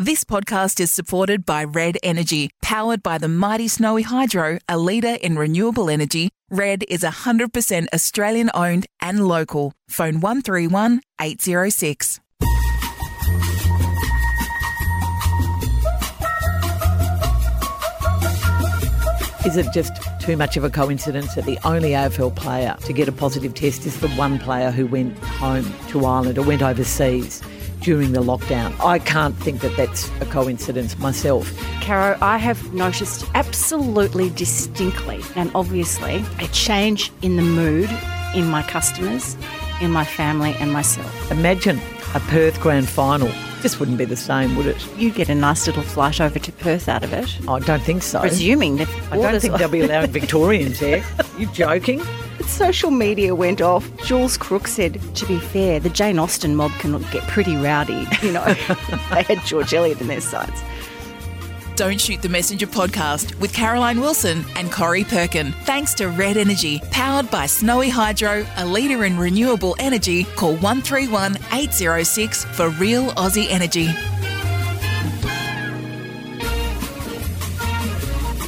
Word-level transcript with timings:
This 0.00 0.24
podcast 0.24 0.80
is 0.80 0.90
supported 0.90 1.44
by 1.44 1.62
Red 1.62 1.98
Energy, 2.02 2.48
powered 2.62 3.02
by 3.02 3.18
the 3.18 3.28
mighty 3.28 3.68
Snowy 3.68 4.00
Hydro, 4.00 4.56
a 4.66 4.78
leader 4.78 5.18
in 5.20 5.36
renewable 5.36 5.90
energy. 5.90 6.30
Red 6.48 6.84
is 6.88 7.02
100% 7.02 7.86
Australian 7.92 8.50
owned 8.54 8.86
and 9.02 9.28
local. 9.28 9.74
Phone 9.90 10.20
131 10.20 11.02
806. 11.20 12.18
Is 19.44 19.58
it 19.58 19.66
just 19.74 19.92
too 20.18 20.38
much 20.38 20.56
of 20.56 20.64
a 20.64 20.70
coincidence 20.70 21.34
that 21.34 21.44
the 21.44 21.58
only 21.62 21.90
AFL 21.90 22.34
player 22.34 22.74
to 22.86 22.94
get 22.94 23.06
a 23.06 23.12
positive 23.12 23.52
test 23.52 23.84
is 23.84 24.00
the 24.00 24.08
one 24.12 24.38
player 24.38 24.70
who 24.70 24.86
went 24.86 25.18
home 25.18 25.70
to 25.88 26.06
Ireland 26.06 26.38
or 26.38 26.42
went 26.46 26.62
overseas 26.62 27.42
during 27.80 28.12
the 28.12 28.20
lockdown? 28.20 28.78
I 28.84 28.98
can't 28.98 29.36
think 29.36 29.60
that 29.60 29.76
that's 29.76 30.10
a 30.20 30.26
coincidence 30.26 30.98
myself. 30.98 31.52
Caro, 31.80 32.16
I 32.20 32.38
have 32.38 32.72
noticed 32.74 33.24
absolutely 33.34 34.30
distinctly 34.30 35.20
and 35.36 35.50
obviously 35.54 36.24
a 36.38 36.46
change 36.48 37.10
in 37.22 37.36
the 37.36 37.42
mood 37.42 37.90
in 38.34 38.46
my 38.46 38.62
customers, 38.62 39.36
in 39.80 39.90
my 39.90 40.04
family, 40.04 40.54
and 40.60 40.72
myself. 40.72 41.30
Imagine 41.30 41.80
a 42.14 42.20
Perth 42.20 42.60
grand 42.60 42.88
final. 42.88 43.30
Just 43.62 43.78
wouldn't 43.78 43.98
be 43.98 44.04
the 44.04 44.16
same, 44.16 44.56
would 44.56 44.66
it? 44.66 44.88
You'd 44.96 45.14
get 45.14 45.28
a 45.28 45.34
nice 45.34 45.66
little 45.66 45.82
flight 45.82 46.20
over 46.20 46.38
to 46.38 46.52
Perth 46.52 46.88
out 46.88 47.04
of 47.04 47.12
it. 47.12 47.38
I 47.46 47.58
don't 47.58 47.82
think 47.82 48.02
so. 48.02 48.20
Presuming 48.20 48.76
that 48.76 48.88
I 49.10 49.16
don't 49.16 49.40
think 49.40 49.58
they'll 49.58 49.68
be 49.68 49.80
allowing 49.80 50.10
Victorians 50.10 50.80
there. 50.80 51.04
You 51.38 51.46
joking? 51.52 52.02
Social 52.46 52.90
media 52.90 53.34
went 53.34 53.62
off. 53.62 53.88
Jules 54.04 54.36
Crook 54.36 54.66
said, 54.68 55.00
to 55.16 55.26
be 55.26 55.38
fair, 55.38 55.80
the 55.80 55.88
Jane 55.88 56.18
Austen 56.18 56.54
mob 56.54 56.70
can 56.72 57.00
get 57.12 57.22
pretty 57.28 57.56
rowdy. 57.56 58.06
You 58.22 58.32
know, 58.32 58.44
they 59.10 59.22
had 59.22 59.40
George 59.46 59.72
Eliot 59.72 60.02
in 60.02 60.08
their 60.08 60.20
sights. 60.20 60.62
Don't 61.80 61.98
Shoot 61.98 62.20
the 62.20 62.28
Messenger 62.28 62.66
podcast 62.66 63.34
with 63.40 63.54
Caroline 63.54 64.02
Wilson 64.02 64.44
and 64.54 64.70
Corrie 64.70 65.02
Perkin. 65.02 65.52
Thanks 65.64 65.94
to 65.94 66.08
Red 66.08 66.36
Energy, 66.36 66.78
powered 66.90 67.30
by 67.30 67.46
Snowy 67.46 67.88
Hydro, 67.88 68.44
a 68.58 68.66
leader 68.66 69.06
in 69.06 69.16
renewable 69.16 69.74
energy. 69.78 70.24
Call 70.36 70.56
131 70.56 71.36
806 71.50 72.44
for 72.44 72.68
real 72.68 73.12
Aussie 73.12 73.46
energy. 73.48 73.86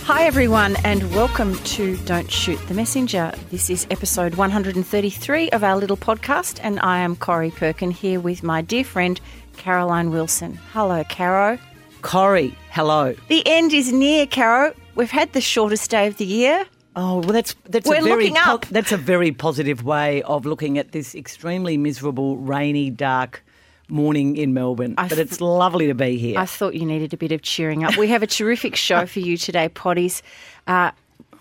Hi, 0.04 0.24
everyone, 0.24 0.76
and 0.84 1.10
welcome 1.14 1.54
to 1.54 1.96
Don't 2.04 2.30
Shoot 2.30 2.60
the 2.68 2.74
Messenger. 2.74 3.32
This 3.50 3.70
is 3.70 3.86
episode 3.90 4.34
133 4.34 5.48
of 5.52 5.64
our 5.64 5.78
little 5.78 5.96
podcast, 5.96 6.60
and 6.62 6.78
I 6.80 6.98
am 6.98 7.16
Corrie 7.16 7.50
Perkin 7.50 7.92
here 7.92 8.20
with 8.20 8.42
my 8.42 8.60
dear 8.60 8.84
friend 8.84 9.18
Caroline 9.56 10.10
Wilson. 10.10 10.60
Hello, 10.74 11.02
Caro. 11.04 11.58
Corrie, 12.02 12.56
hello. 12.70 13.14
The 13.28 13.42
end 13.46 13.72
is 13.72 13.92
near, 13.92 14.26
Caro. 14.26 14.74
We've 14.94 15.10
had 15.10 15.32
the 15.32 15.40
shortest 15.40 15.90
day 15.90 16.06
of 16.06 16.16
the 16.18 16.26
year. 16.26 16.66
Oh 16.94 17.20
well, 17.20 17.32
that's 17.32 17.54
that's 17.64 17.88
We're 17.88 18.00
a 18.00 18.02
very 18.02 18.24
looking 18.24 18.36
up. 18.38 18.66
that's 18.66 18.92
a 18.92 18.98
very 18.98 19.32
positive 19.32 19.82
way 19.82 20.22
of 20.24 20.44
looking 20.44 20.76
at 20.76 20.92
this 20.92 21.14
extremely 21.14 21.78
miserable, 21.78 22.36
rainy, 22.36 22.90
dark 22.90 23.42
morning 23.88 24.36
in 24.36 24.52
Melbourne. 24.52 24.94
I 24.98 25.08
but 25.08 25.14
th- 25.14 25.26
it's 25.26 25.40
lovely 25.40 25.86
to 25.86 25.94
be 25.94 26.18
here. 26.18 26.38
I 26.38 26.44
thought 26.44 26.74
you 26.74 26.84
needed 26.84 27.14
a 27.14 27.16
bit 27.16 27.32
of 27.32 27.40
cheering 27.42 27.84
up. 27.84 27.96
We 27.96 28.08
have 28.08 28.22
a 28.22 28.26
terrific 28.26 28.76
show 28.76 29.06
for 29.06 29.20
you 29.20 29.36
today, 29.38 29.68
Potties. 29.70 30.20
Uh, 30.66 30.90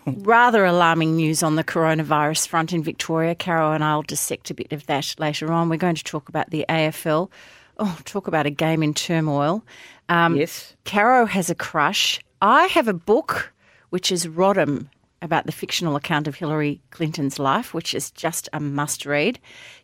rather 0.06 0.64
alarming 0.64 1.16
news 1.16 1.44
on 1.44 1.56
the 1.56 1.64
coronavirus 1.64 2.48
front 2.48 2.72
in 2.72 2.84
Victoria. 2.84 3.36
Caro 3.36 3.72
and 3.74 3.84
I'll 3.84 4.04
dissect 4.04 4.50
a 4.52 4.54
bit 4.54 4.72
of 4.72 4.86
that 4.86 5.16
later 5.18 5.52
on. 5.52 5.70
We're 5.70 5.78
going 5.78 5.96
to 5.96 6.04
talk 6.04 6.30
about 6.30 6.50
the 6.50 6.66
AFL. 6.70 7.30
Oh, 7.78 7.98
talk 8.06 8.28
about 8.28 8.46
a 8.46 8.50
game 8.52 8.84
in 8.84 8.94
turmoil. 8.94 9.64
Um, 10.12 10.36
yes. 10.36 10.76
Caro 10.84 11.26
has 11.26 11.50
a 11.50 11.56
crush. 11.56 12.20
I 12.42 12.66
have 12.68 12.88
a 12.90 12.94
book, 12.94 13.54
which 13.92 14.12
is 14.12 14.28
Rodham, 14.28 14.90
about 15.22 15.46
the 15.46 15.52
fictional 15.52 15.96
account 15.96 16.28
of 16.28 16.36
Hillary 16.36 16.82
Clinton's 16.90 17.40
life, 17.40 17.74
which 17.74 17.94
is 17.94 18.12
just 18.12 18.50
a 18.52 18.60
must 18.60 19.06
read. 19.06 19.40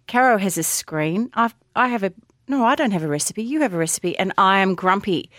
Caro 0.07 0.37
has 0.37 0.57
a 0.57 0.63
screen. 0.63 1.29
I've, 1.33 1.55
I 1.75 1.87
have 1.87 2.03
a, 2.03 2.11
no, 2.47 2.65
I 2.65 2.75
don't 2.75 2.91
have 2.91 3.03
a 3.03 3.07
recipe. 3.07 3.43
You 3.43 3.61
have 3.61 3.73
a 3.73 3.77
recipe, 3.77 4.17
and 4.17 4.33
I 4.37 4.59
am 4.59 4.75
grumpy. 4.75 5.29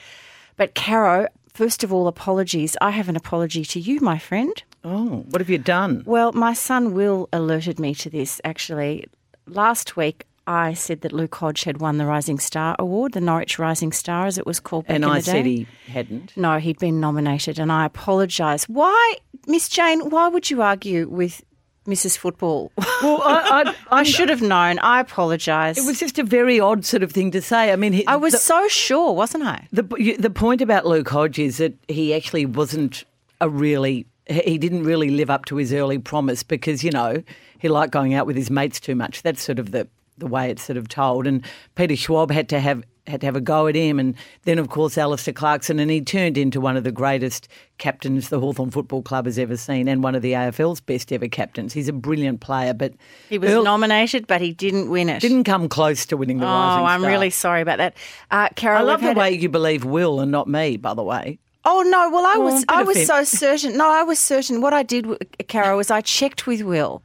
But 0.57 0.75
Caro, 0.75 1.29
first 1.53 1.85
of 1.85 1.93
all, 1.93 2.07
apologies. 2.07 2.77
I 2.81 2.91
have 2.91 3.09
an 3.11 3.17
apology 3.17 3.65
to 3.67 3.81
you, 3.81 4.01
my 4.01 4.19
friend. 4.19 4.63
Oh, 4.85 5.27
what 5.29 5.41
have 5.41 5.51
you 5.51 5.59
done? 5.59 6.03
Well, 6.07 6.33
my 6.33 6.55
son 6.55 6.95
Will 6.95 7.29
alerted 7.33 7.79
me 7.79 7.95
to 7.97 8.09
this 8.09 8.41
actually. 8.45 9.07
Last 9.47 9.97
week, 9.97 10.25
I 10.49 10.73
said 10.73 11.03
that 11.03 11.13
Luke 11.13 11.35
Hodge 11.35 11.65
had 11.65 11.79
won 11.79 11.99
the 11.99 12.07
Rising 12.07 12.39
Star 12.39 12.75
Award, 12.79 13.13
the 13.13 13.21
Norwich 13.21 13.59
Rising 13.59 13.93
Star, 13.93 14.27
as 14.27 14.39
it 14.39 14.47
was 14.47 14.61
called 14.61 14.87
back 14.87 14.95
And 14.95 15.05
in 15.05 15.11
I 15.11 15.21
the 15.21 15.25
day. 15.27 15.31
And 15.31 15.39
I 15.39 15.43
said 15.43 15.47
he 15.47 15.67
hadn't. 15.93 16.37
No, 16.39 16.59
he'd 16.59 16.79
been 16.79 17.01
nominated, 17.01 17.59
and 17.59 17.71
I 17.71 17.85
apologise. 17.85 18.65
Why, 18.65 19.17
Miss 19.47 19.69
Jane? 19.69 20.09
Why 20.09 20.29
would 20.29 20.49
you 20.49 20.63
argue 20.63 21.07
with 21.07 21.45
Mrs. 21.87 22.17
Football? 22.17 22.73
Well, 23.03 23.21
I, 23.23 23.75
I, 23.91 23.99
I 24.01 24.03
should 24.05 24.31
have 24.31 24.41
known. 24.41 24.79
I 24.79 25.01
apologise. 25.01 25.77
It 25.77 25.85
was 25.85 26.01
just 26.01 26.19
a 26.19 26.25
very 26.25 26.59
odd 26.59 26.87
sort 26.87 27.03
of 27.03 27.13
thing 27.13 27.31
to 27.33 27.43
say. 27.43 27.71
I 27.71 27.77
mean, 27.77 27.93
he, 27.93 28.07
I 28.07 28.17
was 28.17 28.33
the, 28.33 28.39
so 28.39 28.69
sure, 28.69 29.13
wasn't 29.13 29.45
I? 29.45 29.69
the 29.71 29.83
the 30.19 30.31
point 30.31 30.63
about 30.63 30.87
Luke 30.87 31.11
Hodge 31.11 31.39
is 31.39 31.59
that 31.59 31.75
he 31.89 32.15
actually 32.15 32.47
wasn't 32.47 33.05
a 33.43 33.51
really 33.51 34.07
he 34.27 34.57
didn't 34.57 34.85
really 34.85 35.11
live 35.11 35.29
up 35.29 35.45
to 35.47 35.57
his 35.57 35.73
early 35.73 35.99
promise 35.99 36.43
because 36.43 36.83
you 36.83 36.91
know 36.91 37.23
he 37.59 37.69
liked 37.69 37.93
going 37.93 38.15
out 38.15 38.27
with 38.27 38.37
his 38.37 38.51
mates 38.51 38.81
too 38.81 38.95
much. 38.95 39.23
That's 39.23 39.43
sort 39.43 39.59
of 39.59 39.73
the 39.73 39.89
the 40.19 40.27
way 40.27 40.51
it's 40.51 40.63
sort 40.63 40.77
of 40.77 40.89
told. 40.89 41.27
And 41.27 41.43
Peter 41.75 41.97
Schwab 41.97 42.31
had 42.31 42.49
to 42.51 42.61
have 42.61 42.83
had 43.07 43.23
to 43.23 43.27
have 43.27 43.37
a 43.37 43.41
go 43.41 43.67
at 43.67 43.75
him, 43.75 43.99
and 43.99 44.15
then 44.43 44.59
of 44.59 44.69
course 44.69 44.99
Alastair 44.99 45.33
Clarkson, 45.33 45.79
and 45.79 45.91
he 45.91 46.03
turned 46.03 46.37
into 46.37 46.61
one 46.61 46.77
of 46.77 46.85
the 46.85 46.93
greatest 46.93 47.49
captains 47.79 48.29
the 48.29 48.39
Hawthorn 48.39 48.71
Football 48.71 49.01
Club 49.01 49.25
has 49.25 49.39
ever 49.39 49.57
seen, 49.57 49.89
and 49.89 50.03
one 50.03 50.15
of 50.15 50.21
the 50.21 50.33
AFL's 50.33 50.81
best 50.83 51.11
ever 51.11 51.27
captains. 51.27 51.73
He's 51.73 51.89
a 51.89 51.93
brilliant 51.95 52.41
player, 52.41 52.75
but 52.75 52.93
He 53.31 53.39
was 53.39 53.51
Earl- 53.51 53.65
nominated, 53.65 54.27
but 54.27 54.43
he 54.43 54.53
didn't 54.53 54.91
win 54.91 55.09
it. 55.09 55.21
didn't 55.21 55.45
come 55.45 55.71
close 55.71 56.05
to 56.05 56.19
winning 56.19 56.39
the 56.41 56.45
oh, 56.45 56.49
I'm 56.49 57.01
Star. 57.01 57.11
really 57.11 57.31
sorry 57.31 57.63
about 57.63 57.79
that. 57.79 57.97
Uh, 58.31 58.51
Caro, 58.57 58.77
I 58.77 58.83
love 58.83 59.01
the 59.01 59.07
had 59.07 59.17
a- 59.17 59.21
way 59.21 59.31
you 59.33 59.49
believe 59.49 59.85
Will 59.87 60.21
and 60.21 60.31
not 60.31 60.47
me. 60.47 60.77
By 60.77 60.93
the 60.93 61.03
way, 61.03 61.39
Oh 61.65 61.81
no! 61.83 62.11
Well, 62.11 62.27
I 62.27 62.37
was 62.37 62.55
on, 62.55 62.61
bit 62.61 62.67
I 62.71 62.83
was 62.83 63.07
so 63.07 63.25
certain. 63.25 63.77
No, 63.79 63.89
I 63.91 64.03
was 64.03 64.19
certain. 64.19 64.61
What 64.61 64.75
I 64.75 64.83
did, 64.83 65.07
Caro, 65.49 65.79
was 65.79 65.91
I 65.91 66.03
checked 66.03 66.47
with 66.47 66.61
Will, 66.63 67.03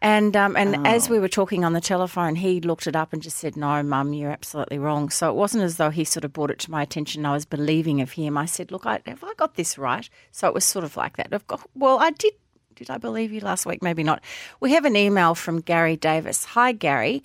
and 0.00 0.36
um, 0.36 0.56
and 0.56 0.76
Oh. 0.76 0.82
as 0.84 1.08
we 1.08 1.18
were 1.18 1.28
talking 1.28 1.64
on 1.64 1.72
the 1.72 1.80
telephone, 1.80 2.36
he 2.36 2.60
looked 2.60 2.86
it 2.86 2.94
up 2.94 3.12
and 3.12 3.20
just 3.22 3.36
said, 3.38 3.56
"No, 3.56 3.82
Mum, 3.82 4.12
you're 4.12 4.30
absolutely 4.30 4.78
wrong." 4.78 5.10
So 5.10 5.28
it 5.30 5.34
wasn't 5.34 5.64
as 5.64 5.76
though 5.76 5.90
he 5.90 6.04
sort 6.04 6.24
of 6.24 6.32
brought 6.32 6.50
it 6.50 6.58
to 6.60 6.70
my 6.70 6.82
attention. 6.82 7.26
I 7.26 7.32
was 7.32 7.44
believing 7.44 8.00
of 8.00 8.12
him. 8.12 8.36
I 8.38 8.46
said, 8.46 8.70
"Look, 8.70 8.86
I, 8.86 9.00
have 9.06 9.24
I 9.24 9.32
got 9.36 9.54
this 9.56 9.76
right?" 9.78 10.08
So 10.32 10.46
it 10.48 10.54
was 10.54 10.64
sort 10.64 10.84
of 10.84 10.96
like 10.96 11.16
that. 11.16 11.28
I've 11.32 11.46
got, 11.46 11.60
well, 11.74 11.98
I 11.98 12.10
did. 12.10 12.32
Did 12.76 12.90
I 12.90 12.98
believe 12.98 13.32
you 13.32 13.40
last 13.40 13.66
week? 13.66 13.82
Maybe 13.82 14.04
not. 14.04 14.22
We 14.60 14.72
have 14.72 14.84
an 14.84 14.94
email 14.94 15.34
from 15.34 15.60
Gary 15.60 15.96
Davis. 15.96 16.44
Hi, 16.44 16.70
Gary. 16.70 17.24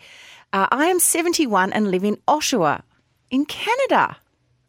Uh, 0.52 0.66
I 0.72 0.88
am 0.88 1.00
71 1.00 1.72
and 1.74 1.92
live 1.92 2.04
in 2.04 2.18
Oshawa, 2.28 2.82
in 3.30 3.46
Canada. 3.46 4.18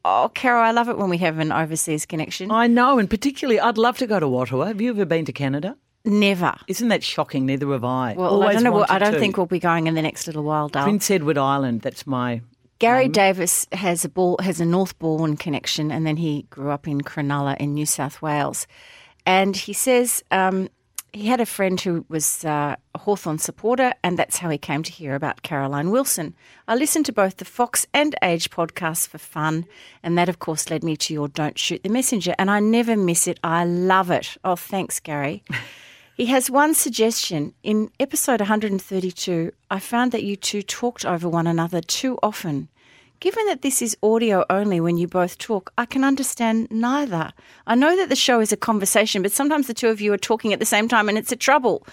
Oh, 0.04 0.30
Caro, 0.34 0.60
I 0.60 0.72
love 0.72 0.90
it 0.90 0.98
when 0.98 1.08
we 1.08 1.16
have 1.18 1.38
an 1.38 1.52
overseas 1.52 2.04
connection. 2.04 2.50
I 2.50 2.66
know, 2.66 2.98
and 2.98 3.08
particularly, 3.08 3.58
I'd 3.58 3.78
love 3.78 3.96
to 3.98 4.06
go 4.06 4.20
to 4.20 4.36
Ottawa. 4.36 4.66
Have 4.66 4.82
you 4.82 4.90
ever 4.90 5.06
been 5.06 5.24
to 5.24 5.32
Canada? 5.32 5.78
Never. 6.04 6.54
Isn't 6.68 6.88
that 6.88 7.02
shocking? 7.02 7.46
Neither 7.46 7.70
have 7.72 7.84
I. 7.84 8.14
Well, 8.16 8.42
I 8.42 8.52
don't 8.52 8.62
know. 8.64 8.72
what- 8.72 8.90
I 8.90 8.98
don't 8.98 9.14
to. 9.14 9.18
think 9.18 9.36
we'll 9.36 9.46
be 9.46 9.58
going 9.58 9.86
in 9.86 9.94
the 9.94 10.02
next 10.02 10.26
little 10.26 10.44
while, 10.44 10.68
Dale. 10.68 10.82
Prince 10.84 11.10
Edward 11.10 11.38
Island. 11.38 11.80
That's 11.80 12.06
my. 12.06 12.42
Gary 12.78 13.08
Davis 13.08 13.66
has 13.72 14.04
a 14.04 14.08
ball, 14.10 14.36
has 14.42 14.60
a 14.60 14.66
North 14.66 14.98
Bourne 14.98 15.36
connection, 15.38 15.90
and 15.90 16.06
then 16.06 16.18
he 16.18 16.42
grew 16.50 16.70
up 16.70 16.86
in 16.86 17.00
Cronulla 17.00 17.56
in 17.58 17.72
New 17.72 17.86
South 17.86 18.20
Wales. 18.20 18.66
And 19.24 19.56
he 19.56 19.72
says 19.72 20.22
um, 20.30 20.68
he 21.14 21.28
had 21.28 21.40
a 21.40 21.46
friend 21.46 21.80
who 21.80 22.04
was 22.10 22.44
uh, 22.44 22.76
a 22.94 22.98
Hawthorn 22.98 23.38
supporter, 23.38 23.94
and 24.02 24.18
that's 24.18 24.36
how 24.38 24.50
he 24.50 24.58
came 24.58 24.82
to 24.82 24.92
hear 24.92 25.14
about 25.14 25.40
Caroline 25.42 25.90
Wilson. 25.90 26.34
I 26.68 26.74
listened 26.74 27.06
to 27.06 27.12
both 27.12 27.38
the 27.38 27.46
Fox 27.46 27.86
and 27.94 28.14
Age 28.22 28.50
podcasts 28.50 29.08
for 29.08 29.18
fun, 29.18 29.64
and 30.02 30.18
that, 30.18 30.28
of 30.28 30.40
course, 30.40 30.68
led 30.68 30.84
me 30.84 30.96
to 30.98 31.14
your 31.14 31.28
Don't 31.28 31.58
Shoot 31.58 31.82
the 31.84 31.88
Messenger, 31.88 32.34
and 32.38 32.50
I 32.50 32.60
never 32.60 32.96
miss 32.96 33.26
it. 33.26 33.40
I 33.42 33.64
love 33.64 34.10
it. 34.10 34.36
Oh, 34.44 34.56
thanks, 34.56 35.00
Gary. 35.00 35.42
He 36.16 36.26
has 36.26 36.48
one 36.48 36.74
suggestion. 36.74 37.54
In 37.64 37.90
episode 37.98 38.40
132, 38.40 39.50
I 39.68 39.80
found 39.80 40.12
that 40.12 40.22
you 40.22 40.36
two 40.36 40.62
talked 40.62 41.04
over 41.04 41.28
one 41.28 41.48
another 41.48 41.80
too 41.80 42.20
often. 42.22 42.68
Given 43.18 43.46
that 43.46 43.62
this 43.62 43.82
is 43.82 43.96
audio 44.00 44.44
only 44.48 44.78
when 44.78 44.96
you 44.96 45.08
both 45.08 45.38
talk, 45.38 45.72
I 45.76 45.86
can 45.86 46.04
understand 46.04 46.68
neither. 46.70 47.32
I 47.66 47.74
know 47.74 47.96
that 47.96 48.10
the 48.10 48.16
show 48.16 48.38
is 48.38 48.52
a 48.52 48.56
conversation, 48.56 49.22
but 49.22 49.32
sometimes 49.32 49.66
the 49.66 49.74
two 49.74 49.88
of 49.88 50.00
you 50.00 50.12
are 50.12 50.18
talking 50.18 50.52
at 50.52 50.60
the 50.60 50.64
same 50.64 50.86
time 50.86 51.08
and 51.08 51.18
it's 51.18 51.32
a 51.32 51.36
trouble. 51.36 51.84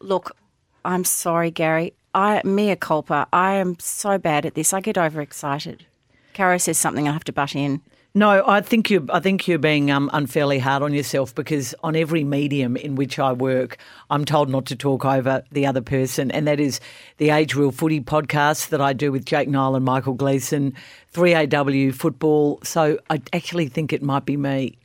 Look, 0.00 0.36
I'm 0.84 1.04
sorry, 1.04 1.50
Gary. 1.50 1.94
I 2.14 2.42
mea 2.44 2.76
culpa. 2.76 3.28
I 3.32 3.54
am 3.54 3.78
so 3.78 4.18
bad 4.18 4.44
at 4.44 4.56
this. 4.56 4.74
I 4.74 4.80
get 4.80 4.98
overexcited. 4.98 5.86
Caro 6.34 6.58
says 6.58 6.76
something, 6.76 7.08
I 7.08 7.12
have 7.12 7.24
to 7.24 7.32
butt 7.32 7.56
in. 7.56 7.80
No, 8.12 8.44
I 8.44 8.60
think 8.60 8.90
you. 8.90 9.06
I 9.10 9.20
think 9.20 9.46
you're 9.46 9.58
being 9.58 9.90
um, 9.92 10.10
unfairly 10.12 10.58
hard 10.58 10.82
on 10.82 10.92
yourself 10.92 11.32
because 11.32 11.76
on 11.84 11.94
every 11.94 12.24
medium 12.24 12.76
in 12.76 12.96
which 12.96 13.20
I 13.20 13.32
work, 13.32 13.78
I'm 14.10 14.24
told 14.24 14.48
not 14.48 14.66
to 14.66 14.76
talk 14.76 15.04
over 15.04 15.44
the 15.52 15.66
other 15.66 15.80
person, 15.80 16.32
and 16.32 16.48
that 16.48 16.58
is 16.58 16.80
the 17.18 17.30
Age 17.30 17.54
Real 17.54 17.70
Footy 17.70 18.00
podcast 18.00 18.70
that 18.70 18.80
I 18.80 18.94
do 18.94 19.12
with 19.12 19.24
Jake 19.24 19.48
Niall 19.48 19.76
and 19.76 19.84
Michael 19.84 20.14
Gleeson, 20.14 20.74
3AW 21.14 21.94
football. 21.94 22.58
So 22.64 22.98
I 23.10 23.22
actually 23.32 23.68
think 23.68 23.92
it 23.92 24.02
might 24.02 24.24
be 24.24 24.36
me. 24.36 24.76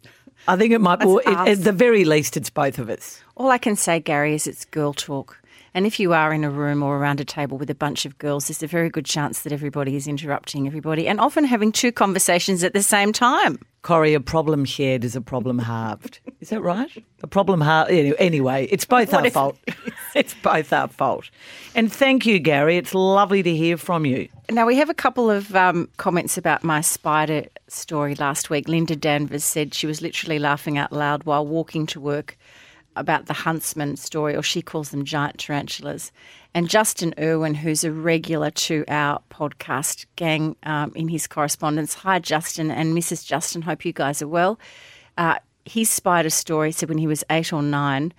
I 0.48 0.56
think 0.56 0.72
it 0.72 0.80
might. 0.80 1.00
Well, 1.00 1.18
it, 1.18 1.28
at 1.28 1.64
the 1.64 1.72
very 1.72 2.06
least, 2.06 2.38
it's 2.38 2.52
both 2.52 2.78
of 2.78 2.92
us. 2.92 3.24
All 3.36 3.50
I 3.50 3.58
can 3.58 3.76
say, 3.76 4.00
Gary, 4.00 4.36
is 4.36 4.46
it's 4.46 4.66
girl 4.66 4.94
talk. 4.94 5.42
And 5.76 5.86
if 5.86 6.00
you 6.00 6.14
are 6.14 6.32
in 6.34 6.46
a 6.46 6.50
room 6.50 6.82
or 6.82 6.98
around 6.98 7.20
a 7.20 7.26
table 7.26 7.58
with 7.58 7.70
a 7.70 7.76
bunch 7.76 8.06
of 8.06 8.18
girls, 8.18 8.48
there's 8.48 8.64
a 8.64 8.68
very 8.68 8.90
good 8.90 9.04
chance 9.04 9.42
that 9.42 9.52
everybody 9.52 9.98
is 9.98 10.08
interrupting 10.08 10.68
everybody 10.68 11.06
and 11.06 11.20
often 11.20 11.44
having 11.44 11.74
two 11.74 11.92
conversations 11.92 12.64
at 12.64 12.72
the 12.72 12.82
same 12.82 13.12
time. 13.12 13.60
Corrie, 13.82 14.14
a 14.14 14.22
problem 14.22 14.64
shared 14.64 15.04
is 15.04 15.18
a 15.18 15.22
problem 15.22 15.60
halved. 15.60 16.22
Is 16.40 16.50
that 16.50 16.62
right? 16.62 16.90
A 17.24 17.28
problem 17.28 17.60
halved. 17.60 17.92
Anyway, 17.92 18.68
it's 18.72 18.86
both 18.86 19.14
our 19.14 19.26
if- 19.26 19.34
fault. 19.34 19.58
it's 20.16 20.34
both 20.36 20.72
our 20.72 20.88
fault. 20.88 21.30
And 21.76 21.92
thank 21.92 22.26
you, 22.26 22.40
Gary. 22.40 22.78
It's 22.78 22.96
lovely 22.96 23.44
to 23.44 23.56
hear 23.56 23.78
from 23.78 24.06
you. 24.06 24.30
Now, 24.50 24.66
we 24.66 24.78
have 24.78 24.90
a 24.90 24.94
couple 24.96 25.30
of 25.30 25.56
um, 25.56 25.90
comments 25.98 26.38
about 26.38 26.64
my 26.64 26.82
spider 26.82 27.46
story 27.68 28.16
last 28.16 28.50
week. 28.50 28.68
Linda 28.68 28.96
Danvers 28.96 29.44
said 29.44 29.74
she 29.74 29.88
was 29.88 30.02
literally 30.02 30.40
laughing 30.40 30.78
out 30.78 30.92
loud 30.92 31.24
while 31.26 31.46
walking 31.46 31.86
to 31.88 32.00
work 32.00 32.38
about 32.96 33.26
the 33.26 33.34
huntsman 33.34 33.96
story, 33.98 34.36
or 34.36 34.44
she 34.44 34.62
calls 34.62 34.90
them 34.90 35.06
giant 35.06 35.40
tarantulas. 35.40 36.12
And 36.54 36.70
Justin 36.70 37.14
Irwin, 37.20 37.56
who's 37.56 37.84
a 37.84 37.92
regular 37.92 38.50
to 38.52 38.86
our 38.88 39.22
podcast 39.30 40.06
gang 40.16 40.56
um, 40.64 40.92
in 40.96 41.10
his 41.10 41.28
correspondence. 41.28 41.94
Hi, 41.96 42.20
Justin 42.20 42.72
and 42.72 42.98
Mrs. 42.98 43.26
Justin. 43.26 43.62
Hope 43.62 43.86
you 43.86 43.94
guys 43.94 44.22
are 44.22 44.28
well. 44.28 44.60
Uh, 45.18 45.36
his 45.66 45.90
spider 45.90 46.30
story 46.30 46.72
said 46.72 46.90
when 46.90 46.98
he 46.98 47.08
was 47.08 47.24
eight 47.30 47.52
or 47.52 47.62
nine, 47.62 48.14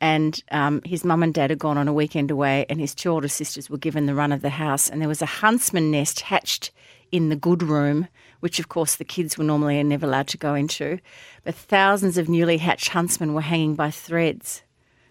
and 0.00 0.42
um, 0.50 0.80
his 0.84 1.04
mum 1.04 1.22
and 1.22 1.34
dad 1.34 1.50
had 1.50 1.58
gone 1.58 1.78
on 1.78 1.88
a 1.88 1.92
weekend 1.92 2.30
away, 2.30 2.66
and 2.68 2.80
his 2.80 2.94
two 2.94 3.10
older 3.10 3.28
sisters 3.28 3.68
were 3.68 3.78
given 3.78 4.06
the 4.06 4.14
run 4.14 4.32
of 4.32 4.42
the 4.42 4.50
house, 4.50 4.88
and 4.88 5.00
there 5.00 5.08
was 5.08 5.22
a 5.22 5.26
huntsman 5.26 5.90
nest 5.90 6.20
hatched 6.20 6.70
in 7.12 7.28
the 7.28 7.36
good 7.36 7.62
room, 7.62 8.06
which 8.40 8.58
of 8.58 8.68
course 8.68 8.96
the 8.96 9.04
kids 9.04 9.38
were 9.38 9.44
normally 9.44 9.82
never 9.82 10.06
allowed 10.06 10.28
to 10.28 10.36
go 10.36 10.54
into. 10.54 10.98
But 11.44 11.54
thousands 11.54 12.18
of 12.18 12.28
newly 12.28 12.58
hatched 12.58 12.88
huntsmen 12.88 13.34
were 13.34 13.40
hanging 13.40 13.74
by 13.74 13.90
threads. 13.90 14.62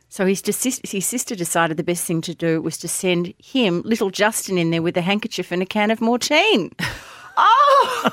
So 0.10 0.26
his, 0.26 0.42
his 0.42 1.06
sister 1.06 1.36
decided 1.36 1.78
the 1.78 1.84
best 1.84 2.06
thing 2.06 2.22
to 2.22 2.34
do 2.34 2.62
was 2.62 2.78
to 2.80 2.88
send 2.88 3.34
him, 3.38 3.84
little 3.84 4.10
Justin, 4.10 4.58
in 4.58 4.72
there 4.72 4.82
with 4.82 4.98
a 4.98 5.02
handkerchief 5.02 5.52
and 5.52 5.62
a 5.62 5.66
can 5.66 5.92
of 5.92 6.00
Mortein. 6.00 6.72
Oh! 7.42 8.12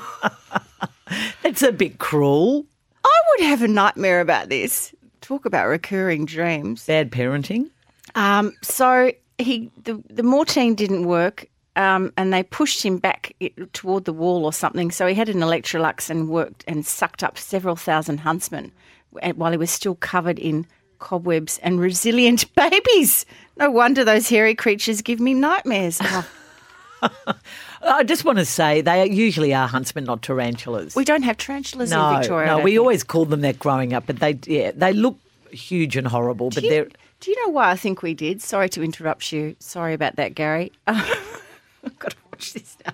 That's 1.43 1.61
a 1.61 1.73
bit 1.73 1.99
cruel. 1.99 2.65
I 3.03 3.21
would 3.29 3.45
have 3.47 3.61
a 3.61 3.67
nightmare 3.67 4.21
about 4.21 4.47
this. 4.47 4.95
Talk 5.19 5.45
about 5.45 5.67
recurring 5.67 6.25
dreams. 6.25 6.85
Bad 6.85 7.11
parenting. 7.11 7.69
Um, 8.15 8.53
so 8.61 9.11
he 9.37 9.69
the 9.83 10.01
the 10.09 10.23
Mortein 10.23 10.75
didn't 10.75 11.05
work, 11.05 11.47
um, 11.77 12.11
and 12.17 12.33
they 12.33 12.43
pushed 12.43 12.83
him 12.83 12.97
back 12.97 13.33
toward 13.71 14.05
the 14.05 14.13
wall 14.13 14.43
or 14.43 14.51
something. 14.51 14.91
So 14.91 15.05
he 15.07 15.13
had 15.13 15.29
an 15.29 15.39
Electrolux 15.39 16.09
and 16.09 16.27
worked 16.27 16.65
and 16.67 16.85
sucked 16.85 17.23
up 17.23 17.37
several 17.37 17.75
thousand 17.75 18.19
huntsmen 18.19 18.71
while 19.35 19.51
he 19.51 19.57
was 19.57 19.71
still 19.71 19.95
covered 19.95 20.39
in 20.39 20.65
cobwebs 20.99 21.59
and 21.59 21.79
resilient 21.79 22.53
babies. 22.55 23.25
No 23.57 23.69
wonder 23.69 24.03
those 24.03 24.27
hairy 24.27 24.55
creatures 24.55 25.01
give 25.01 25.19
me 25.19 25.35
nightmares. 25.35 25.99
Oh, 26.01 26.27
I 27.83 28.03
just 28.03 28.25
want 28.25 28.39
to 28.39 28.45
say 28.45 28.81
they 28.81 29.07
usually 29.07 29.53
are 29.53 29.67
huntsmen, 29.67 30.05
not 30.05 30.23
tarantulas. 30.23 30.95
we 30.95 31.05
don't 31.05 31.21
have 31.21 31.37
tarantulas 31.37 31.91
no, 31.91 32.09
in 32.09 32.19
Victoria. 32.19 32.47
No, 32.47 32.57
we 32.57 32.71
think. 32.71 32.79
always 32.79 33.03
called 33.03 33.29
them 33.29 33.41
that 33.41 33.59
growing 33.59 33.93
up, 33.93 34.07
but 34.07 34.19
they 34.19 34.39
yeah 34.47 34.71
they 34.75 34.93
look 34.93 35.19
huge 35.51 35.95
and 35.95 36.07
horrible, 36.07 36.49
but 36.49 36.63
you, 36.63 36.69
they're 36.71 36.87
do 37.19 37.31
you 37.31 37.45
know 37.45 37.51
why 37.51 37.71
I 37.71 37.75
think 37.75 38.01
we 38.01 38.13
did? 38.13 38.41
Sorry 38.41 38.69
to 38.69 38.83
interrupt 38.83 39.31
you. 39.31 39.55
Sorry 39.59 39.93
about 39.93 40.17
that, 40.17 40.35
Gary. 40.35 40.71
I've 41.83 41.99
got 41.99 42.11
to 42.11 42.17
watch 42.31 42.53
this 42.53 42.77
now. 42.85 42.93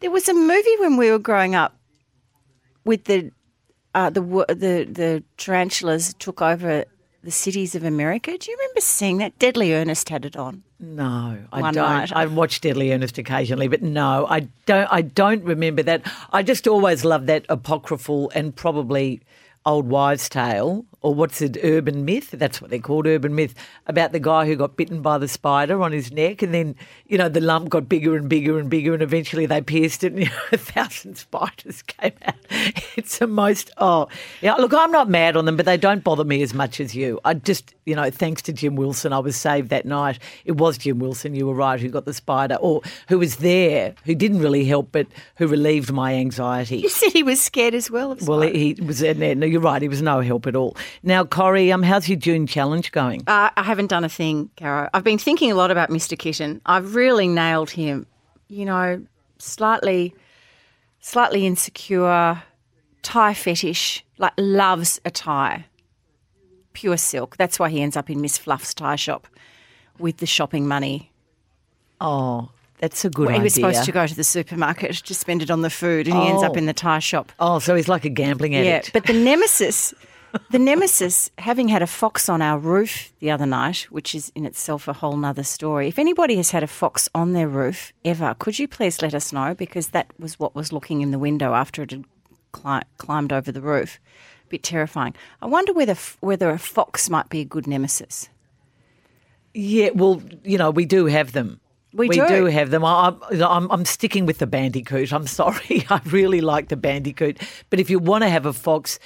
There 0.00 0.10
was 0.10 0.28
a 0.28 0.34
movie 0.34 0.76
when 0.78 0.96
we 0.96 1.10
were 1.10 1.18
growing 1.18 1.54
up 1.54 1.76
with 2.84 3.04
the 3.04 3.30
uh, 3.94 4.10
the 4.10 4.20
the 4.20 4.84
the 4.90 5.24
tarantulas 5.36 6.14
took 6.14 6.40
over 6.40 6.84
the 7.22 7.30
cities 7.30 7.74
of 7.74 7.84
America. 7.84 8.36
Do 8.36 8.50
you 8.50 8.56
remember 8.56 8.80
seeing 8.80 9.18
that? 9.18 9.38
Deadly 9.38 9.74
Earnest 9.74 10.08
had 10.08 10.24
it 10.24 10.36
on. 10.36 10.62
No, 10.78 11.38
I 11.52 11.60
don't. 11.60 11.74
night. 11.74 12.12
I 12.12 12.26
watch 12.26 12.60
Deadly 12.62 12.92
Earnest 12.92 13.18
occasionally, 13.18 13.68
but 13.68 13.82
no, 13.82 14.26
I 14.28 14.48
don't. 14.64 14.88
I 14.90 15.02
don't 15.02 15.44
remember 15.44 15.82
that. 15.82 16.02
I 16.32 16.42
just 16.42 16.66
always 16.66 17.04
loved 17.04 17.26
that 17.26 17.44
apocryphal 17.48 18.30
and 18.34 18.54
probably 18.56 19.20
old 19.66 19.88
wives' 19.88 20.28
tale, 20.28 20.86
or 21.02 21.14
what's 21.14 21.40
it, 21.40 21.56
urban 21.62 22.04
myth? 22.04 22.30
That's 22.30 22.60
what 22.60 22.70
they're 22.70 22.78
called, 22.78 23.06
urban 23.06 23.34
myth, 23.34 23.54
about 23.86 24.12
the 24.12 24.20
guy 24.20 24.46
who 24.46 24.56
got 24.56 24.76
bitten 24.76 25.02
by 25.02 25.18
the 25.18 25.28
spider 25.28 25.82
on 25.82 25.92
his 25.92 26.12
neck, 26.12 26.42
and 26.42 26.54
then 26.54 26.76
you 27.06 27.18
know 27.18 27.28
the 27.28 27.40
lump 27.40 27.68
got 27.68 27.88
bigger 27.88 28.16
and 28.16 28.28
bigger 28.28 28.58
and 28.58 28.70
bigger, 28.70 28.94
and 28.94 29.02
eventually 29.02 29.46
they 29.46 29.60
pierced 29.60 30.04
it, 30.04 30.12
and 30.12 30.20
you 30.24 30.26
know, 30.26 30.40
a 30.52 30.56
thousand 30.56 31.16
spiders 31.16 31.82
came 31.82 32.12
out. 32.24 32.34
It's 32.96 33.18
the 33.18 33.26
most. 33.26 33.70
Oh, 33.78 34.08
yeah. 34.42 34.54
Look, 34.54 34.74
I'm 34.74 34.90
not 34.90 35.08
mad 35.08 35.36
on 35.36 35.44
them, 35.46 35.56
but 35.56 35.64
they 35.64 35.76
don't 35.76 36.04
bother 36.04 36.24
me 36.24 36.42
as 36.42 36.52
much 36.52 36.80
as 36.80 36.94
you. 36.94 37.18
I 37.24 37.34
just, 37.34 37.74
you 37.86 37.94
know, 37.94 38.10
thanks 38.10 38.42
to 38.42 38.52
Jim 38.52 38.76
Wilson, 38.76 39.12
I 39.12 39.20
was 39.20 39.36
saved 39.36 39.70
that 39.70 39.86
night. 39.86 40.18
It 40.44 40.52
was 40.52 40.76
Jim 40.76 40.98
Wilson, 40.98 41.34
you 41.34 41.46
were 41.46 41.54
right, 41.54 41.80
who 41.80 41.88
got 41.88 42.04
the 42.04 42.12
spider, 42.12 42.56
or 42.56 42.82
who 43.08 43.18
was 43.18 43.36
there, 43.36 43.94
who 44.04 44.14
didn't 44.14 44.40
really 44.40 44.64
help, 44.64 44.90
but 44.92 45.06
who 45.36 45.46
relieved 45.46 45.92
my 45.92 46.14
anxiety. 46.14 46.78
You 46.78 46.88
said 46.88 47.12
he 47.12 47.22
was 47.22 47.40
scared 47.40 47.74
as 47.74 47.90
well. 47.90 48.12
Of 48.12 48.28
Well, 48.28 48.42
he 48.42 48.74
he 48.74 48.82
was 48.82 49.00
there. 49.00 49.14
No, 49.14 49.46
you're 49.46 49.60
right. 49.60 49.80
He 49.80 49.88
was 49.88 50.02
no 50.02 50.20
help 50.20 50.46
at 50.46 50.56
all. 50.56 50.76
Now, 51.02 51.24
Corrie, 51.24 51.72
um, 51.72 51.82
how's 51.82 52.08
your 52.08 52.18
June 52.18 52.46
challenge 52.46 52.92
going? 52.92 53.22
Uh, 53.26 53.50
I 53.56 53.62
haven't 53.62 53.88
done 53.88 54.04
a 54.04 54.08
thing, 54.08 54.50
Caro. 54.56 54.88
I've 54.94 55.04
been 55.04 55.18
thinking 55.18 55.50
a 55.50 55.54
lot 55.54 55.70
about 55.70 55.88
Mr. 55.90 56.18
Kitten. 56.18 56.60
I've 56.66 56.94
really 56.94 57.28
nailed 57.28 57.70
him. 57.70 58.06
You 58.48 58.64
know, 58.64 59.04
slightly, 59.38 60.14
slightly 61.00 61.46
insecure, 61.46 62.42
tie 63.02 63.34
fetish, 63.34 64.04
like 64.18 64.32
loves 64.36 65.00
a 65.04 65.10
tie, 65.10 65.66
pure 66.72 66.96
silk. 66.96 67.36
That's 67.36 67.58
why 67.58 67.70
he 67.70 67.80
ends 67.80 67.96
up 67.96 68.10
in 68.10 68.20
Miss 68.20 68.36
Fluff's 68.38 68.74
tie 68.74 68.96
shop 68.96 69.26
with 69.98 70.16
the 70.18 70.26
shopping 70.26 70.66
money. 70.66 71.12
Oh, 72.00 72.50
that's 72.78 73.04
a 73.04 73.10
good 73.10 73.28
he 73.28 73.34
idea. 73.34 73.40
He 73.40 73.44
was 73.44 73.54
supposed 73.54 73.84
to 73.84 73.92
go 73.92 74.06
to 74.06 74.14
the 74.16 74.24
supermarket 74.24 74.96
to 74.96 75.14
spend 75.14 75.42
it 75.42 75.50
on 75.50 75.60
the 75.60 75.70
food, 75.70 76.08
and 76.08 76.16
he 76.16 76.28
ends 76.28 76.42
up 76.42 76.52
Oh. 76.52 76.58
in 76.58 76.66
the 76.66 76.72
tie 76.72 76.98
shop. 76.98 77.30
Oh, 77.38 77.58
so 77.58 77.74
he's 77.74 77.88
like 77.88 78.04
a 78.04 78.08
gambling 78.08 78.54
addict. 78.54 78.66
Yeah, 78.66 78.76
addict. 78.78 78.92
but 78.94 79.06
the 79.06 79.12
nemesis, 79.24 79.92
the 80.50 80.58
nemesis, 80.58 81.30
having 81.38 81.68
had 81.68 81.82
a 81.82 81.86
fox 81.86 82.28
on 82.28 82.42
our 82.42 82.58
roof 82.58 83.12
the 83.20 83.30
other 83.30 83.46
night, 83.46 83.86
which 83.90 84.14
is 84.14 84.30
in 84.34 84.46
itself 84.46 84.88
a 84.88 84.92
whole 84.92 85.16
nother 85.16 85.42
story. 85.42 85.88
If 85.88 85.98
anybody 85.98 86.36
has 86.36 86.50
had 86.50 86.62
a 86.62 86.68
fox 86.68 87.08
on 87.14 87.32
their 87.32 87.48
roof 87.48 87.92
ever, 88.04 88.34
could 88.38 88.58
you 88.58 88.68
please 88.68 89.02
let 89.02 89.14
us 89.14 89.32
know? 89.32 89.54
Because 89.54 89.88
that 89.88 90.12
was 90.18 90.38
what 90.38 90.54
was 90.54 90.72
looking 90.72 91.00
in 91.00 91.10
the 91.10 91.18
window 91.18 91.54
after 91.54 91.82
it 91.82 91.90
had 91.90 92.04
cli- 92.52 92.82
climbed 92.98 93.32
over 93.32 93.52
the 93.52 93.60
roof. 93.60 93.98
A 94.46 94.48
bit 94.48 94.62
terrifying. 94.62 95.14
I 95.40 95.46
wonder 95.46 95.72
whether 95.72 95.96
whether 96.20 96.50
a 96.50 96.58
fox 96.58 97.08
might 97.08 97.28
be 97.28 97.40
a 97.40 97.44
good 97.44 97.66
nemesis. 97.66 98.28
Yeah, 99.52 99.90
well, 99.94 100.22
you 100.44 100.58
know, 100.58 100.70
we 100.70 100.84
do 100.84 101.06
have 101.06 101.32
them. 101.32 101.60
We 101.92 102.08
do. 102.08 102.44
have 102.44 102.70
them. 102.70 102.84
I, 102.84 103.12
I'm, 103.32 103.70
I'm 103.70 103.84
sticking 103.84 104.24
with 104.24 104.38
the 104.38 104.46
bandicoot. 104.46 105.12
I'm 105.12 105.26
sorry. 105.40 105.84
I 105.90 106.00
really 106.06 106.40
like 106.40 106.68
the 106.68 106.76
bandicoot. 106.76 107.38
But 107.68 107.80
if 107.80 107.90
you 107.90 107.98
want 107.98 108.22
to 108.22 108.28
have 108.28 108.46
a 108.46 108.52
fox, 108.52 108.98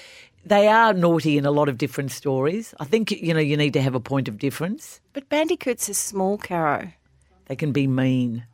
they 0.44 0.68
are 0.68 0.92
naughty 0.92 1.38
in 1.38 1.46
a 1.46 1.50
lot 1.50 1.68
of 1.68 1.78
different 1.78 2.10
stories. 2.12 2.74
I 2.80 2.84
think, 2.84 3.10
you 3.10 3.32
know, 3.34 3.40
you 3.40 3.56
need 3.56 3.72
to 3.74 3.82
have 3.82 3.94
a 3.94 4.00
point 4.00 4.28
of 4.28 4.38
difference. 4.38 5.00
But 5.12 5.28
bandicoots 5.28 5.88
are 5.88 5.94
small, 5.94 6.38
Caro. 6.38 6.90
They 7.46 7.56
can 7.56 7.72
be 7.72 7.86
mean. 7.86 8.44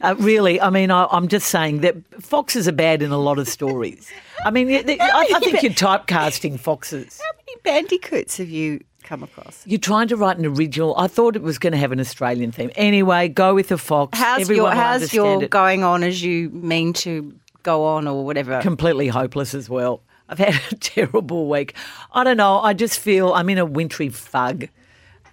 Uh, 0.00 0.16
really, 0.18 0.60
I 0.60 0.68
mean, 0.70 0.90
I, 0.90 1.06
I'm 1.12 1.28
just 1.28 1.48
saying 1.48 1.80
that 1.82 1.94
foxes 2.20 2.66
are 2.66 2.72
bad 2.72 3.02
in 3.02 3.12
a 3.12 3.18
lot 3.18 3.38
of 3.38 3.46
stories. 3.48 4.10
I 4.44 4.50
mean, 4.50 4.66
they- 4.84 4.98
I, 4.98 5.28
I 5.34 5.38
think 5.40 5.62
you're 5.62 5.72
typecasting 5.72 6.58
foxes. 6.58 7.20
How 7.22 7.36
many 7.38 7.60
bandicoots 7.62 8.36
have 8.38 8.48
you 8.48 8.82
come 9.04 9.22
across? 9.22 9.64
You're 9.64 9.78
trying 9.78 10.08
to 10.08 10.16
write 10.16 10.38
an 10.38 10.46
original. 10.46 10.96
I 10.98 11.06
thought 11.06 11.36
it 11.36 11.42
was 11.42 11.58
going 11.58 11.72
to 11.72 11.78
have 11.78 11.92
an 11.92 12.00
Australian 12.00 12.50
theme. 12.50 12.72
Anyway, 12.74 13.28
go 13.28 13.54
with 13.54 13.68
the 13.68 13.78
fox. 13.78 14.18
How's 14.18 14.40
Everyone 14.40 14.72
your 14.72 14.82
how's 14.82 15.14
your 15.14 15.46
going 15.46 15.84
on 15.84 16.02
as 16.02 16.20
you 16.22 16.50
mean 16.50 16.92
to 16.94 17.32
go 17.62 17.84
on 17.84 18.08
or 18.08 18.24
whatever? 18.24 18.60
completely 18.60 19.06
hopeless 19.06 19.54
as 19.54 19.70
well. 19.70 20.02
I've 20.32 20.38
had 20.38 20.60
a 20.72 20.74
terrible 20.80 21.46
week. 21.46 21.74
I 22.10 22.24
don't 22.24 22.38
know. 22.38 22.58
I 22.58 22.72
just 22.72 22.98
feel 22.98 23.34
I'm 23.34 23.50
in 23.50 23.58
a 23.58 23.66
wintry 23.66 24.08
fug. 24.08 24.68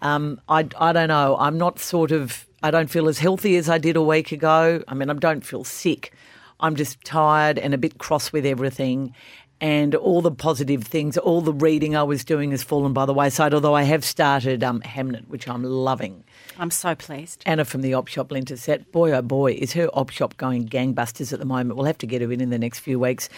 Um, 0.02 0.42
I, 0.50 0.68
I 0.78 0.92
don't 0.92 1.08
know. 1.08 1.38
I'm 1.40 1.58
not 1.58 1.80
sort 1.80 2.12
of, 2.12 2.46
I 2.62 2.70
don't 2.70 2.90
feel 2.90 3.08
as 3.08 3.18
healthy 3.18 3.56
as 3.56 3.70
I 3.70 3.78
did 3.78 3.96
a 3.96 4.02
week 4.02 4.34
ago. 4.34 4.84
I 4.90 4.94
mean, 4.94 5.10
I 5.10 5.14
don't 5.14 5.46
feel 5.46 5.64
sick. 5.64 6.14
I'm 6.60 6.76
just 6.76 7.02
tired 7.06 7.58
and 7.58 7.74
a 7.74 7.78
bit 7.78 7.98
cross 7.98 8.34
with 8.34 8.46
everything. 8.46 9.16
and 9.62 9.94
all 9.96 10.22
the 10.22 10.32
positive 10.32 10.84
things, 10.84 11.18
all 11.18 11.42
the 11.42 11.54
reading 11.54 11.96
I 11.96 12.04
was 12.04 12.24
doing 12.24 12.52
has 12.52 12.64
fallen 12.64 12.94
by 12.94 13.06
the 13.06 13.14
wayside. 13.14 13.54
Although 13.54 13.76
I 13.76 13.84
have 13.84 14.06
started 14.06 14.64
um, 14.64 14.82
Hamnet, 14.82 15.28
which 15.28 15.48
I'm 15.48 15.64
loving. 15.64 16.24
I'm 16.58 16.72
so 16.72 16.96
pleased. 16.96 17.44
Anna 17.46 17.66
from 17.66 17.82
the 17.82 17.94
op 17.94 18.08
shop 18.08 18.32
lent 18.32 18.52
us 18.52 18.66
that. 18.66 18.92
Boy, 18.92 19.12
oh 19.12 19.22
boy, 19.22 19.54
is 19.54 19.74
her 19.74 19.90
op 19.94 20.12
shop 20.12 20.38
going 20.38 20.68
gangbusters 20.68 21.34
at 21.34 21.40
the 21.40 21.46
moment. 21.46 21.76
We'll 21.76 21.86
have 21.86 21.98
to 22.00 22.08
get 22.08 22.22
her 22.22 22.32
in 22.32 22.42
in 22.42 22.50
the 22.50 22.60
next 22.60 22.80
few 22.80 23.00
weeks. 23.00 23.30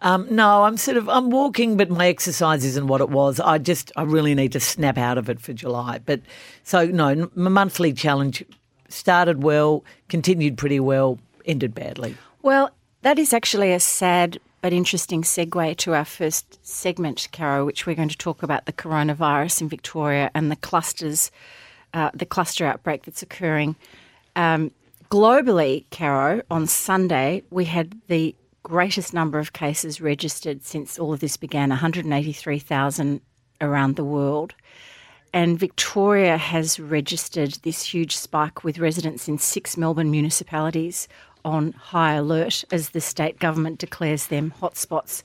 Um, 0.00 0.28
no, 0.30 0.62
I'm 0.62 0.76
sort 0.76 0.96
of 0.96 1.08
I'm 1.08 1.30
walking, 1.30 1.76
but 1.76 1.90
my 1.90 2.06
exercise 2.06 2.64
isn't 2.64 2.86
what 2.86 3.00
it 3.00 3.08
was. 3.08 3.40
I 3.40 3.58
just 3.58 3.90
I 3.96 4.02
really 4.02 4.34
need 4.34 4.52
to 4.52 4.60
snap 4.60 4.96
out 4.96 5.18
of 5.18 5.28
it 5.28 5.40
for 5.40 5.52
July. 5.52 5.98
But 5.98 6.20
so 6.62 6.86
no, 6.86 7.30
my 7.34 7.50
monthly 7.50 7.92
challenge 7.92 8.44
started 8.88 9.42
well, 9.42 9.84
continued 10.08 10.56
pretty 10.56 10.80
well, 10.80 11.18
ended 11.44 11.74
badly. 11.74 12.16
Well, 12.42 12.70
that 13.02 13.18
is 13.18 13.32
actually 13.32 13.72
a 13.72 13.80
sad 13.80 14.38
but 14.60 14.72
interesting 14.72 15.22
segue 15.22 15.76
to 15.76 15.94
our 15.94 16.04
first 16.04 16.64
segment, 16.66 17.28
Caro, 17.32 17.64
which 17.64 17.86
we're 17.86 17.96
going 17.96 18.08
to 18.08 18.18
talk 18.18 18.42
about 18.42 18.66
the 18.66 18.72
coronavirus 18.72 19.62
in 19.62 19.68
Victoria 19.68 20.30
and 20.34 20.50
the 20.50 20.56
clusters, 20.56 21.30
uh, 21.94 22.10
the 22.12 22.26
cluster 22.26 22.66
outbreak 22.66 23.04
that's 23.04 23.22
occurring. 23.22 23.76
Um, 24.34 24.72
globally, 25.10 25.84
Caro, 25.90 26.42
on 26.50 26.66
Sunday, 26.66 27.42
we 27.50 27.66
had 27.66 27.94
the 28.08 28.34
greatest 28.62 29.14
number 29.14 29.38
of 29.38 29.52
cases 29.52 30.00
registered 30.00 30.64
since 30.64 30.98
all 30.98 31.12
of 31.12 31.20
this 31.20 31.36
began 31.36 31.70
183,000 31.70 33.20
around 33.60 33.96
the 33.96 34.04
world. 34.04 34.54
And 35.32 35.58
Victoria 35.58 36.38
has 36.38 36.80
registered 36.80 37.52
this 37.62 37.82
huge 37.82 38.16
spike 38.16 38.64
with 38.64 38.78
residents 38.78 39.28
in 39.28 39.38
six 39.38 39.76
Melbourne 39.76 40.10
municipalities 40.10 41.06
on 41.44 41.72
high 41.72 42.14
alert 42.14 42.64
as 42.70 42.90
the 42.90 43.00
state 43.00 43.38
government 43.38 43.78
declares 43.78 44.26
them 44.26 44.52
hotspots. 44.60 45.22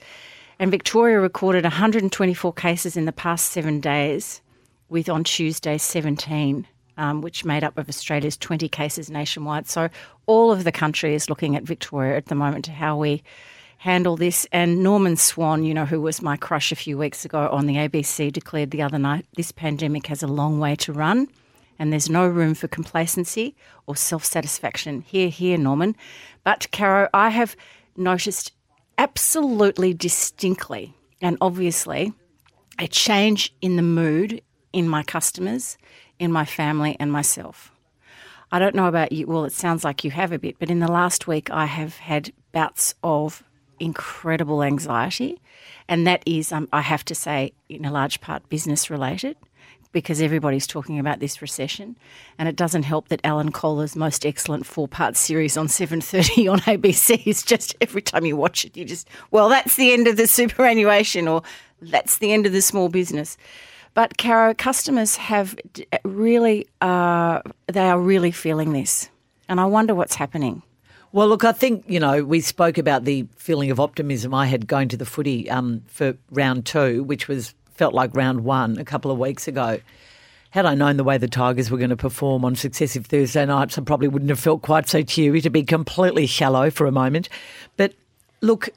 And 0.60 0.72
Victoria 0.72 1.20
recorded 1.20 1.64
124 1.64 2.54
cases 2.54 2.96
in 2.96 3.06
the 3.06 3.12
past 3.12 3.50
seven 3.50 3.80
days, 3.80 4.42
with 4.90 5.10
on 5.10 5.24
Tuesday 5.24 5.78
17, 5.78 6.68
um, 6.98 7.22
which 7.22 7.46
made 7.46 7.64
up 7.64 7.78
of 7.78 7.90
Australia's 7.90 8.38
20 8.38 8.68
cases 8.70 9.10
nationwide. 9.10 9.68
So 9.68 9.90
all 10.26 10.52
of 10.52 10.64
the 10.64 10.72
country 10.72 11.16
is 11.16 11.30
looking 11.30 11.56
at 11.56 11.64
Victoria 11.64 12.18
at 12.18 12.28
the 12.28 12.36
moment 12.36 12.66
to 12.66 12.72
how 12.72 12.98
we 12.98 13.24
handle 13.78 14.16
this. 14.16 14.48
And 14.52 14.82
Norman 14.82 15.18
Swan, 15.18 15.64
you 15.64 15.74
know, 15.74 15.86
who 15.86 16.02
was 16.02 16.22
my 16.22 16.38
crush 16.38 16.72
a 16.72 16.76
few 16.76 16.98
weeks 16.98 17.26
ago 17.26 17.50
on 17.52 17.66
the 17.66 17.76
ABC, 17.76 18.32
declared 18.32 18.72
the 18.72 18.82
other 18.82 19.00
night 19.00 19.26
this 19.36 19.52
pandemic 19.52 20.08
has 20.08 20.24
a 20.24 20.28
long 20.28 20.60
way 20.60 20.76
to 20.78 20.94
run 20.94 21.28
and 21.80 21.92
there's 21.92 22.10
no 22.10 22.28
room 22.28 22.54
for 22.54 22.68
complacency 22.68 23.56
or 23.88 23.96
self 23.96 24.24
satisfaction. 24.24 25.02
Here, 25.02 25.30
here, 25.30 25.58
Norman. 25.58 25.96
But, 26.44 26.68
Caro, 26.72 27.10
I 27.14 27.30
have 27.30 27.56
noticed 27.98 28.54
absolutely 28.98 29.94
distinctly 29.94 30.94
and 31.22 31.38
obviously 31.42 32.14
a 32.80 32.88
change 32.88 33.54
in 33.62 33.76
the 33.76 33.82
mood 33.82 34.42
in 34.72 34.88
my 34.88 35.04
customers, 35.04 35.78
in 36.20 36.32
my 36.32 36.46
family, 36.46 36.96
and 37.00 37.12
myself. 37.12 37.72
I 38.52 38.60
don't 38.60 38.76
know 38.76 38.88
about 38.88 39.12
you. 39.12 39.26
Well, 39.26 39.46
it 39.46 39.54
sounds 39.54 39.84
like 39.84 40.04
you 40.04 40.12
have 40.12 40.32
a 40.32 40.40
bit, 40.40 40.58
but 40.60 40.70
in 40.70 40.80
the 40.80 40.92
last 40.92 41.28
week, 41.28 41.50
I 41.50 41.66
have 41.66 41.98
had 41.98 42.32
bouts 42.52 42.94
of 43.04 43.44
incredible 43.80 44.64
anxiety. 44.64 45.42
And 45.88 46.06
that 46.08 46.24
is, 46.26 46.52
um, 46.52 46.68
I 46.72 46.82
have 46.82 47.04
to 47.06 47.16
say, 47.16 47.54
in 47.70 47.86
a 47.86 47.92
large 47.92 48.22
part 48.22 48.48
business 48.50 48.90
related 48.90 49.36
because 49.92 50.22
everybody's 50.22 50.66
talking 50.66 50.98
about 50.98 51.20
this 51.20 51.42
recession, 51.42 51.96
and 52.40 52.50
it 52.50 52.56
doesn't 52.56 52.84
help 52.84 53.10
that 53.10 53.22
Alan 53.24 53.52
Kohler's 53.52 53.96
most 53.96 54.26
excellent 54.26 54.66
four-part 54.66 55.16
series 55.16 55.56
on 55.56 55.68
7:30 55.68 56.48
on 56.52 56.60
ABC 56.62 57.22
is 57.26 57.44
just 57.44 57.76
every 57.80 58.02
time 58.02 58.26
you 58.26 58.36
watch 58.36 58.66
it, 58.66 58.76
you 58.76 58.86
just 58.86 59.08
well, 59.32 59.50
that's 59.50 59.76
the 59.76 59.94
end 59.94 60.08
of 60.08 60.18
the 60.18 60.28
superannuation, 60.28 61.28
or 61.28 61.44
that's 61.80 62.18
the 62.18 62.34
end 62.34 62.46
of 62.46 62.52
the 62.52 62.62
small 62.62 62.90
business. 62.90 63.38
But 63.94 64.18
Caro, 64.18 64.54
customers 64.54 65.16
have 65.18 65.56
really 66.04 66.68
uh, 66.82 67.42
they 67.68 67.88
are 67.88 68.00
really 68.00 68.32
feeling 68.32 68.74
this, 68.74 69.10
and 69.48 69.60
I 69.60 69.66
wonder 69.66 69.94
what's 69.94 70.16
happening. 70.16 70.64
Well, 71.12 71.28
look, 71.28 71.44
I 71.44 71.52
think, 71.52 71.86
you 71.88 72.00
know, 72.00 72.24
we 72.24 72.42
spoke 72.42 72.80
about 72.80 73.04
the 73.04 73.28
feeling 73.36 73.70
of 73.70 73.80
optimism 73.80 74.34
I 74.34 74.48
had 74.48 74.66
going 74.66 74.88
to 74.90 74.98
the 74.98 75.06
footy 75.06 75.48
um, 75.48 75.84
for 75.86 76.18
round 76.32 76.66
two, 76.66 77.04
which 77.04 77.28
was 77.28 77.54
felt 77.76 77.94
like 77.94 78.16
round 78.16 78.44
one 78.44 78.80
a 78.80 78.84
couple 78.84 79.12
of 79.12 79.20
weeks 79.20 79.48
ago. 79.48 79.80
Had 80.50 80.66
I 80.66 80.74
known 80.74 80.98
the 80.98 81.04
way 81.04 81.20
the 81.20 81.28
Tigers 81.28 81.70
were 81.70 81.78
going 81.78 81.92
to 81.92 81.96
perform 81.96 82.44
on 82.44 82.56
successive 82.56 83.06
Thursday 83.06 83.46
nights, 83.46 83.78
I 83.78 83.82
probably 83.82 84.08
wouldn't 84.08 84.30
have 84.30 84.40
felt 84.40 84.64
quite 84.64 84.90
so 84.90 85.04
cheery 85.04 85.40
to 85.42 85.52
be 85.52 85.64
completely 85.64 86.26
shallow 86.26 86.72
for 86.72 86.88
a 86.88 86.92
moment. 86.92 87.30
But 87.78 87.94
look, 88.42 88.70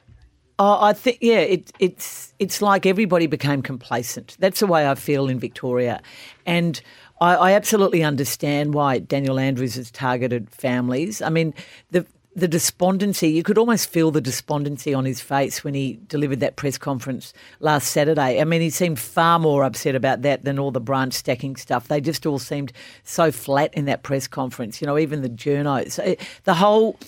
I 0.59 0.93
think 0.95 1.19
yeah, 1.21 1.41
it, 1.41 1.71
it's 1.79 2.33
it's 2.39 2.63
like 2.63 2.87
everybody 2.87 3.27
became 3.27 3.63
complacent. 3.63 4.37
That's 4.39 4.61
the 4.61 4.67
way 4.67 4.89
I 4.89 4.95
feel 4.95 5.29
in 5.29 5.39
Victoria, 5.39 6.01
and 6.47 6.81
I, 7.21 7.35
I, 7.35 7.53
absolutely 7.53 8.03
understand 8.03 8.73
why 8.73 9.01
Daniel 9.01 9.39
Andrews 9.39 9.75
has 9.75 9.91
targeted 9.91 10.49
families. 10.51 11.21
I 11.21 11.29
mean, 11.29 11.53
the 11.91 12.07
the 12.37 12.47
despondency, 12.47 13.29
you 13.29 13.43
could 13.43 13.57
almost 13.57 13.89
feel 13.89 14.11
the 14.11 14.21
despondency 14.21 14.93
on 14.93 15.07
his 15.07 15.23
face 15.23 15.65
when 15.65 15.73
he 15.73 15.99
delivered 16.07 16.41
that 16.41 16.57
press 16.57 16.77
conference 16.77 17.33
last 17.61 17.89
Saturday. 17.89 18.39
I 18.39 18.45
mean, 18.45 18.61
he 18.61 18.69
seemed 18.69 18.99
far 18.99 19.39
more 19.39 19.65
upset 19.65 19.95
about 19.95 20.21
that 20.23 20.45
than 20.45 20.59
all 20.59 20.71
the 20.71 20.81
branch 20.81 21.15
stacking 21.15 21.57
stuff. 21.57 21.89
They 21.89 21.99
just 21.99 22.27
all 22.27 22.39
seemed 22.39 22.75
so 23.05 23.33
flat 23.33 23.73
in 23.73 23.87
that 23.87 24.03
press 24.03 24.29
conference, 24.29 24.83
you 24.83 24.87
know, 24.87 24.99
even 24.99 25.23
the 25.23 25.31
journos. 25.31 25.99
Eh, 25.99 26.17
the 26.45 26.55
whole 26.55 26.99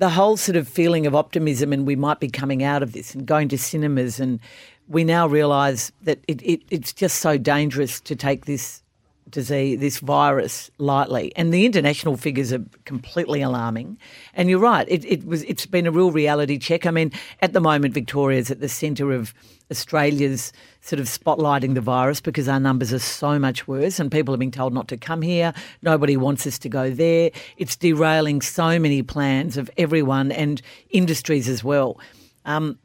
the 0.00 0.08
whole 0.08 0.38
sort 0.38 0.56
of 0.56 0.66
feeling 0.66 1.06
of 1.06 1.14
optimism 1.14 1.74
and 1.74 1.86
we 1.86 1.94
might 1.94 2.20
be 2.20 2.28
coming 2.28 2.64
out 2.64 2.82
of 2.82 2.94
this 2.94 3.14
and 3.14 3.26
going 3.26 3.48
to 3.48 3.58
cinemas 3.58 4.18
and 4.18 4.40
we 4.88 5.04
now 5.04 5.26
realise 5.26 5.92
that 6.02 6.18
it, 6.26 6.40
it, 6.42 6.62
it's 6.70 6.94
just 6.94 7.20
so 7.20 7.36
dangerous 7.36 8.00
to 8.00 8.16
take 8.16 8.46
this 8.46 8.82
disease, 9.30 9.80
this 9.80 9.98
virus 9.98 10.70
lightly. 10.78 11.32
And 11.36 11.52
the 11.52 11.66
international 11.66 12.16
figures 12.16 12.52
are 12.52 12.64
completely 12.84 13.42
alarming. 13.42 13.98
And 14.34 14.48
you're 14.48 14.58
right, 14.58 14.86
it, 14.88 15.04
it 15.04 15.24
was 15.24 15.42
it's 15.44 15.66
been 15.66 15.86
a 15.86 15.90
real 15.90 16.10
reality 16.10 16.58
check. 16.58 16.86
I 16.86 16.90
mean, 16.90 17.12
at 17.40 17.52
the 17.52 17.60
moment, 17.60 17.94
Victoria's 17.94 18.50
at 18.50 18.60
the 18.60 18.68
centre 18.68 19.12
of 19.12 19.34
Australia's 19.70 20.52
sort 20.80 20.98
of 20.98 21.06
spotlighting 21.06 21.74
the 21.74 21.80
virus 21.80 22.20
because 22.20 22.48
our 22.48 22.58
numbers 22.58 22.92
are 22.92 22.98
so 22.98 23.38
much 23.38 23.68
worse 23.68 24.00
and 24.00 24.10
people 24.10 24.34
are 24.34 24.38
being 24.38 24.50
told 24.50 24.72
not 24.72 24.88
to 24.88 24.96
come 24.96 25.22
here. 25.22 25.52
Nobody 25.82 26.16
wants 26.16 26.46
us 26.46 26.58
to 26.60 26.68
go 26.68 26.90
there. 26.90 27.30
It's 27.56 27.76
derailing 27.76 28.42
so 28.42 28.78
many 28.78 29.02
plans 29.02 29.56
of 29.56 29.70
everyone 29.76 30.32
and 30.32 30.60
industries 30.90 31.48
as 31.48 31.62
well. 31.62 31.98
Um, 32.44 32.78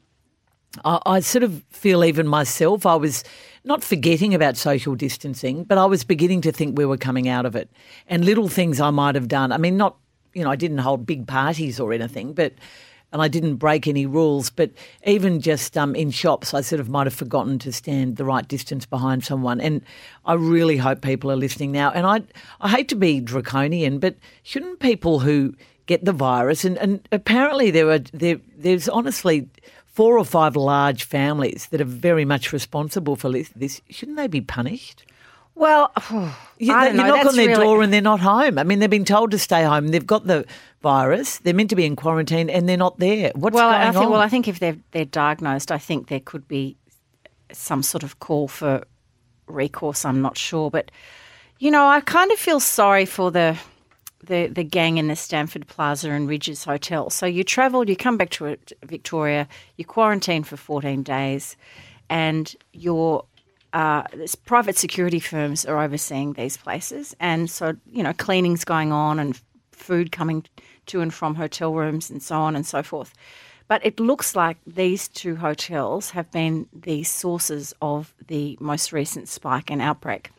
I, 0.84 1.00
I 1.06 1.20
sort 1.20 1.42
of 1.42 1.62
feel 1.70 2.04
even 2.04 2.28
myself, 2.28 2.86
I 2.86 2.94
was 2.94 3.24
not 3.66 3.82
forgetting 3.82 4.32
about 4.32 4.56
social 4.56 4.94
distancing, 4.94 5.64
but 5.64 5.76
I 5.76 5.86
was 5.86 6.04
beginning 6.04 6.40
to 6.42 6.52
think 6.52 6.78
we 6.78 6.86
were 6.86 6.96
coming 6.96 7.28
out 7.28 7.44
of 7.44 7.56
it. 7.56 7.68
And 8.06 8.24
little 8.24 8.48
things 8.48 8.80
I 8.80 8.90
might 8.90 9.16
have 9.16 9.26
done. 9.26 9.50
I 9.50 9.58
mean, 9.58 9.76
not, 9.76 9.96
you 10.34 10.44
know, 10.44 10.50
I 10.50 10.56
didn't 10.56 10.78
hold 10.78 11.04
big 11.04 11.26
parties 11.26 11.80
or 11.80 11.92
anything, 11.92 12.32
but, 12.32 12.52
and 13.12 13.20
I 13.20 13.26
didn't 13.26 13.56
break 13.56 13.88
any 13.88 14.06
rules, 14.06 14.50
but 14.50 14.70
even 15.04 15.40
just 15.40 15.76
um, 15.76 15.96
in 15.96 16.12
shops, 16.12 16.54
I 16.54 16.60
sort 16.60 16.78
of 16.78 16.88
might 16.88 17.08
have 17.08 17.14
forgotten 17.14 17.58
to 17.58 17.72
stand 17.72 18.16
the 18.16 18.24
right 18.24 18.46
distance 18.46 18.86
behind 18.86 19.24
someone. 19.24 19.60
And 19.60 19.82
I 20.24 20.34
really 20.34 20.76
hope 20.76 21.02
people 21.02 21.32
are 21.32 21.36
listening 21.36 21.72
now. 21.72 21.90
And 21.90 22.06
I, 22.06 22.22
I 22.60 22.68
hate 22.68 22.88
to 22.90 22.96
be 22.96 23.20
draconian, 23.20 23.98
but 23.98 24.14
shouldn't 24.44 24.78
people 24.78 25.18
who 25.18 25.54
get 25.86 26.04
the 26.04 26.12
virus, 26.12 26.64
and, 26.64 26.76
and 26.78 27.08
apparently 27.12 27.70
there 27.70 27.88
are, 27.90 28.00
there, 28.00 28.40
there's 28.56 28.88
honestly, 28.88 29.48
four 29.96 30.18
or 30.18 30.26
five 30.26 30.54
large 30.56 31.04
families 31.04 31.68
that 31.70 31.80
are 31.80 31.84
very 31.84 32.26
much 32.26 32.52
responsible 32.52 33.16
for 33.16 33.32
this, 33.32 33.80
shouldn't 33.88 34.18
they 34.18 34.26
be 34.26 34.42
punished? 34.42 35.06
Well, 35.54 35.90
you, 36.58 36.74
I 36.74 36.88
you 36.88 36.92
know, 36.92 37.06
knock 37.06 37.26
on 37.26 37.34
their 37.34 37.48
really... 37.48 37.64
door 37.64 37.82
and 37.82 37.90
they're 37.90 38.02
not 38.02 38.20
home. 38.20 38.58
I 38.58 38.62
mean, 38.62 38.78
they've 38.78 38.90
been 38.90 39.06
told 39.06 39.30
to 39.30 39.38
stay 39.38 39.64
home. 39.64 39.88
They've 39.88 40.06
got 40.06 40.26
the 40.26 40.44
virus. 40.82 41.38
They're 41.38 41.54
meant 41.54 41.70
to 41.70 41.76
be 41.76 41.86
in 41.86 41.96
quarantine 41.96 42.50
and 42.50 42.68
they're 42.68 42.76
not 42.76 42.98
there. 42.98 43.32
What's 43.34 43.54
well, 43.54 43.70
going 43.70 43.80
I 43.80 43.90
think, 43.90 44.04
on? 44.04 44.12
Well, 44.12 44.20
I 44.20 44.28
think 44.28 44.46
if 44.48 44.58
they're 44.58 44.76
they're 44.90 45.06
diagnosed, 45.06 45.72
I 45.72 45.78
think 45.78 46.08
there 46.08 46.20
could 46.20 46.46
be 46.46 46.76
some 47.50 47.82
sort 47.82 48.02
of 48.02 48.20
call 48.20 48.48
for 48.48 48.84
recourse. 49.46 50.04
I'm 50.04 50.20
not 50.20 50.36
sure, 50.36 50.70
but 50.70 50.90
you 51.58 51.70
know, 51.70 51.86
I 51.86 52.02
kind 52.02 52.30
of 52.32 52.38
feel 52.38 52.60
sorry 52.60 53.06
for 53.06 53.30
the 53.30 53.56
the, 54.24 54.48
the 54.48 54.64
gang 54.64 54.98
in 54.98 55.08
the 55.08 55.16
Stamford 55.16 55.66
Plaza 55.66 56.10
and 56.10 56.28
Rydges 56.28 56.64
Hotel. 56.64 57.10
So 57.10 57.26
you 57.26 57.44
travel, 57.44 57.88
you 57.88 57.96
come 57.96 58.16
back 58.16 58.30
to 58.30 58.56
Victoria, 58.84 59.48
you 59.76 59.84
quarantine 59.84 60.44
for 60.44 60.56
14 60.56 61.02
days, 61.02 61.56
and 62.08 62.54
your 62.72 63.24
uh, 63.72 64.04
private 64.44 64.76
security 64.76 65.20
firms 65.20 65.64
are 65.64 65.82
overseeing 65.82 66.32
these 66.32 66.56
places. 66.56 67.14
And 67.20 67.50
so, 67.50 67.76
you 67.90 68.02
know, 68.02 68.12
cleaning's 68.12 68.64
going 68.64 68.92
on 68.92 69.18
and 69.18 69.40
food 69.72 70.12
coming 70.12 70.44
to 70.86 71.00
and 71.00 71.12
from 71.12 71.34
hotel 71.34 71.74
rooms 71.74 72.10
and 72.10 72.22
so 72.22 72.36
on 72.36 72.56
and 72.56 72.66
so 72.66 72.82
forth. 72.82 73.12
But 73.68 73.84
it 73.84 73.98
looks 73.98 74.36
like 74.36 74.58
these 74.66 75.08
two 75.08 75.36
hotels 75.36 76.10
have 76.10 76.30
been 76.30 76.68
the 76.72 77.02
sources 77.02 77.74
of 77.82 78.14
the 78.28 78.56
most 78.60 78.92
recent 78.92 79.28
spike 79.28 79.70
and 79.70 79.82
outbreak. 79.82 80.30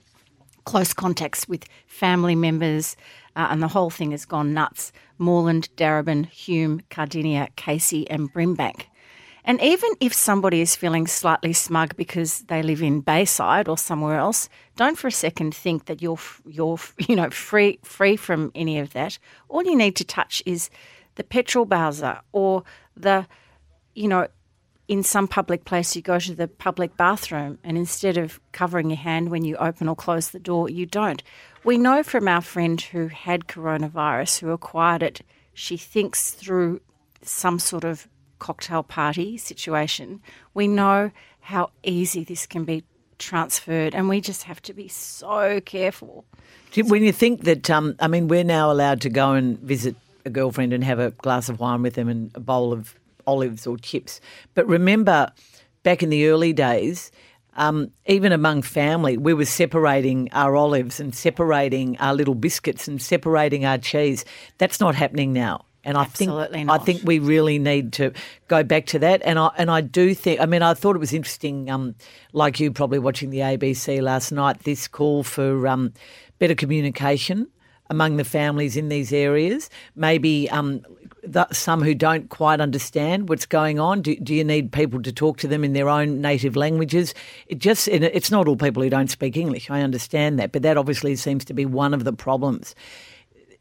Close 0.64 0.94
contacts 0.94 1.48
with 1.48 1.66
family 1.88 2.36
members, 2.36 2.96
uh, 3.38 3.48
and 3.52 3.62
the 3.62 3.70
whole 3.70 3.92
thing 3.92 4.12
has 4.12 4.26
gone 4.26 4.54
nuts. 4.54 4.92
Moreland, 5.20 5.70
Darebin, 5.78 6.26
Hume, 6.26 6.82
Cardinia, 6.90 7.50
Casey, 7.56 8.10
and 8.10 8.34
Brimbank. 8.34 8.86
And 9.46 9.62
even 9.62 9.90
if 10.02 10.14
somebody 10.14 10.60
is 10.60 10.76
feeling 10.76 11.08
slightly 11.08 11.54
smug 11.54 11.96
because 11.96 12.40
they 12.48 12.62
live 12.62 12.82
in 12.82 13.00
Bayside 13.00 13.70
or 13.70 13.78
somewhere 13.78 14.18
else, 14.18 14.50
don't 14.76 14.98
for 14.98 15.08
a 15.08 15.12
second 15.12 15.56
think 15.56 15.86
that 15.86 16.02
you're 16.02 16.20
you're 16.46 16.80
you 17.08 17.16
know 17.16 17.30
free 17.30 17.80
free 17.84 18.18
from 18.18 18.52
any 18.56 18.80
of 18.80 18.92
that. 18.92 19.18
All 19.48 19.64
you 19.64 19.78
need 19.78 19.96
to 19.98 20.04
touch 20.04 20.44
is 20.46 20.70
the 21.16 21.24
petrol 21.24 21.66
bowser 21.66 22.20
or 22.34 22.64
the 22.98 23.26
you 23.94 24.10
know 24.10 24.28
in 24.88 25.04
some 25.04 25.28
public 25.28 25.66
place 25.66 25.96
you 25.96 26.02
go 26.02 26.20
to 26.20 26.34
the 26.34 26.48
public 26.48 26.96
bathroom 26.96 27.58
and 27.64 27.78
instead 27.78 28.18
of 28.18 28.40
covering 28.52 28.90
your 28.90 28.98
hand 28.98 29.30
when 29.30 29.44
you 29.44 29.56
open 29.58 29.88
or 29.88 29.96
close 29.96 30.30
the 30.30 30.40
door, 30.40 30.70
you 30.70 30.86
don't. 30.86 31.24
We 31.68 31.78
know 31.78 32.02
from 32.02 32.30
our 32.30 32.40
friend 32.40 32.80
who 32.80 33.10
had 33.10 33.48
coronavirus, 33.48 34.40
who 34.40 34.52
acquired 34.52 35.04
it, 35.04 35.20
she 35.54 35.76
thinks 35.76 36.32
through 36.32 36.80
some 37.24 37.60
sort 37.60 37.84
of 37.84 38.08
cocktail 38.40 38.84
party 38.84 39.38
situation, 39.38 40.22
we 40.54 40.70
know 40.70 41.12
how 41.42 41.72
easy 41.84 42.24
this 42.24 42.48
can 42.48 42.64
be 42.64 42.86
transferred, 43.20 43.94
and 43.94 44.08
we 44.08 44.22
just 44.22 44.44
have 44.44 44.62
to 44.62 44.74
be 44.74 44.88
so 44.88 45.60
careful. 45.60 46.24
When 46.74 47.04
you 47.04 47.12
think 47.12 47.44
that, 47.44 47.70
um, 47.70 47.98
I 48.00 48.08
mean, 48.08 48.30
we're 48.30 48.46
now 48.46 48.72
allowed 48.72 49.02
to 49.02 49.10
go 49.10 49.34
and 49.34 49.60
visit 49.60 49.98
a 50.24 50.30
girlfriend 50.30 50.72
and 50.72 50.86
have 50.86 51.00
a 51.00 51.12
glass 51.12 51.50
of 51.50 51.60
wine 51.60 51.82
with 51.82 51.96
them 51.96 52.08
and 52.08 52.32
a 52.34 52.40
bowl 52.40 52.72
of 52.72 52.96
olives 53.26 53.68
or 53.68 53.76
chips. 53.76 54.22
But 54.54 54.66
remember, 54.70 55.34
back 55.84 56.02
in 56.02 56.12
the 56.12 56.30
early 56.30 56.54
days, 56.54 57.12
um, 57.58 57.92
even 58.06 58.32
among 58.32 58.62
family, 58.62 59.18
we 59.18 59.34
were 59.34 59.46
separating 59.46 60.30
our 60.32 60.56
olives 60.56 61.00
and 61.00 61.14
separating 61.14 61.98
our 61.98 62.14
little 62.14 62.36
biscuits 62.36 62.88
and 62.88 63.02
separating 63.02 63.66
our 63.66 63.80
cheese. 63.80 64.24
That's 64.60 64.80
not 64.80 64.96
happening 64.96 65.34
now. 65.34 65.66
And 65.84 65.98
I 65.98 66.04
Absolutely 66.04 66.58
think 66.58 66.68
not. 66.68 66.82
I 66.82 66.84
think 66.84 67.02
we 67.04 67.20
really 67.20 67.60
need 67.60 67.94
to 67.94 68.12
go 68.48 68.62
back 68.62 68.88
to 68.88 69.00
that. 69.00 69.22
And 69.24 69.40
I 69.40 69.52
and 69.58 69.72
I 69.72 69.82
do 69.82 70.14
think 70.14 70.42
I 70.42 70.46
mean 70.46 70.62
I 70.62 70.74
thought 70.74 70.96
it 70.96 71.00
was 71.00 71.14
interesting, 71.14 71.70
um, 71.70 71.96
like 72.34 72.60
you 72.60 72.72
probably 72.72 73.00
watching 73.00 73.30
the 73.30 73.40
ABC 73.40 74.02
last 74.02 74.32
night, 74.32 74.60
this 74.64 74.88
call 74.88 75.24
for 75.24 75.66
um, 75.66 75.94
better 76.40 76.56
communication 76.56 77.48
among 77.90 78.18
the 78.18 78.26
families 78.26 78.76
in 78.76 78.90
these 78.90 79.14
areas. 79.14 79.70
Maybe 79.96 80.50
um, 80.50 80.82
some 81.52 81.82
who 81.82 81.94
don't 81.94 82.30
quite 82.30 82.60
understand 82.62 83.30
what's 83.30 83.46
going 83.46 83.80
on. 83.80 84.02
Do, 84.02 84.16
do, 84.18 84.34
you 84.34 84.44
need 84.44 84.72
people 84.72 85.02
to 85.02 85.12
talk 85.12 85.38
to 85.40 85.48
them 85.48 85.64
in 85.64 85.74
their 85.74 85.90
own 85.90 86.22
native 86.22 86.56
languages? 86.56 87.14
It 87.48 87.60
just 87.60 87.88
it's 87.88 88.32
not 88.32 88.48
all 88.48 88.56
people 88.56 88.84
who 88.84 88.90
don't 88.90 89.10
speak 89.10 89.38
English. 89.38 89.70
I 89.70 89.82
understand 89.82 90.40
that, 90.40 90.52
but 90.52 90.62
that 90.62 90.78
obviously 90.78 91.16
seems 91.16 91.46
to 91.46 91.54
be 91.54 91.66
one 91.66 91.94
of 91.94 92.04
the 92.04 92.14
problems. 92.14 92.76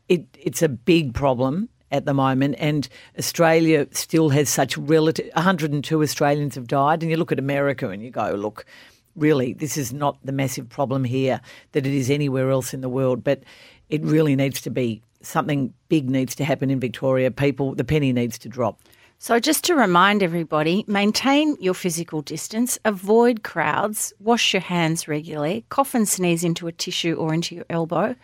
It, 0.09 0.25
it's 0.39 0.63
a 0.63 0.69
big 0.69 1.15
problem 1.15 1.69
at 1.91 2.05
the 2.05 2.15
moment, 2.15 2.57
and 2.59 2.89
Australia 3.19 3.87
still 3.93 4.29
has 4.31 4.49
such 4.49 4.77
relative. 4.77 5.31
102 5.35 6.03
Australians 6.03 6.55
have 6.55 6.67
died, 6.67 7.03
and 7.03 7.11
you 7.11 7.17
look 7.17 7.33
at 7.33 7.39
America 7.39 7.89
and 7.91 8.03
you 8.03 8.11
go, 8.11 8.33
look, 8.33 8.67
really, 9.15 9.53
this 9.53 9.77
is 9.77 9.93
not 9.93 10.19
the 10.25 10.33
massive 10.33 10.69
problem 10.69 11.05
here 11.05 11.41
that 11.73 11.87
it 11.87 11.93
is 11.93 12.11
anywhere 12.11 12.51
else 12.51 12.75
in 12.75 12.81
the 12.81 12.89
world, 12.89 13.25
but 13.25 13.43
it 13.89 14.03
really 14.03 14.37
needs 14.37 14.61
to 14.63 14.71
be 14.71 15.03
something 15.23 15.73
big 15.89 16.09
needs 16.11 16.35
to 16.37 16.45
happen 16.45 16.71
in 16.71 16.81
Victoria. 16.81 17.31
People, 17.31 17.75
the 17.75 17.85
penny 17.85 18.13
needs 18.13 18.39
to 18.39 18.49
drop. 18.49 18.81
So, 19.19 19.41
just 19.41 19.65
to 19.65 19.75
remind 19.75 20.23
everybody, 20.23 20.85
maintain 20.87 21.57
your 21.59 21.73
physical 21.73 22.21
distance, 22.21 22.79
avoid 22.85 23.43
crowds, 23.43 24.13
wash 24.21 24.53
your 24.53 24.61
hands 24.61 25.09
regularly, 25.09 25.65
cough 25.71 25.95
and 25.95 26.07
sneeze 26.07 26.45
into 26.45 26.67
a 26.67 26.73
tissue 26.73 27.15
or 27.15 27.33
into 27.33 27.55
your 27.55 27.65
elbow, 27.71 28.15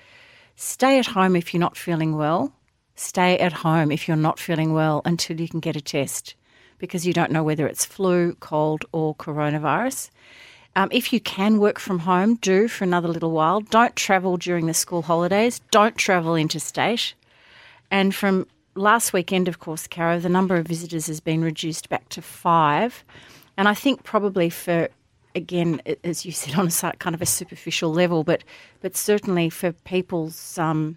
stay 0.57 0.99
at 0.99 1.07
home 1.07 1.35
if 1.35 1.55
you're 1.55 1.61
not 1.61 1.79
feeling 1.79 2.15
well, 2.15 2.53
stay 2.95 3.39
at 3.39 3.55
home 3.55 3.91
if 3.91 4.07
you're 4.07 4.19
not 4.19 4.39
feeling 4.39 4.75
well 4.75 5.01
until 5.07 5.41
you 5.41 5.49
can 5.49 5.61
get 5.61 5.77
a 5.77 5.81
test 5.81 6.35
because 6.83 7.07
you 7.07 7.13
don't 7.13 7.31
know 7.31 7.45
whether 7.45 7.67
it's 7.67 7.85
flu, 7.87 8.35
cold, 8.41 8.85
or 8.93 9.15
coronavirus. 9.15 10.11
Um, 10.75 10.89
if 10.91 11.13
you 11.13 11.21
can 11.21 11.59
work 11.59 11.79
from 11.79 12.01
home, 12.01 12.37
do 12.37 12.67
for 12.67 12.85
another 12.85 13.09
little 13.09 13.31
while. 13.31 13.61
Don't 13.61 13.95
travel 13.95 14.37
during 14.37 14.67
the 14.67 14.75
school 14.75 15.03
holidays. 15.03 15.61
Don't 15.71 15.97
travel 15.97 16.35
interstate. 16.35 17.15
And 17.91 18.15
from 18.15 18.47
last 18.75 19.13
weekend, 19.13 19.49
of 19.49 19.59
course, 19.59 19.87
Caro, 19.87 20.19
the 20.19 20.31
number 20.31 20.57
of 20.57 20.67
visitors 20.67 21.07
has 21.09 21.21
been 21.21 21.43
reduced 21.43 21.91
back 21.91 22.09
to 22.11 22.23
five. 22.23 23.05
And 23.57 23.69
I 23.69 23.75
think 23.75 24.03
probably 24.03 24.49
for, 24.49 24.89
again, 25.35 25.83
as 26.05 26.25
you 26.25 26.33
said, 26.33 26.55
on 26.59 26.69
a 26.69 26.93
kind 26.97 27.15
of 27.15 27.21
a 27.23 27.27
superficial 27.27 27.93
level, 27.93 28.25
but 28.25 28.43
but 28.81 28.97
certainly 28.97 29.51
for 29.51 29.73
people's 29.73 30.59
um, 30.59 30.97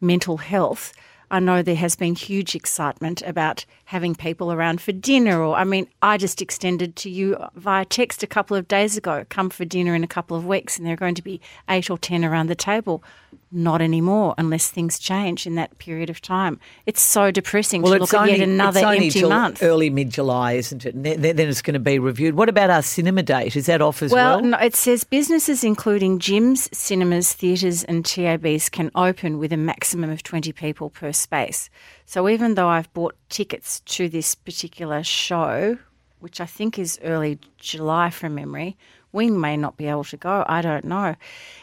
mental 0.00 0.36
health, 0.36 0.92
I 1.30 1.40
know 1.40 1.62
there 1.62 1.76
has 1.76 1.94
been 1.94 2.14
huge 2.14 2.54
excitement 2.54 3.22
about 3.22 3.64
having 3.84 4.14
people 4.14 4.52
around 4.52 4.80
for 4.80 4.92
dinner. 4.92 5.42
Or, 5.42 5.56
I 5.56 5.64
mean, 5.64 5.88
I 6.00 6.16
just 6.16 6.40
extended 6.40 6.96
to 6.96 7.10
you 7.10 7.36
via 7.54 7.84
text 7.84 8.22
a 8.22 8.26
couple 8.26 8.56
of 8.56 8.68
days 8.68 8.96
ago 8.96 9.24
come 9.28 9.50
for 9.50 9.64
dinner 9.64 9.94
in 9.94 10.04
a 10.04 10.08
couple 10.08 10.36
of 10.36 10.46
weeks, 10.46 10.78
and 10.78 10.86
there 10.86 10.94
are 10.94 10.96
going 10.96 11.14
to 11.14 11.22
be 11.22 11.40
eight 11.68 11.90
or 11.90 11.98
10 11.98 12.24
around 12.24 12.46
the 12.46 12.54
table. 12.54 13.02
Not 13.50 13.80
anymore, 13.80 14.34
unless 14.36 14.70
things 14.70 14.98
change 14.98 15.46
in 15.46 15.54
that 15.54 15.78
period 15.78 16.10
of 16.10 16.20
time. 16.20 16.60
It's 16.84 17.00
so 17.00 17.30
depressing 17.30 17.80
well, 17.80 17.94
to 17.94 18.00
look 18.00 18.12
only, 18.12 18.32
at 18.32 18.38
yet 18.40 18.48
another 18.48 18.80
it's 18.80 18.86
only 18.86 19.06
empty 19.06 19.24
month. 19.24 19.62
Early 19.62 19.88
mid 19.88 20.10
July, 20.10 20.52
isn't 20.52 20.84
it? 20.84 20.94
And 20.94 21.04
then, 21.04 21.36
then 21.36 21.48
it's 21.48 21.62
going 21.62 21.74
to 21.74 21.80
be 21.80 21.98
reviewed. 21.98 22.34
What 22.34 22.50
about 22.50 22.68
our 22.68 22.82
cinema 22.82 23.22
date? 23.22 23.56
Is 23.56 23.64
that 23.64 23.80
off 23.80 24.02
as 24.02 24.12
well? 24.12 24.42
Well, 24.42 24.50
no, 24.50 24.58
it 24.58 24.76
says 24.76 25.02
businesses 25.02 25.64
including 25.64 26.18
gyms, 26.18 26.72
cinemas, 26.74 27.32
theatres, 27.32 27.84
and 27.84 28.04
TABs 28.04 28.70
can 28.70 28.90
open 28.94 29.38
with 29.38 29.52
a 29.52 29.56
maximum 29.56 30.10
of 30.10 30.22
20 30.22 30.52
people 30.52 30.90
per 30.90 31.12
space. 31.12 31.70
So 32.04 32.28
even 32.28 32.54
though 32.54 32.68
I've 32.68 32.92
bought 32.92 33.16
tickets 33.30 33.80
to 33.80 34.10
this 34.10 34.34
particular 34.34 35.02
show, 35.02 35.78
which 36.20 36.40
I 36.40 36.46
think 36.46 36.78
is 36.78 36.98
early 37.02 37.38
July 37.56 38.10
from 38.10 38.34
memory, 38.34 38.76
we 39.12 39.30
may 39.30 39.56
not 39.56 39.76
be 39.76 39.86
able 39.86 40.04
to 40.04 40.16
go. 40.16 40.44
I 40.48 40.60
don't 40.60 40.84
know. 40.84 41.16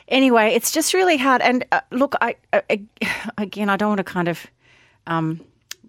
Anyway, 0.07 0.53
it's 0.53 0.71
just 0.71 0.93
really 0.93 1.17
hard. 1.17 1.41
And 1.41 1.65
uh, 1.71 1.81
look, 1.91 2.15
I 2.21 2.35
uh, 2.53 2.61
again, 3.37 3.69
I 3.69 3.77
don't 3.77 3.89
want 3.89 3.99
to 3.99 4.03
kind 4.03 4.27
of 4.27 4.47
um, 5.07 5.41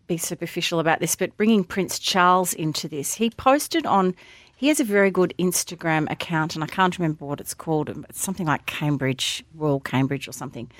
be 0.06 0.16
superficial 0.16 0.80
about 0.80 1.00
this, 1.00 1.16
but 1.16 1.36
bringing 1.36 1.64
Prince 1.64 1.98
Charles 1.98 2.54
into 2.54 2.88
this, 2.88 3.14
he 3.14 3.30
posted 3.30 3.86
on. 3.86 4.14
He 4.58 4.68
has 4.68 4.80
a 4.80 4.84
very 4.84 5.10
good 5.10 5.34
Instagram 5.38 6.10
account, 6.10 6.54
and 6.54 6.64
I 6.64 6.66
can't 6.66 6.98
remember 6.98 7.26
what 7.26 7.40
it's 7.40 7.52
called. 7.52 7.90
It's 8.08 8.22
something 8.22 8.46
like 8.46 8.64
Cambridge, 8.64 9.44
Royal 9.54 9.80
Cambridge, 9.80 10.26
or 10.28 10.32
something. 10.32 10.70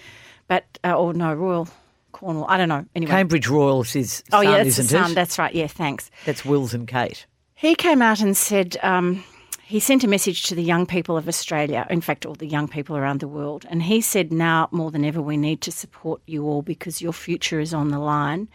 But 0.49 0.65
uh, 0.83 0.95
or 0.95 1.13
no, 1.13 1.35
Royal 1.35 1.69
Cornwall. 2.13 2.47
I 2.49 2.57
don't 2.57 2.71
know. 2.71 2.87
Anyway, 2.95 3.11
Cambridge 3.11 3.49
Royals 3.49 3.95
is 3.95 4.25
oh 4.33 4.43
son, 4.43 4.45
yeah, 4.45 4.57
that's 4.57 4.79
isn't 4.79 4.85
the 4.85 5.03
son. 5.05 5.11
it? 5.11 5.15
That's 5.15 5.39
right. 5.39 5.55
Yeah, 5.55 5.67
thanks. 5.67 6.11
That's 6.25 6.43
Wills 6.43 6.73
and 6.73 6.89
Kate. 6.89 7.27
He 7.55 7.75
came 7.75 8.01
out 8.01 8.21
and 8.21 8.35
said 8.35 8.79
um, 8.83 9.23
he 9.69 9.81
sent 9.81 10.05
a 10.05 10.09
message 10.09 10.45
to 10.45 10.55
the 10.55 10.63
young 10.63 10.87
people 10.87 11.17
of 11.17 11.27
Australia, 11.27 11.89
in 11.91 12.01
fact, 12.01 12.25
all 12.25 12.37
the 12.37 12.47
young 12.47 12.69
people 12.69 12.97
around 12.97 13.19
the 13.19 13.27
world. 13.27 13.67
And 13.69 13.83
he 13.83 14.01
said, 14.01 14.33
now 14.33 14.69
more 14.71 14.93
than 14.93 15.05
ever, 15.05 15.21
we 15.21 15.37
need 15.37 15.61
to 15.63 15.73
support 15.73 16.23
you 16.25 16.45
all 16.45 16.63
because 16.63 17.03
your 17.03 17.13
future 17.13 17.59
is 17.59 17.75
on 17.75 17.89
the 17.89 17.99
line. 17.99 18.49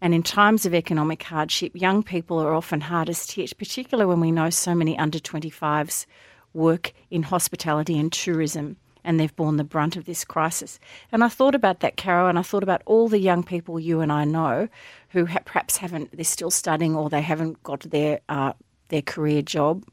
And 0.00 0.12
in 0.12 0.24
times 0.24 0.66
of 0.66 0.74
economic 0.74 1.22
hardship, 1.22 1.76
young 1.76 2.02
people 2.02 2.40
are 2.40 2.54
often 2.54 2.80
hardest 2.80 3.30
hit, 3.30 3.56
particularly 3.56 4.08
when 4.08 4.18
we 4.18 4.32
know 4.32 4.50
so 4.50 4.74
many 4.74 4.98
under 4.98 5.20
25s 5.20 6.06
work 6.54 6.92
in 7.08 7.22
hospitality 7.22 7.96
and 7.96 8.12
tourism 8.12 8.78
and 9.04 9.20
they've 9.20 9.36
borne 9.36 9.58
the 9.58 9.64
brunt 9.64 9.94
of 9.94 10.06
this 10.06 10.24
crisis. 10.24 10.80
And 11.12 11.22
I 11.22 11.28
thought 11.28 11.54
about 11.54 11.80
that, 11.80 11.96
Caro, 11.96 12.28
and 12.28 12.36
I 12.36 12.42
thought 12.42 12.64
about 12.64 12.82
all 12.84 13.06
the 13.06 13.20
young 13.20 13.44
people 13.44 13.78
you 13.78 14.00
and 14.00 14.10
I 14.10 14.24
know 14.24 14.68
who 15.10 15.24
ha- 15.24 15.38
perhaps 15.44 15.76
haven't, 15.76 16.10
they're 16.16 16.24
still 16.24 16.50
studying 16.50 16.96
or 16.96 17.08
they 17.08 17.22
haven't 17.22 17.62
got 17.62 17.82
their, 17.82 18.20
uh, 18.28 18.54
their 18.88 19.02
career 19.02 19.40
job. 19.40 19.84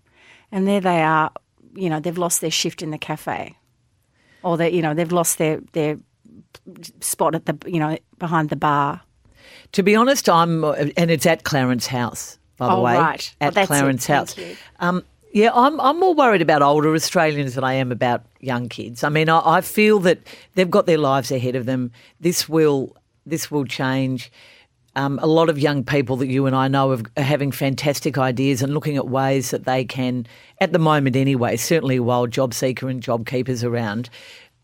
And 0.52 0.68
there 0.68 0.82
they 0.82 1.02
are, 1.02 1.32
you 1.76 1.90
know, 1.90 2.00
they've 2.00 2.18
lost 2.18 2.42
their 2.42 2.52
shift 2.52 2.82
in 2.82 2.92
the 2.92 2.98
cafe 2.98 3.58
or 4.44 4.58
they, 4.58 4.70
you 4.72 4.82
know, 4.82 4.94
they've 4.94 5.12
lost 5.12 5.38
their, 5.38 5.60
their 5.74 5.98
spot 7.02 7.36
at 7.36 7.46
the, 7.46 7.58
you 7.70 7.80
know, 7.80 7.98
behind 8.20 8.50
the 8.50 8.56
bar. 8.56 9.02
To 9.74 9.84
be 9.84 9.96
honest, 9.96 10.30
I'm, 10.30 10.64
and 10.64 11.12
it's 11.12 11.26
at 11.26 11.44
Clarence 11.44 11.88
House, 11.88 12.40
by 12.58 12.68
the 12.68 12.74
Oh, 12.74 12.82
way. 12.82 12.98
right. 12.98 13.36
At 13.42 13.50
Oh, 13.50 13.52
that's 13.52 13.66
it. 13.66 13.68
Clarence 13.68 14.08
House. 14.08 14.36
Um, 14.80 15.04
yeah, 15.34 15.52
I'm, 15.54 15.80
I'm 15.82 16.00
more 16.00 16.14
worried 16.14 16.42
about 16.42 16.62
older 16.62 16.94
Australians 16.94 17.56
than 17.56 17.64
I 17.64 17.74
am 17.74 17.92
about 17.92 18.24
young 18.40 18.70
kids. 18.70 19.04
I 19.04 19.10
mean, 19.10 19.28
I, 19.30 19.42
I 19.58 19.62
feel 19.62 20.00
that 20.00 20.20
they've 20.56 20.70
got 20.70 20.86
their 20.86 20.98
lives 20.98 21.30
ahead 21.32 21.56
of 21.56 21.66
them. 21.66 21.92
This 22.22 22.48
will, 22.48 22.96
this 23.26 23.52
will 23.52 23.66
change. 23.66 24.32
Um, 24.98 25.20
a 25.22 25.28
lot 25.28 25.50
of 25.50 25.60
young 25.60 25.84
people 25.84 26.16
that 26.18 26.28
you 26.28 26.46
and 26.46 26.56
I 26.56 26.70
know 26.70 26.94
are 26.94 27.22
having 27.22 27.52
fantastic 27.52 28.18
ideas 28.18 28.62
and 28.62 28.74
looking 28.74 28.96
at 28.96 29.10
ways 29.10 29.52
that 29.52 29.66
they 29.66 29.84
can, 29.84 30.26
at 30.62 30.72
the 30.72 30.80
moment 30.80 31.16
anyway, 31.16 31.58
certainly 31.58 32.00
while 32.00 32.28
job 32.28 32.54
seeker 32.54 32.88
and 32.88 33.02
job 33.02 33.28
keepers 33.28 33.64
around, 33.64 34.10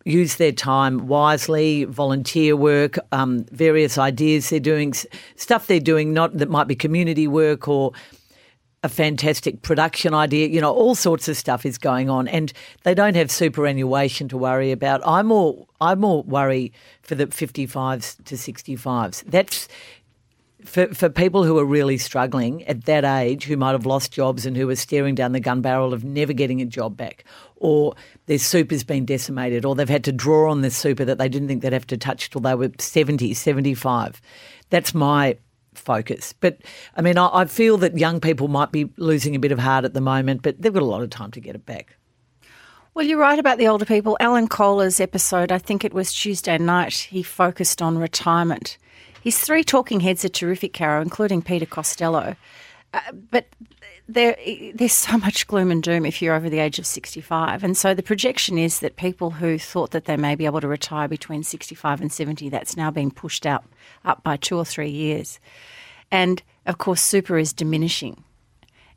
use 0.05 0.37
their 0.37 0.53
time 0.53 1.07
wisely, 1.07 1.83
volunteer 1.83 2.55
work, 2.55 2.97
um, 3.11 3.43
various 3.51 3.97
ideas 3.97 4.49
they're 4.49 4.59
doing, 4.59 4.93
stuff 5.35 5.67
they're 5.67 5.79
doing, 5.79 6.13
not 6.13 6.37
that 6.37 6.49
might 6.49 6.67
be 6.67 6.75
community 6.75 7.27
work 7.27 7.67
or 7.67 7.91
a 8.83 8.89
fantastic 8.89 9.61
production 9.61 10.13
idea. 10.13 10.47
You 10.47 10.59
know, 10.59 10.73
all 10.73 10.95
sorts 10.95 11.27
of 11.27 11.37
stuff 11.37 11.67
is 11.67 11.77
going 11.77 12.09
on, 12.09 12.27
and 12.27 12.51
they 12.81 12.95
don't 12.95 13.15
have 13.15 13.29
superannuation 13.29 14.27
to 14.29 14.37
worry 14.37 14.71
about. 14.71 15.01
I 15.05 15.21
more, 15.21 15.67
I 15.79 15.93
more 15.93 16.23
worry 16.23 16.73
for 17.03 17.13
the 17.13 17.27
fifty-fives 17.27 18.17
to 18.25 18.37
sixty-fives. 18.37 19.23
That's 19.27 19.67
for, 20.65 20.93
for 20.93 21.09
people 21.09 21.43
who 21.43 21.57
are 21.57 21.65
really 21.65 21.97
struggling 21.97 22.63
at 22.65 22.85
that 22.85 23.03
age, 23.03 23.45
who 23.45 23.57
might 23.57 23.71
have 23.71 23.85
lost 23.85 24.11
jobs 24.11 24.45
and 24.45 24.55
who 24.55 24.69
are 24.69 24.75
staring 24.75 25.15
down 25.15 25.31
the 25.31 25.39
gun 25.39 25.61
barrel 25.61 25.93
of 25.93 26.03
never 26.03 26.33
getting 26.33 26.61
a 26.61 26.65
job 26.65 26.97
back, 26.97 27.23
or 27.57 27.95
their 28.25 28.37
super's 28.37 28.83
been 28.83 29.05
decimated, 29.05 29.65
or 29.65 29.75
they've 29.75 29.89
had 29.89 30.03
to 30.03 30.11
draw 30.11 30.49
on 30.49 30.61
this 30.61 30.75
super 30.75 31.05
that 31.05 31.17
they 31.17 31.29
didn't 31.29 31.47
think 31.47 31.61
they'd 31.61 31.73
have 31.73 31.87
to 31.87 31.97
touch 31.97 32.29
till 32.29 32.41
they 32.41 32.55
were 32.55 32.71
70, 32.77 33.33
75. 33.33 34.21
That's 34.69 34.93
my 34.93 35.37
focus. 35.73 36.33
But 36.33 36.59
I 36.95 37.01
mean, 37.01 37.17
I, 37.17 37.29
I 37.33 37.45
feel 37.45 37.77
that 37.77 37.97
young 37.97 38.19
people 38.19 38.47
might 38.47 38.71
be 38.71 38.89
losing 38.97 39.35
a 39.35 39.39
bit 39.39 39.51
of 39.51 39.59
heart 39.59 39.85
at 39.85 39.93
the 39.93 40.01
moment, 40.01 40.41
but 40.41 40.61
they've 40.61 40.73
got 40.73 40.83
a 40.83 40.85
lot 40.85 41.01
of 41.01 41.09
time 41.09 41.31
to 41.31 41.39
get 41.39 41.55
it 41.55 41.65
back. 41.65 41.95
Well, 42.93 43.05
you're 43.05 43.19
right 43.19 43.39
about 43.39 43.57
the 43.57 43.69
older 43.69 43.85
people. 43.85 44.17
Alan 44.19 44.49
Kohler's 44.49 44.99
episode, 44.99 45.49
I 45.49 45.59
think 45.59 45.85
it 45.85 45.93
was 45.93 46.11
Tuesday 46.11 46.57
night, 46.57 46.93
he 46.93 47.23
focused 47.23 47.81
on 47.81 47.97
retirement. 47.97 48.77
His 49.21 49.39
three 49.39 49.63
talking 49.63 49.99
heads 49.99 50.25
are 50.25 50.29
terrific, 50.29 50.73
Caro, 50.73 51.01
including 51.01 51.41
Peter 51.41 51.65
Costello. 51.65 52.35
Uh, 52.93 52.99
but 53.29 53.47
there, 54.07 54.35
there's 54.73 54.93
so 54.93 55.17
much 55.17 55.47
gloom 55.47 55.71
and 55.71 55.81
doom 55.81 56.05
if 56.05 56.21
you're 56.21 56.35
over 56.35 56.49
the 56.49 56.59
age 56.59 56.79
of 56.79 56.85
65. 56.85 57.63
And 57.63 57.77
so 57.77 57.93
the 57.93 58.03
projection 58.03 58.57
is 58.57 58.79
that 58.79 58.95
people 58.95 59.31
who 59.31 59.57
thought 59.57 59.91
that 59.91 60.05
they 60.05 60.17
may 60.17 60.35
be 60.35 60.45
able 60.45 60.61
to 60.61 60.67
retire 60.67 61.07
between 61.07 61.43
65 61.43 62.01
and 62.01 62.11
70, 62.11 62.49
that's 62.49 62.75
now 62.75 62.91
being 62.91 63.11
pushed 63.11 63.45
up, 63.45 63.65
up 64.03 64.23
by 64.23 64.37
two 64.37 64.57
or 64.57 64.65
three 64.65 64.89
years. 64.89 65.39
And 66.11 66.41
of 66.65 66.77
course, 66.77 67.01
super 67.01 67.37
is 67.37 67.53
diminishing. 67.53 68.23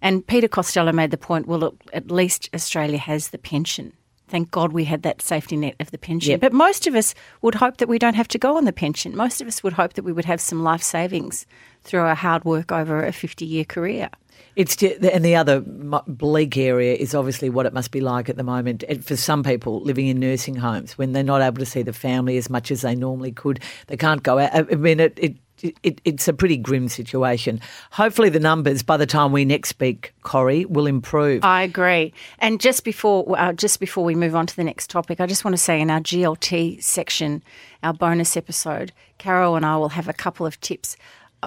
And 0.03 0.27
Peter 0.27 0.49
Costello 0.49 0.93
made 0.93 1.11
the 1.11 1.17
point 1.17 1.47
well, 1.47 1.61
look, 1.61 1.83
at 1.93 2.11
least 2.11 2.51
Australia 2.55 2.99
has 2.99 3.29
the 3.29 3.39
pension. 3.39 3.93
Thank 4.29 4.51
God 4.51 4.73
we 4.73 4.85
had 4.85 5.03
that 5.03 5.21
safety 5.21 5.57
net 5.57 5.77
of 5.81 5.91
the 5.91 5.99
pension. 5.99 6.33
Yep. 6.33 6.41
But 6.41 6.53
most 6.53 6.87
of 6.87 6.95
us 6.95 7.15
would 7.43 7.57
hope 7.57 7.77
that 7.77 7.89
we 7.89 7.99
don't 7.99 8.15
have 8.15 8.29
to 8.29 8.39
go 8.39 8.57
on 8.57 8.65
the 8.65 8.73
pension. 8.73 9.15
Most 9.15 9.41
of 9.41 9.47
us 9.47 9.63
would 9.63 9.75
hope 9.75 9.95
that 9.95 10.05
we 10.05 10.13
would 10.13 10.25
have 10.25 10.41
some 10.41 10.63
life 10.63 10.83
savings 10.83 11.47
through 11.83 12.01
our 12.01 12.15
hard 12.15 12.45
work 12.45 12.73
over 12.73 13.05
a 13.05 13.13
50 13.13 13.45
year 13.45 13.65
career. 13.65 14.09
It's 14.57 14.81
and 14.83 15.25
the 15.25 15.35
other 15.35 15.61
bleak 15.61 16.57
area 16.57 16.95
is 16.95 17.15
obviously 17.15 17.51
what 17.51 17.67
it 17.67 17.73
must 17.73 17.91
be 17.91 18.01
like 18.01 18.29
at 18.29 18.37
the 18.37 18.45
moment 18.45 18.85
for 19.03 19.17
some 19.17 19.43
people 19.43 19.81
living 19.81 20.07
in 20.07 20.21
nursing 20.21 20.55
homes 20.55 20.97
when 20.97 21.13
they're 21.13 21.25
not 21.25 21.43
able 21.43 21.59
to 21.59 21.67
see 21.67 21.83
the 21.83 21.93
family 21.93 22.37
as 22.37 22.49
much 22.49 22.71
as 22.71 22.83
they 22.83 22.95
normally 22.95 23.33
could. 23.33 23.61
They 23.89 23.97
can't 23.97 24.23
go 24.23 24.39
out. 24.39 24.51
I 24.55 24.77
mean, 24.77 25.01
it, 25.01 25.19
it 25.21 25.37
it, 25.83 26.01
it's 26.05 26.29
a 26.29 26.33
pretty 26.33 26.57
grim 26.57 26.89
situation. 26.89 27.61
Hopefully, 27.93 28.29
the 28.29 28.41
numbers 28.41 28.83
by 28.83 28.97
the 28.97 29.07
time 29.07 29.33
we 29.33 29.45
next 29.45 29.71
speak, 29.71 30.13
Corrie, 30.23 30.65
will 30.67 30.87
improve. 30.87 31.45
I 31.45 31.63
agree. 31.63 32.13
And 32.39 32.61
just 32.61 32.85
before 32.85 33.25
uh, 33.39 33.53
just 33.53 33.81
before 33.81 34.05
we 34.05 34.15
move 34.15 34.35
on 34.35 34.47
to 34.47 34.57
the 34.57 34.65
next 34.65 34.91
topic, 34.91 35.21
I 35.21 35.27
just 35.27 35.45
want 35.45 35.57
to 35.57 35.63
say 35.63 35.81
in 35.81 35.91
our 35.91 36.01
GLT 36.01 36.83
section, 36.83 37.43
our 37.83 37.95
bonus 37.95 38.37
episode, 38.37 38.93
Caro 39.19 39.55
and 39.55 39.65
I 39.65 39.77
will 39.77 39.91
have 39.91 40.09
a 40.09 40.13
couple 40.13 40.47
of 40.47 40.61
tips 40.61 40.97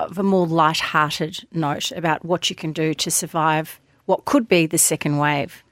of 0.04 0.18
a 0.18 0.24
more 0.24 0.48
light-hearted 0.48 1.46
note 1.54 1.92
about 1.92 2.24
what 2.24 2.50
you 2.50 2.56
can 2.56 2.72
do 2.72 2.94
to 2.94 3.12
survive 3.12 3.80
what 4.06 4.26
could 4.26 4.48
be 4.48 4.66
the 4.66 4.78
second 4.78 5.18
wave. 5.18 5.64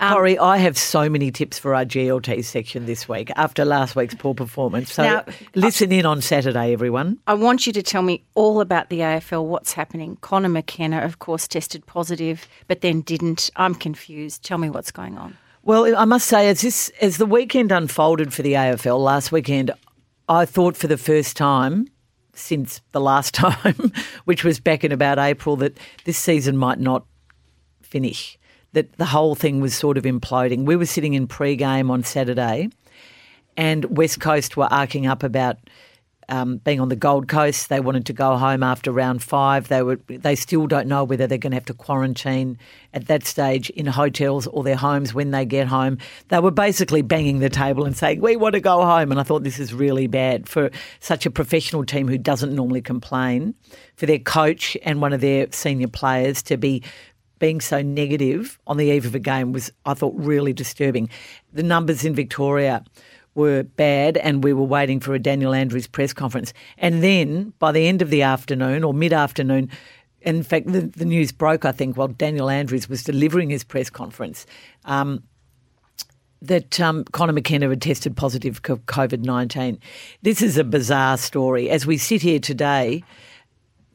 Um, 0.00 0.12
Corrie, 0.12 0.38
I 0.38 0.56
have 0.56 0.76
so 0.76 1.08
many 1.08 1.30
tips 1.30 1.58
for 1.58 1.74
our 1.74 1.84
GLT 1.84 2.44
section 2.44 2.86
this 2.86 3.08
week 3.08 3.30
after 3.36 3.64
last 3.64 3.94
week's 3.94 4.14
poor 4.14 4.34
performance. 4.34 4.92
So 4.92 5.04
Now, 5.04 5.24
listen 5.54 5.92
in 5.92 6.04
on 6.04 6.20
Saturday, 6.20 6.72
everyone. 6.72 7.18
I 7.26 7.34
want 7.34 7.66
you 7.66 7.72
to 7.74 7.82
tell 7.82 8.02
me 8.02 8.24
all 8.34 8.60
about 8.60 8.88
the 8.88 9.00
AFL, 9.00 9.44
what's 9.44 9.72
happening. 9.72 10.16
Connor 10.20 10.48
McKenna, 10.48 10.98
of 10.98 11.20
course, 11.20 11.46
tested 11.46 11.86
positive, 11.86 12.48
but 12.66 12.80
then 12.80 13.02
didn't. 13.02 13.50
I'm 13.56 13.74
confused. 13.74 14.42
Tell 14.42 14.58
me 14.58 14.68
what's 14.68 14.90
going 14.90 15.16
on. 15.16 15.36
Well, 15.62 15.96
I 15.96 16.04
must 16.04 16.26
say, 16.26 16.48
as 16.48 16.60
this 16.60 16.90
as 17.00 17.16
the 17.18 17.26
weekend 17.26 17.72
unfolded 17.72 18.34
for 18.34 18.42
the 18.42 18.52
AFL 18.54 18.98
last 18.98 19.32
weekend, 19.32 19.70
I 20.28 20.44
thought 20.44 20.76
for 20.76 20.88
the 20.88 20.98
first 20.98 21.36
time 21.36 21.86
since 22.34 22.80
the 22.92 23.00
last 23.00 23.34
time, 23.34 23.92
which 24.24 24.44
was 24.44 24.60
back 24.60 24.84
in 24.84 24.92
about 24.92 25.18
April, 25.18 25.56
that 25.56 25.78
this 26.04 26.18
season 26.18 26.56
might 26.56 26.78
not 26.78 27.04
finish. 27.82 28.38
That 28.72 28.92
the 28.94 29.04
whole 29.06 29.34
thing 29.34 29.60
was 29.60 29.74
sort 29.74 29.96
of 29.96 30.04
imploding. 30.04 30.64
We 30.64 30.76
were 30.76 30.86
sitting 30.86 31.14
in 31.14 31.26
pre-game 31.26 31.90
on 31.90 32.02
Saturday, 32.02 32.70
and 33.56 33.96
West 33.96 34.20
Coast 34.20 34.56
were 34.56 34.68
arcing 34.72 35.06
up 35.06 35.22
about 35.22 35.58
um, 36.28 36.58
being 36.58 36.80
on 36.80 36.88
the 36.88 36.96
Gold 36.96 37.28
Coast. 37.28 37.68
They 37.68 37.80
wanted 37.80 38.06
to 38.06 38.12
go 38.12 38.36
home 38.36 38.62
after 38.62 38.92
round 38.92 39.22
five. 39.22 39.68
They 39.68 39.82
were. 39.82 39.96
They 40.06 40.34
still 40.34 40.66
don't 40.66 40.88
know 40.88 41.04
whether 41.04 41.26
they're 41.26 41.38
going 41.38 41.52
to 41.52 41.56
have 41.56 41.64
to 41.66 41.74
quarantine 41.74 42.58
at 42.92 43.06
that 43.06 43.24
stage 43.24 43.70
in 43.70 43.86
hotels 43.86 44.46
or 44.46 44.62
their 44.62 44.76
homes 44.76 45.14
when 45.14 45.30
they 45.30 45.44
get 45.44 45.66
home. 45.66 45.98
They 46.28 46.40
were 46.40 46.50
basically 46.50 47.02
banging 47.02 47.40
the 47.40 47.50
table 47.50 47.84
and 47.84 47.96
saying, 47.96 48.20
"We 48.20 48.36
want 48.36 48.54
to 48.54 48.60
go 48.60 48.84
home." 48.84 49.10
And 49.10 49.20
I 49.20 49.22
thought 49.22 49.44
this 49.44 49.58
is 49.58 49.74
really 49.74 50.06
bad 50.06 50.48
for 50.48 50.70
such 51.00 51.26
a 51.26 51.30
professional 51.30 51.84
team 51.84 52.08
who 52.08 52.18
doesn't 52.18 52.54
normally 52.54 52.82
complain, 52.82 53.54
for 53.96 54.06
their 54.06 54.18
coach 54.18 54.76
and 54.82 55.00
one 55.00 55.12
of 55.12 55.20
their 55.20 55.46
senior 55.50 55.88
players 55.88 56.42
to 56.44 56.56
be 56.56 56.82
being 57.38 57.60
so 57.60 57.82
negative 57.82 58.58
on 58.66 58.76
the 58.76 58.86
eve 58.86 59.06
of 59.06 59.14
a 59.14 59.18
game 59.18 59.52
was, 59.52 59.70
I 59.84 59.94
thought, 59.94 60.14
really 60.16 60.52
disturbing. 60.52 61.10
The 61.52 61.62
numbers 61.62 62.04
in 62.04 62.14
Victoria 62.14 62.82
were 63.34 63.62
bad, 63.62 64.16
and 64.18 64.44
we 64.44 64.52
were 64.52 64.64
waiting 64.64 65.00
for 65.00 65.14
a 65.14 65.18
Daniel 65.18 65.54
Andrews 65.54 65.86
press 65.86 66.12
conference. 66.12 66.52
And 66.78 67.02
then 67.02 67.52
by 67.58 67.72
the 67.72 67.86
end 67.86 68.02
of 68.02 68.10
the 68.10 68.22
afternoon 68.22 68.84
or 68.84 68.94
mid 68.94 69.12
afternoon, 69.12 69.70
in 70.20 70.42
fact, 70.42 70.66
the, 70.72 70.82
the 70.82 71.04
news 71.04 71.32
broke, 71.32 71.64
I 71.64 71.72
think, 71.72 71.96
while 71.96 72.08
Daniel 72.08 72.48
Andrews 72.48 72.88
was 72.88 73.02
delivering 73.02 73.50
his 73.50 73.64
press 73.64 73.90
conference. 73.90 74.46
Um, 74.84 75.22
that 76.40 76.78
um, 76.78 77.04
Connor 77.04 77.32
McKenna 77.32 77.68
had 77.70 77.80
tested 77.80 78.16
positive 78.16 78.56
for 78.56 78.76
COVID 78.76 79.24
19. 79.24 79.78
This 80.22 80.42
is 80.42 80.58
a 80.58 80.64
bizarre 80.64 81.16
story. 81.16 81.70
As 81.70 81.86
we 81.86 81.96
sit 81.96 82.20
here 82.20 82.38
today, 82.38 83.02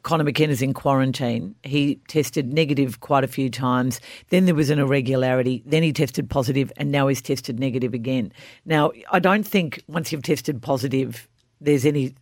Connor 0.03 0.23
McKenna's 0.23 0.61
in 0.61 0.73
quarantine. 0.73 1.55
He 1.63 1.95
tested 2.07 2.53
negative 2.53 2.99
quite 2.99 3.23
a 3.23 3.27
few 3.27 3.49
times. 3.49 3.99
Then 4.29 4.45
there 4.45 4.55
was 4.55 4.69
an 4.69 4.79
irregularity. 4.79 5.63
Then 5.65 5.83
he 5.83 5.93
tested 5.93 6.29
positive, 6.29 6.71
and 6.77 6.91
now 6.91 7.07
he's 7.07 7.21
tested 7.21 7.59
negative 7.59 7.93
again. 7.93 8.31
Now, 8.65 8.91
I 9.11 9.19
don't 9.19 9.45
think 9.45 9.83
once 9.87 10.11
you've 10.11 10.23
tested 10.23 10.61
positive, 10.61 11.27
there's 11.61 11.85
any 11.85 12.13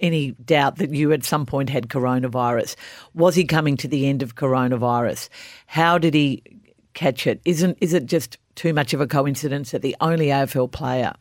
any 0.00 0.32
doubt 0.32 0.76
that 0.76 0.92
you 0.92 1.12
at 1.12 1.24
some 1.24 1.46
point 1.46 1.70
had 1.70 1.88
coronavirus. 1.88 2.74
Was 3.14 3.36
he 3.36 3.44
coming 3.44 3.76
to 3.76 3.86
the 3.86 4.08
end 4.08 4.20
of 4.20 4.34
coronavirus? 4.34 5.28
How 5.66 5.96
did 5.96 6.12
he 6.14 6.42
catch 6.94 7.26
it? 7.26 7.40
Isn't 7.44 7.78
is 7.80 7.94
it 7.94 8.06
just 8.06 8.36
too 8.56 8.74
much 8.74 8.92
of 8.92 9.00
a 9.00 9.06
coincidence 9.06 9.70
that 9.70 9.82
the 9.82 9.96
only 10.00 10.26
AFL 10.26 10.70
player 10.72 11.14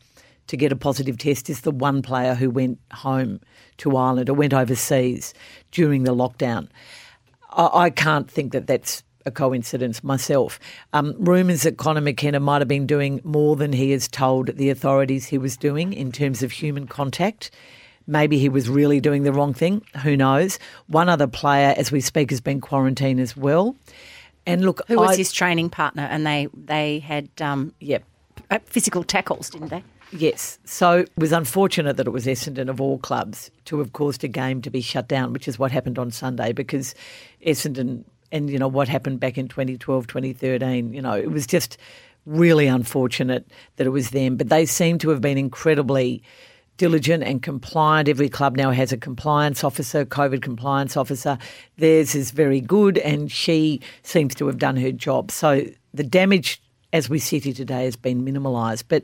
to 0.49 0.57
get 0.57 0.71
a 0.71 0.75
positive 0.75 1.17
test 1.17 1.49
is 1.49 1.61
the 1.61 1.71
one 1.71 2.01
player 2.01 2.35
who 2.35 2.49
went 2.49 2.77
home 2.93 3.39
to 3.77 3.95
Ireland 3.97 4.29
or 4.29 4.33
went 4.33 4.53
overseas 4.53 5.33
during 5.71 6.03
the 6.03 6.13
lockdown. 6.15 6.67
I, 7.51 7.69
I 7.85 7.89
can't 7.89 8.29
think 8.29 8.51
that 8.51 8.67
that's 8.67 9.03
a 9.25 9.31
coincidence 9.31 10.03
myself. 10.03 10.59
Um, 10.93 11.13
rumours 11.17 11.63
that 11.63 11.77
Connor 11.77 12.01
McKenna 12.01 12.39
might 12.39 12.59
have 12.61 12.67
been 12.67 12.87
doing 12.87 13.21
more 13.23 13.55
than 13.55 13.73
he 13.73 13.91
has 13.91 14.07
told 14.07 14.47
the 14.55 14.69
authorities 14.69 15.25
he 15.27 15.37
was 15.37 15.57
doing 15.57 15.93
in 15.93 16.11
terms 16.11 16.41
of 16.43 16.51
human 16.51 16.87
contact. 16.87 17.51
Maybe 18.07 18.39
he 18.39 18.49
was 18.49 18.67
really 18.69 18.99
doing 18.99 19.23
the 19.23 19.31
wrong 19.33 19.53
thing. 19.53 19.83
Who 20.03 20.17
knows? 20.17 20.57
One 20.87 21.09
other 21.09 21.27
player, 21.27 21.75
as 21.77 21.91
we 21.91 22.01
speak, 22.01 22.31
has 22.31 22.41
been 22.41 22.59
quarantined 22.59 23.19
as 23.19 23.37
well. 23.37 23.75
And 24.47 24.65
look, 24.65 24.81
Who 24.87 24.97
was 24.97 25.11
I- 25.11 25.17
his 25.17 25.31
training 25.31 25.69
partner? 25.69 26.03
And 26.09 26.25
they 26.25 26.47
they 26.55 26.99
had 26.99 27.29
um, 27.39 27.73
Yep. 27.81 28.03
uh, 28.49 28.59
physical 28.65 29.03
tackles, 29.03 29.51
didn't 29.51 29.67
they? 29.69 29.83
Yes. 30.11 30.57
So 30.65 30.99
it 30.99 31.11
was 31.17 31.31
unfortunate 31.31 31.97
that 31.97 32.07
it 32.07 32.11
was 32.11 32.25
Essendon 32.25 32.69
of 32.69 32.81
all 32.81 32.97
clubs 32.97 33.51
to 33.65 33.79
have 33.79 33.93
caused 33.93 34.23
a 34.23 34.27
game 34.27 34.61
to 34.63 34.69
be 34.69 34.81
shut 34.81 35.07
down, 35.07 35.33
which 35.33 35.47
is 35.47 35.59
what 35.59 35.71
happened 35.71 35.99
on 35.99 36.11
Sunday 36.11 36.51
because 36.51 36.95
Essendon 37.45 38.03
and, 38.31 38.49
you 38.49 38.59
know, 38.59 38.67
what 38.67 38.87
happened 38.87 39.19
back 39.19 39.37
in 39.37 39.47
2012, 39.47 40.07
2013, 40.07 40.93
you 40.93 41.01
know, 41.01 41.13
it 41.13 41.31
was 41.31 41.47
just 41.47 41.77
really 42.25 42.67
unfortunate 42.67 43.49
that 43.77 43.87
it 43.87 43.91
was 43.91 44.11
them. 44.11 44.35
But 44.35 44.49
they 44.49 44.65
seem 44.65 44.99
to 44.99 45.09
have 45.09 45.21
been 45.21 45.37
incredibly 45.37 46.21
diligent 46.77 47.23
and 47.23 47.41
compliant. 47.41 48.07
Every 48.07 48.29
club 48.29 48.55
now 48.55 48.71
has 48.71 48.91
a 48.91 48.97
compliance 48.97 49.63
officer, 49.63 50.05
COVID 50.05 50.41
compliance 50.41 50.95
officer. 50.95 51.37
Theirs 51.77 52.15
is 52.15 52.31
very 52.31 52.61
good 52.61 52.97
and 52.99 53.31
she 53.31 53.81
seems 54.03 54.35
to 54.35 54.47
have 54.47 54.57
done 54.57 54.77
her 54.77 54.91
job. 54.91 55.31
So 55.31 55.65
the 55.93 56.03
damage 56.03 56.61
as 56.93 57.09
we 57.09 57.19
sit 57.19 57.43
here 57.43 57.53
today 57.53 57.85
has 57.85 57.95
been 57.95 58.23
minimalised. 58.23 58.83
But 58.87 59.03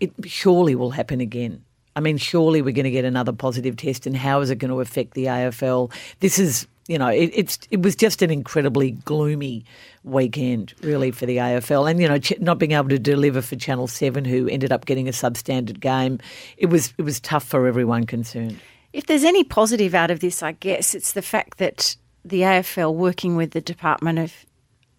it 0.00 0.12
surely 0.24 0.74
will 0.74 0.90
happen 0.90 1.20
again. 1.20 1.62
I 1.96 2.00
mean, 2.00 2.18
surely 2.18 2.60
we're 2.60 2.74
going 2.74 2.84
to 2.84 2.90
get 2.90 3.06
another 3.06 3.32
positive 3.32 3.76
test, 3.76 4.06
and 4.06 4.16
how 4.16 4.40
is 4.40 4.50
it 4.50 4.56
going 4.56 4.70
to 4.70 4.80
affect 4.80 5.14
the 5.14 5.24
AFL? 5.24 5.90
This 6.20 6.38
is, 6.38 6.66
you 6.88 6.98
know, 6.98 7.08
it, 7.08 7.30
it's 7.32 7.58
it 7.70 7.80
was 7.80 7.96
just 7.96 8.20
an 8.20 8.30
incredibly 8.30 8.90
gloomy 8.92 9.64
weekend, 10.04 10.74
really, 10.82 11.10
for 11.10 11.24
the 11.24 11.38
AFL, 11.38 11.90
and 11.90 12.00
you 12.00 12.08
know, 12.08 12.18
not 12.38 12.58
being 12.58 12.72
able 12.72 12.90
to 12.90 12.98
deliver 12.98 13.40
for 13.40 13.56
Channel 13.56 13.86
Seven, 13.86 14.26
who 14.26 14.46
ended 14.48 14.72
up 14.72 14.84
getting 14.84 15.08
a 15.08 15.12
substandard 15.12 15.80
game, 15.80 16.20
it 16.58 16.66
was 16.66 16.92
it 16.98 17.02
was 17.02 17.18
tough 17.18 17.44
for 17.44 17.66
everyone 17.66 18.04
concerned. 18.04 18.60
If 18.92 19.06
there's 19.06 19.24
any 19.24 19.44
positive 19.44 19.94
out 19.94 20.10
of 20.10 20.20
this, 20.20 20.42
I 20.42 20.52
guess 20.52 20.94
it's 20.94 21.12
the 21.12 21.22
fact 21.22 21.58
that 21.58 21.96
the 22.24 22.40
AFL, 22.40 22.94
working 22.94 23.36
with 23.36 23.52
the 23.52 23.60
Department 23.60 24.18
of 24.18 24.45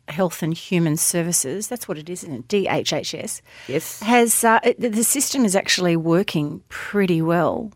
Health 0.07 0.41
and 0.43 0.53
Human 0.53 0.97
Services, 0.97 1.67
that's 1.67 1.87
what 1.87 1.97
it 1.97 2.09
is, 2.09 2.23
isn't 2.23 2.35
it? 2.35 2.47
DHHS. 2.47 3.41
Yes. 3.67 3.99
Has 4.01 4.43
uh, 4.43 4.59
it- 4.63 4.79
the 4.79 5.03
system 5.03 5.45
is 5.45 5.55
actually 5.55 5.95
working 5.95 6.61
pretty 6.69 7.21
well 7.21 7.71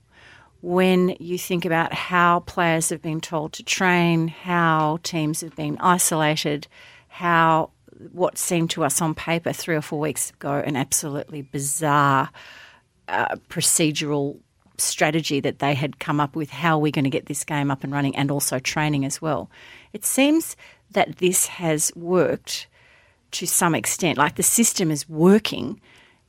when 0.62 1.15
you 1.20 1.38
think 1.38 1.65
about 1.65 1.91
how 1.94 2.39
players 2.41 2.89
have 2.89 3.02
been 3.02 3.20
told 3.20 3.52
to 3.54 3.63
train, 3.63 4.28
how 4.28 5.00
teams 5.04 5.41
have 5.41 5.56
been 5.56 5.78
isolated, 5.80 6.67
how 7.08 7.72
what 8.12 8.38
seemed 8.38 8.70
to 8.72 8.84
us 8.84 9.02
on 9.02 9.13
paper 9.13 9.52
three 9.54 9.76
or 9.76 9.82
four 9.82 10.00
weeks 10.00 10.32
ago 10.32 10.54
an 10.65 10.76
absolutely 10.76 11.41
bizarre 11.44 12.30
uh, 13.08 13.36
procedural 13.50 14.39
strategy 14.78 15.39
that 15.39 15.60
they 15.60 15.76
had 15.76 16.00
come 16.00 16.20
up 16.20 16.36
with 16.36 16.50
how 16.50 16.80
we're 16.80 16.91
going 16.91 17.04
to 17.04 17.10
get 17.12 17.28
this 17.28 17.44
game 17.44 17.70
up 17.70 17.84
and 17.84 17.94
running 17.94 18.15
and 18.15 18.32
also 18.32 18.58
training 18.58 19.06
as 19.06 19.22
well. 19.22 19.50
It 19.94 20.04
seems 20.06 20.56
that 20.91 21.17
this 21.17 21.47
has 21.47 21.91
worked 21.95 22.67
to 23.32 23.47
some 23.47 23.75
extent. 23.75 24.17
Like 24.17 24.36
the 24.36 24.43
system 24.43 24.91
is 24.91 25.08
working. 25.08 25.80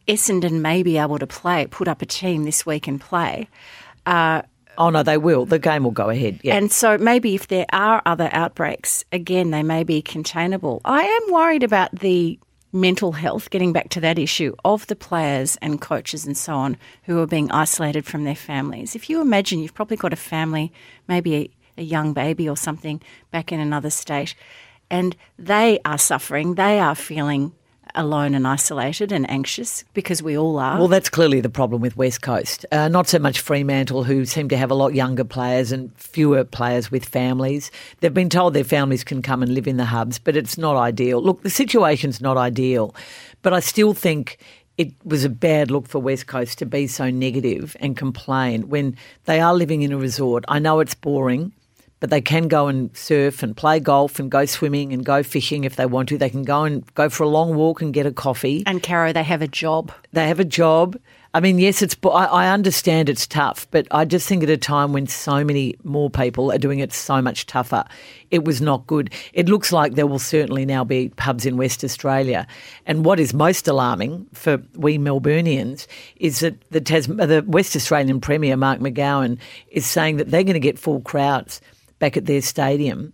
Essendon 0.09 0.61
may 0.61 0.83
be 0.83 0.99
able 0.99 1.19
to 1.19 1.27
play, 1.27 1.67
put 1.67 1.89
up 1.89 2.03
a 2.03 2.07
team 2.07 2.45
this 2.45 2.67
week 2.67 2.89
and 2.89 3.01
play. 3.01 3.49
Uh, 4.07 4.43
oh 4.79 4.91
no, 4.91 5.03
they 5.03 5.19
will. 5.19 5.45
The 5.45 5.59
game 5.59 5.85
will 5.85 5.91
go 5.91 6.11
ahead. 6.11 6.41
Yeah. 6.43 6.57
And 6.57 6.73
so 6.73 6.99
maybe 6.99 7.35
if 7.35 7.49
there 7.49 7.67
are 7.73 8.03
other 8.07 8.29
outbreaks, 8.33 9.05
again, 9.13 9.51
they 9.51 9.63
may 9.63 9.85
be 9.85 10.03
containable. 10.03 10.81
I 10.85 11.03
am 11.03 11.33
worried 11.33 11.63
about 11.63 12.01
the 12.01 12.39
mental 12.73 13.13
health, 13.13 13.51
getting 13.51 13.73
back 13.73 13.91
to 13.91 14.01
that 14.01 14.19
issue, 14.19 14.55
of 14.65 14.87
the 14.87 14.97
players 14.97 15.57
and 15.61 15.81
coaches 15.81 16.25
and 16.25 16.37
so 16.37 16.55
on 16.55 16.77
who 17.05 17.21
are 17.21 17.27
being 17.27 17.51
isolated 17.53 18.07
from 18.07 18.25
their 18.25 18.35
families. 18.35 18.97
If 18.97 19.11
you 19.11 19.21
imagine 19.21 19.61
you've 19.61 19.75
probably 19.75 19.99
got 19.99 20.13
a 20.13 20.17
family, 20.17 20.73
maybe 21.07 21.51
a, 21.77 21.83
young 21.83 22.13
baby 22.13 22.49
or 22.49 22.57
something 22.57 23.01
back 23.31 23.53
in 23.53 23.61
another 23.61 23.91
state, 23.91 24.35
and 24.91 25.17
they 25.39 25.81
are 25.85 25.99
suffering, 25.99 26.55
they 26.55 26.79
are 26.79 26.95
feeling 26.95 27.53
alone 27.95 28.35
and 28.35 28.47
isolated 28.47 29.13
and 29.13 29.29
anxious 29.31 29.85
because 29.93 30.23
we 30.23 30.37
all 30.37 30.59
are. 30.59 30.79
Well, 30.79 30.89
that's 30.89 31.09
clearly 31.09 31.41
the 31.41 31.51
problem 31.51 31.81
with 31.81 31.97
West 31.97 32.23
Coast. 32.23 32.65
Uh, 32.73 32.89
not 32.89 33.09
so 33.09 33.19
much 33.19 33.41
Fremantle, 33.41 34.05
who 34.05 34.25
seem 34.25 34.49
to 34.49 34.57
have 34.57 34.71
a 34.71 34.75
lot 34.75 34.95
younger 34.95 35.25
players 35.25 35.73
and 35.73 35.95
fewer 35.97 36.45
players 36.45 36.91
with 36.91 37.05
families. 37.05 37.71
They've 38.01 38.15
been 38.15 38.31
told 38.31 38.55
their 38.55 38.65
families 38.65 39.05
can 39.05 39.23
come 39.23 39.43
and 39.43 39.55
live 39.55 39.67
in 39.67 39.77
the 39.77 39.85
hubs, 39.85 40.19
but 40.19 40.37
it's 40.37 40.59
not 40.59 40.77
ideal. 40.77 41.23
Look, 41.23 41.43
the 41.43 41.51
situation's 41.51 42.21
not 42.21 42.37
ideal, 42.37 42.95
but 43.43 43.53
I 43.53 43.61
still 43.61 43.95
think 43.95 44.39
it 44.79 44.93
was 45.05 45.25
a 45.25 45.29
bad 45.29 45.71
look 45.71 45.87
for 45.87 45.99
West 45.99 46.27
Coast 46.27 46.59
to 46.59 46.67
be 46.67 46.87
so 46.87 47.11
negative 47.11 47.77
and 47.81 47.97
complain 47.97 48.69
when 48.69 48.97
they 49.27 49.41
are 49.41 49.55
living 49.55 49.83
in 49.83 49.93
a 49.93 49.99
resort. 49.99 50.45
I 50.49 50.59
know 50.59 50.81
it's 50.81 50.95
boring 50.95 51.53
but 52.03 52.11
they 52.11 52.21
can 52.21 52.49
go 52.49 52.67
and 52.67 52.95
surf 52.97 53.45
and 53.45 53.57
play 53.57 53.79
golf 53.79 54.19
and 54.19 54.29
go 54.29 54.45
swimming 54.45 54.93
and 54.93 55.05
go 55.05 55.23
fishing 55.23 55.63
if 55.63 55.77
they 55.77 55.87
want 55.87 56.09
to. 56.09 56.19
They 56.19 56.29
can 56.29 56.43
go 56.43 56.65
and 56.65 56.85
go 56.95 57.09
for 57.09 57.23
a 57.23 57.29
long 57.29 57.55
walk 57.55 57.81
and 57.81 57.95
get 57.95 58.07
a 58.07 58.11
coffee. 58.11 58.65
And 58.67 58.83
Caro, 58.83 59.13
they 59.13 59.23
have 59.23 59.41
a 59.41 59.47
job. 59.47 59.93
They 60.13 60.27
have 60.27 60.41
a 60.41 60.45
job. 60.45 60.99
I 61.33 61.39
mean, 61.39 61.61
yes, 61.61 61.81
it's. 61.81 61.97
I, 62.05 62.25
I 62.27 62.51
understand 62.51 63.09
it's 63.09 63.27
tough, 63.27 63.69
but 63.71 63.87
I 63.93 64.05
just 64.05 64.29
think 64.29 64.43
at 64.43 64.51
a 64.51 64.57
time 64.57 64.93
when 64.93 65.07
so 65.07 65.45
many 65.45 65.77
more 65.85 66.11
people 66.11 66.51
are 66.51 66.59
doing 66.59 66.81
it 66.81 66.93
so 66.93 67.23
much 67.23 67.47
tougher, 67.47 67.85
it 68.33 68.45
was 68.45 68.61
not 68.61 68.87
good. 68.89 69.11
It 69.33 69.49
looks 69.49 69.73
like 69.73 69.95
there 69.95 70.07
will 70.09 70.19
certainly 70.19 70.67
now 70.67 70.83
be 70.83 71.11
pubs 71.11 71.47
in 71.47 71.57
West 71.57 71.85
Australia, 71.85 72.49
and 72.85 73.05
what 73.05 73.21
is 73.21 73.33
most 73.33 73.69
alarming 73.69 74.27
for 74.33 74.61
we 74.75 74.99
Melburnians 74.99 75.87
is 76.17 76.41
that 76.41 76.61
the, 76.71 76.81
Tas- 76.81 77.07
the 77.07 77.45
West 77.47 77.77
Australian 77.77 78.21
Premier 78.21 78.57
Mark 78.57 78.81
McGowan 78.81 79.39
is 79.71 79.87
saying 79.87 80.17
that 80.17 80.31
they're 80.31 80.43
going 80.43 80.53
to 80.53 80.61
get 80.61 80.81
full 80.81 81.01
crowds 81.01 81.63
back 82.03 82.17
at 82.17 82.27
their 82.27 82.43
stadium 82.43 83.13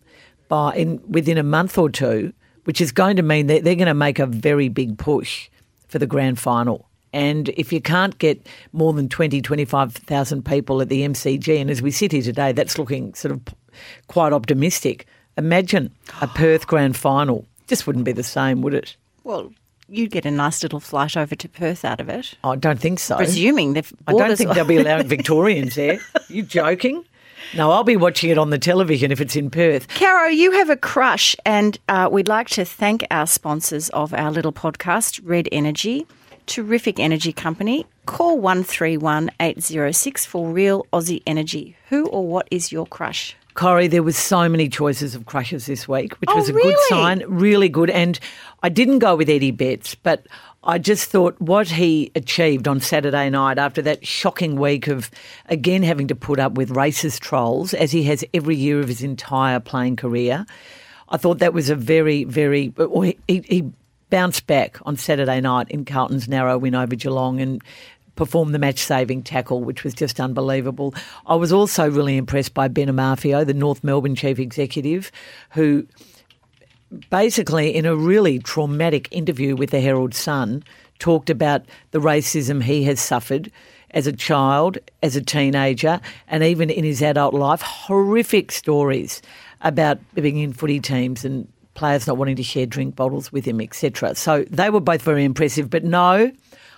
by 0.48 0.74
in 0.74 0.98
within 1.06 1.36
a 1.36 1.42
month 1.42 1.76
or 1.76 1.90
two, 1.90 2.32
which 2.64 2.80
is 2.80 2.90
going 2.90 3.16
to 3.16 3.22
mean 3.22 3.46
that 3.48 3.64
they're 3.64 3.74
going 3.74 3.86
to 3.86 3.92
make 3.92 4.18
a 4.18 4.24
very 4.24 4.70
big 4.70 4.96
push 4.96 5.50
for 5.88 5.98
the 5.98 6.06
grand 6.06 6.38
final. 6.38 6.88
And 7.12 7.50
if 7.50 7.70
you 7.70 7.82
can't 7.82 8.18
get 8.18 8.46
more 8.72 8.94
than 8.94 9.10
20, 9.10 9.42
25,000 9.42 10.42
people 10.42 10.80
at 10.80 10.88
the 10.88 11.02
MCG, 11.02 11.60
and 11.60 11.70
as 11.70 11.82
we 11.82 11.90
sit 11.90 12.12
here 12.12 12.22
today, 12.22 12.52
that's 12.52 12.78
looking 12.78 13.12
sort 13.12 13.32
of 13.32 13.42
quite 14.06 14.32
optimistic. 14.32 15.06
Imagine 15.36 15.90
a 16.22 16.26
Perth 16.26 16.66
grand 16.66 16.96
final. 16.96 17.44
Just 17.66 17.86
wouldn't 17.86 18.06
be 18.06 18.12
the 18.12 18.22
same, 18.22 18.62
would 18.62 18.72
it? 18.72 18.96
Well, 19.22 19.52
you'd 19.86 20.12
get 20.12 20.24
a 20.24 20.30
nice 20.30 20.62
little 20.62 20.80
flight 20.80 21.14
over 21.14 21.34
to 21.34 21.48
Perth 21.48 21.84
out 21.84 22.00
of 22.00 22.08
it. 22.08 22.34
I 22.42 22.56
don't 22.56 22.80
think 22.80 23.00
so. 23.00 23.16
Presuming 23.16 23.74
the 23.74 23.84
I 24.06 24.12
don't 24.12 24.36
think 24.36 24.52
they'll 24.54 24.64
be 24.64 24.78
allowing 24.78 25.06
Victorians 25.16 25.74
there. 25.74 25.98
you 26.28 26.42
joking? 26.42 27.04
No, 27.54 27.70
I'll 27.70 27.84
be 27.84 27.96
watching 27.96 28.30
it 28.30 28.38
on 28.38 28.50
the 28.50 28.58
television 28.58 29.10
if 29.10 29.20
it's 29.20 29.34
in 29.34 29.50
Perth. 29.50 29.88
Caro, 29.88 30.28
you 30.28 30.52
have 30.52 30.68
a 30.68 30.76
crush, 30.76 31.34
and 31.46 31.78
uh, 31.88 32.08
we'd 32.10 32.28
like 32.28 32.48
to 32.50 32.64
thank 32.64 33.06
our 33.10 33.26
sponsors 33.26 33.88
of 33.90 34.12
our 34.12 34.30
little 34.30 34.52
podcast, 34.52 35.20
Red 35.24 35.48
Energy. 35.50 36.06
Terrific 36.46 36.98
energy 36.98 37.32
company. 37.32 37.86
Call 38.06 38.38
131 38.38 39.30
806 39.40 40.24
for 40.24 40.48
real 40.50 40.86
Aussie 40.92 41.22
energy. 41.26 41.76
Who 41.88 42.06
or 42.06 42.26
what 42.26 42.48
is 42.50 42.72
your 42.72 42.86
crush? 42.86 43.36
Corrie, 43.58 43.88
there 43.88 44.04
was 44.04 44.16
so 44.16 44.48
many 44.48 44.68
choices 44.68 45.16
of 45.16 45.26
crushes 45.26 45.66
this 45.66 45.88
week, 45.88 46.14
which 46.20 46.30
oh, 46.30 46.36
was 46.36 46.48
a 46.48 46.52
really? 46.52 46.70
good 46.70 46.80
sign, 46.88 47.24
really 47.26 47.68
good. 47.68 47.90
And 47.90 48.18
I 48.62 48.68
didn't 48.68 49.00
go 49.00 49.16
with 49.16 49.28
Eddie 49.28 49.50
Betts, 49.50 49.96
but 49.96 50.26
I 50.64 50.78
just 50.78 51.10
thought 51.10 51.40
what 51.40 51.68
he 51.68 52.10
achieved 52.14 52.66
on 52.66 52.80
Saturday 52.80 53.30
night 53.30 53.58
after 53.58 53.80
that 53.82 54.06
shocking 54.06 54.56
week 54.56 54.88
of 54.88 55.10
again 55.46 55.82
having 55.82 56.08
to 56.08 56.16
put 56.16 56.40
up 56.40 56.54
with 56.54 56.70
racist 56.70 57.20
trolls, 57.20 57.74
as 57.74 57.92
he 57.92 58.02
has 58.04 58.24
every 58.34 58.56
year 58.56 58.80
of 58.80 58.88
his 58.88 59.02
entire 59.02 59.60
playing 59.60 59.96
career. 59.96 60.46
I 61.10 61.16
thought 61.16 61.38
that 61.38 61.54
was 61.54 61.70
a 61.70 61.76
very, 61.76 62.24
very. 62.24 62.72
He, 63.28 63.42
he 63.46 63.72
bounced 64.10 64.46
back 64.46 64.78
on 64.82 64.96
Saturday 64.96 65.40
night 65.40 65.70
in 65.70 65.84
Carlton's 65.84 66.28
narrow 66.28 66.58
win 66.58 66.74
over 66.74 66.96
Geelong 66.96 67.40
and 67.40 67.62
performed 68.16 68.52
the 68.52 68.58
match 68.58 68.80
saving 68.80 69.22
tackle, 69.22 69.62
which 69.62 69.84
was 69.84 69.94
just 69.94 70.18
unbelievable. 70.18 70.92
I 71.26 71.36
was 71.36 71.52
also 71.52 71.88
really 71.88 72.16
impressed 72.16 72.52
by 72.52 72.66
Ben 72.68 72.88
Amarfio, 72.88 73.46
the 73.46 73.54
North 73.54 73.84
Melbourne 73.84 74.16
chief 74.16 74.40
executive, 74.40 75.12
who 75.50 75.86
basically, 77.10 77.74
in 77.74 77.86
a 77.86 77.96
really 77.96 78.38
traumatic 78.38 79.08
interview 79.10 79.56
with 79.56 79.70
the 79.70 79.80
Herald 79.80 80.14
Sun, 80.14 80.64
talked 80.98 81.30
about 81.30 81.64
the 81.90 82.00
racism 82.00 82.62
he 82.62 82.84
has 82.84 83.00
suffered 83.00 83.50
as 83.92 84.06
a 84.06 84.12
child, 84.12 84.78
as 85.02 85.16
a 85.16 85.22
teenager, 85.22 86.00
and 86.28 86.42
even 86.42 86.70
in 86.70 86.84
his 86.84 87.02
adult 87.02 87.34
life. 87.34 87.62
Horrific 87.62 88.52
stories 88.52 89.22
about 89.62 89.98
being 90.14 90.38
in 90.38 90.52
footy 90.52 90.80
teams 90.80 91.24
and 91.24 91.48
players 91.74 92.06
not 92.06 92.16
wanting 92.16 92.36
to 92.36 92.42
share 92.42 92.66
drink 92.66 92.96
bottles 92.96 93.32
with 93.32 93.44
him, 93.44 93.60
etc. 93.60 94.14
So 94.14 94.44
they 94.50 94.68
were 94.68 94.80
both 94.80 95.02
very 95.02 95.24
impressive. 95.24 95.70
But 95.70 95.84
no, 95.84 96.32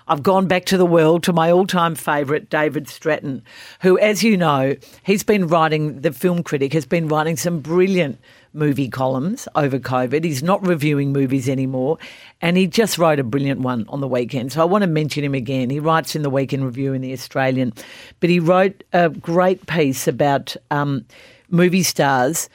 I've 0.07 0.23
gone 0.23 0.47
back 0.47 0.67
to 0.67 0.77
the 0.77 0.87
world 0.87 1.23
to 1.25 1.33
my 1.33 1.51
all 1.51 1.67
time 1.67 1.95
favourite, 1.95 2.51
David 2.51 2.89
Stratton, 2.89 3.43
who, 3.81 3.99
as 3.99 4.23
you 4.23 4.37
know, 4.37 4.77
he's 5.03 5.23
been 5.23 5.47
writing, 5.47 6.01
the 6.03 6.13
film 6.13 6.43
critic 6.43 6.73
has 6.73 6.87
been 6.87 7.09
writing 7.09 7.37
some 7.37 7.61
brilliant 7.61 8.19
movie 8.53 8.89
columns 8.89 9.47
over 9.55 9.79
COVID. 9.79 10.25
He's 10.25 10.43
not 10.43 10.67
reviewing 10.67 11.13
movies 11.13 11.49
anymore. 11.49 11.99
And 12.41 12.57
he 12.57 12.67
just 12.67 12.99
wrote 12.99 13.19
a 13.19 13.25
brilliant 13.25 13.61
one 13.61 13.87
on 13.89 14.01
the 14.01 14.09
weekend. 14.09 14.53
So 14.53 14.61
I 14.61 14.65
want 14.65 14.83
to 14.83 14.89
mention 14.89 15.25
him 15.25 15.35
again. 15.35 15.71
He 15.71 15.81
writes 15.81 16.17
in 16.17 16.23
the 16.23 16.31
Weekend 16.31 16.65
Review 16.65 16.93
in 16.93 17.03
The 17.03 17.13
Australian, 17.13 17.73
but 18.21 18.31
he 18.31 18.41
wrote 18.41 18.83
a 18.93 19.09
great 19.11 19.67
piece 19.67 20.09
about 20.09 20.57
um, 20.71 21.05
movie 21.49 21.83
stars 21.83 22.49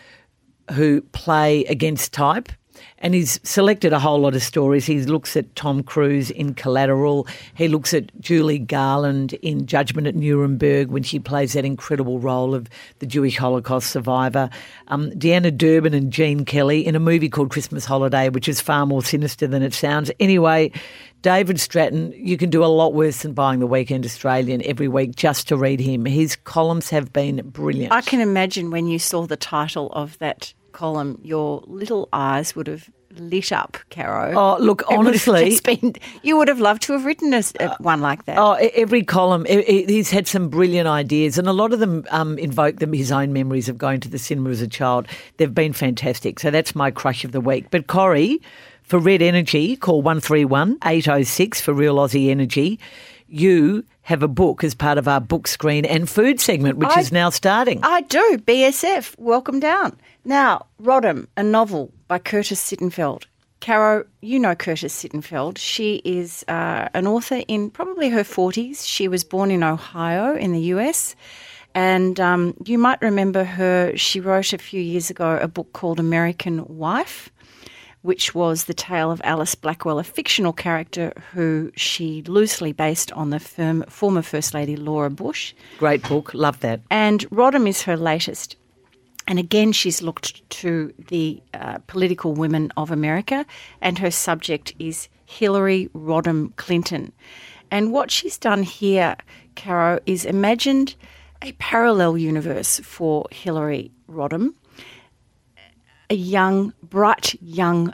who 0.71 1.01
play 1.01 1.63
against 1.65 2.12
type 2.13 2.51
and 2.99 3.13
he's 3.13 3.39
selected 3.43 3.93
a 3.93 3.99
whole 3.99 4.19
lot 4.19 4.36
of 4.36 4.41
stories. 4.41 4.86
He 4.86 5.01
looks 5.01 5.36
at 5.36 5.55
Tom 5.55 5.84
Cruise 5.84 6.31
in 6.31 6.53
Collateral. 6.53 7.27
He 7.55 7.67
looks 7.67 7.93
at 7.93 8.17
Julie 8.21 8.60
Garland 8.60 9.34
in 9.34 9.65
Judgment 9.65 10.08
at 10.08 10.15
Nuremberg 10.15 10.89
when 10.89 11.03
she 11.03 11.19
plays 11.19 11.53
that 11.53 11.65
incredible 11.65 12.19
role 12.19 12.55
of 12.55 12.67
the 12.99 13.05
Jewish 13.05 13.38
Holocaust 13.38 13.91
survivor. 13.91 14.49
Um, 14.88 15.12
Deanna 15.12 15.55
Durbin 15.55 15.93
and 15.93 16.12
Gene 16.12 16.45
Kelly 16.45 16.86
in 16.86 16.95
a 16.95 16.99
movie 16.99 17.29
called 17.29 17.51
Christmas 17.51 17.86
Holiday, 17.86 18.29
which 18.29 18.47
is 18.47 18.62
far 18.62 18.86
more 18.86 19.03
sinister 19.03 19.45
than 19.45 19.62
it 19.62 19.73
sounds. 19.73 20.10
Anyway, 20.19 20.71
David 21.21 21.60
Stratton, 21.60 22.13
you 22.15 22.38
can 22.38 22.49
do 22.49 22.63
a 22.63 22.67
lot 22.67 22.93
worse 22.93 23.23
than 23.23 23.34
buying 23.34 23.60
the 23.60 23.67
Weekend 23.67 24.05
Australian 24.05 24.63
every 24.63 24.88
week 24.88 25.15
just 25.15 25.47
to 25.47 25.58
read 25.58 25.79
him. 25.79 26.05
His 26.05 26.36
columns 26.36 26.89
have 26.91 27.12
been 27.12 27.38
brilliant. 27.49 27.91
I 27.91 28.01
can 28.01 28.21
imagine 28.21 28.71
when 28.71 28.88
you 28.88 28.99
saw 28.99 29.25
the 29.25 29.36
title 29.36 29.91
of 29.91 30.17
that 30.19 30.53
column, 30.76 31.20
your 31.24 31.64
little 31.66 32.10
eyes 32.12 32.56
would 32.56 32.68
have 32.68 32.90
lit 33.18 33.52
up, 33.52 33.78
Caro. 33.90 34.34
Oh, 34.38 34.58
look, 34.60 34.84
honestly, 34.90 35.58
been, 35.64 35.96
you 36.22 36.36
would 36.38 36.50
have 36.50 36.60
loved 36.60 36.84
to 36.84 36.94
have 36.94 37.06
written 37.06 37.34
a, 37.34 37.42
a, 37.62 37.76
one 37.80 38.02
like 38.02 38.26
that. 38.26 38.38
Oh, 38.38 38.54
every 38.54 39.02
column, 39.02 39.46
he's 39.46 40.12
had 40.12 40.28
some 40.28 40.50
brilliant 40.50 40.88
ideas, 40.88 41.38
and 41.38 41.48
a 41.48 41.54
lot 41.54 41.72
of 41.72 41.80
them 41.80 42.06
um, 42.12 42.38
invoke 42.38 42.80
them 42.80 42.92
his 42.92 43.12
own 43.12 43.32
memories 43.32 43.70
of 43.70 43.78
going 43.78 44.02
to 44.02 44.10
the 44.10 44.20
cinema 44.20 44.50
as 44.50 44.62
a 44.62 44.68
child. 44.68 45.08
They've 45.38 45.54
been 45.54 45.74
fantastic. 45.74 46.40
So 46.40 46.52
that's 46.52 46.76
my 46.76 46.92
crush 46.92 47.24
of 47.24 47.32
the 47.32 47.42
week. 47.42 47.68
But 47.72 47.88
Corrie, 47.88 48.42
for 48.84 49.00
Red 49.00 49.22
Energy, 49.22 49.78
call 49.78 50.02
one 50.02 50.20
three 50.20 50.46
one 50.46 50.78
eight 50.84 51.06
zero 51.06 51.20
oh 51.20 51.24
six 51.24 51.62
for 51.62 51.74
Real 51.74 51.96
Aussie 51.96 52.30
Energy. 52.30 52.80
You 53.28 53.86
have 54.04 54.22
a 54.22 54.28
book 54.28 54.64
as 54.64 54.76
part 54.76 55.00
of 55.00 55.08
our 55.08 55.20
book 55.20 55.48
screen 55.48 55.84
and 55.84 56.08
food 56.08 56.40
segment, 56.40 56.78
which 56.78 56.90
I, 56.90 57.00
is 57.00 57.12
now 57.12 57.32
starting. 57.32 57.80
I 57.82 58.02
do. 58.02 58.38
BSF, 58.46 59.18
welcome 59.18 59.60
down. 59.60 59.98
Now, 60.28 60.66
Rodham, 60.82 61.28
a 61.38 61.44
novel 61.44 61.94
by 62.08 62.18
Curtis 62.18 62.60
Sittenfeld. 62.60 63.26
Caro, 63.62 64.06
you 64.22 64.40
know 64.40 64.56
Curtis 64.56 65.04
Sittenfeld. 65.04 65.60
She 65.60 66.02
is 66.04 66.44
uh, 66.48 66.90
an 66.96 67.06
author 67.06 67.44
in 67.48 67.70
probably 67.70 68.10
her 68.10 68.24
40s. 68.24 68.84
She 68.88 69.08
was 69.08 69.24
born 69.24 69.52
in 69.52 69.64
Ohio 69.64 70.36
in 70.36 70.52
the 70.52 70.62
US. 70.74 71.16
And 71.76 72.20
um, 72.20 72.56
you 72.66 72.80
might 72.80 73.02
remember 73.04 73.44
her, 73.44 73.96
she 73.96 74.20
wrote 74.20 74.52
a 74.52 74.58
few 74.58 74.82
years 74.82 75.12
ago 75.12 75.38
a 75.40 75.48
book 75.48 75.74
called 75.74 76.00
American 76.00 76.66
Wife, 76.66 77.30
which 78.02 78.34
was 78.34 78.64
the 78.64 78.74
tale 78.74 79.12
of 79.12 79.22
Alice 79.24 79.54
Blackwell, 79.54 80.00
a 80.00 80.04
fictional 80.04 80.54
character 80.54 81.14
who 81.34 81.72
she 81.76 82.24
loosely 82.24 82.72
based 82.72 83.12
on 83.12 83.30
the 83.30 83.40
firm, 83.40 83.84
former 83.90 84.24
First 84.24 84.56
Lady 84.56 84.76
Laura 84.76 85.12
Bush. 85.12 85.54
Great 85.78 86.02
book, 86.08 86.34
love 86.34 86.62
that. 86.62 86.82
And 86.90 87.30
Rodham 87.30 87.68
is 87.68 87.84
her 87.84 87.98
latest. 87.98 88.56
And 89.28 89.40
again, 89.40 89.72
she's 89.72 90.02
looked 90.02 90.48
to 90.62 90.94
the 91.08 91.42
uh, 91.54 91.80
political 91.88 92.34
women 92.34 92.72
of 92.78 92.92
America, 92.92 93.46
and 93.82 93.98
her 94.00 94.12
subject 94.12 94.74
is 94.78 95.10
Hillary 95.26 95.90
Rodham 95.94 96.56
Clinton. 96.58 97.12
And 97.72 97.92
what 97.92 98.12
she's 98.12 98.38
done 98.38 98.64
here, 98.64 99.16
Caro, 99.56 100.00
is 100.06 100.26
imagined 100.26 100.96
a 101.42 101.54
parallel 101.54 102.18
universe 102.18 102.80
for 102.80 103.26
Hillary 103.32 103.92
Rodham, 104.08 104.54
a 106.10 106.16
young, 106.16 106.74
bright 106.84 107.36
young 107.42 107.94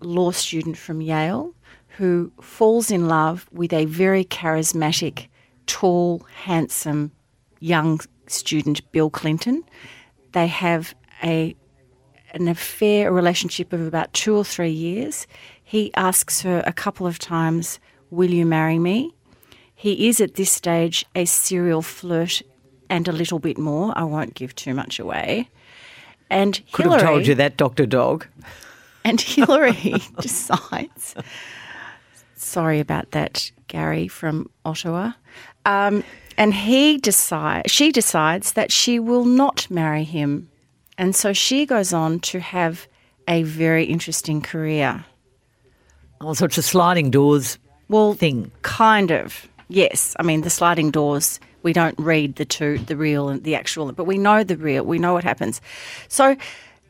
law 0.00 0.30
student 0.30 0.76
from 0.76 1.00
Yale 1.00 1.54
who 1.96 2.30
falls 2.40 2.90
in 2.90 3.08
love 3.08 3.48
with 3.50 3.72
a 3.72 3.86
very 3.86 4.24
charismatic, 4.24 5.28
tall, 5.66 6.26
handsome 6.44 7.10
young 7.60 7.98
student, 8.26 8.80
Bill 8.92 9.08
Clinton. 9.08 9.64
They 10.36 10.48
have 10.48 10.94
a 11.22 11.56
an 12.34 12.46
affair, 12.46 13.08
a 13.08 13.10
relationship 13.10 13.72
of 13.72 13.80
about 13.80 14.12
two 14.12 14.36
or 14.36 14.44
three 14.44 14.70
years. 14.70 15.26
He 15.64 15.94
asks 15.94 16.42
her 16.42 16.62
a 16.66 16.74
couple 16.74 17.06
of 17.06 17.18
times, 17.18 17.80
Will 18.10 18.28
you 18.28 18.44
marry 18.44 18.78
me? 18.78 19.14
He 19.74 20.08
is 20.08 20.20
at 20.20 20.34
this 20.34 20.50
stage 20.52 21.06
a 21.14 21.24
serial 21.24 21.80
flirt 21.80 22.42
and 22.90 23.08
a 23.08 23.12
little 23.12 23.38
bit 23.38 23.56
more. 23.56 23.94
I 23.96 24.04
won't 24.04 24.34
give 24.34 24.54
too 24.54 24.74
much 24.74 24.98
away. 24.98 25.48
And 26.28 26.60
Could 26.70 26.84
Hillary, 26.84 27.00
have 27.00 27.08
told 27.08 27.26
you 27.26 27.34
that, 27.36 27.56
Dr. 27.56 27.86
Dog. 27.86 28.26
and 29.06 29.18
Hillary 29.18 30.02
decides. 30.20 31.14
Sorry 32.34 32.78
about 32.80 33.12
that, 33.12 33.50
Gary 33.68 34.06
from 34.06 34.50
Ottawa. 34.66 35.12
Um, 35.64 36.04
and 36.36 36.52
he 36.54 36.98
decide, 36.98 37.70
she 37.70 37.92
decides 37.92 38.52
that 38.52 38.70
she 38.72 38.98
will 38.98 39.24
not 39.24 39.66
marry 39.70 40.04
him, 40.04 40.48
and 40.98 41.14
so 41.14 41.32
she 41.32 41.66
goes 41.66 41.92
on 41.92 42.20
to 42.20 42.40
have 42.40 42.86
a 43.28 43.42
very 43.42 43.84
interesting 43.84 44.40
career. 44.40 45.04
Oh, 46.20 46.28
All 46.28 46.34
sorts 46.34 46.58
of 46.58 46.64
sliding 46.64 47.10
doors 47.10 47.58
Well, 47.88 48.14
thing. 48.14 48.50
kind 48.62 49.10
of. 49.10 49.48
Yes, 49.68 50.14
I 50.18 50.22
mean 50.22 50.42
the 50.42 50.50
sliding 50.50 50.90
doors. 50.90 51.40
We 51.62 51.72
don't 51.72 51.98
read 51.98 52.36
the 52.36 52.44
two, 52.44 52.78
the 52.78 52.96
real 52.96 53.28
and 53.28 53.42
the 53.42 53.56
actual, 53.56 53.90
but 53.92 54.04
we 54.04 54.16
know 54.18 54.44
the 54.44 54.56
real. 54.56 54.84
We 54.84 54.98
know 55.00 55.12
what 55.14 55.24
happens. 55.24 55.60
So, 56.08 56.36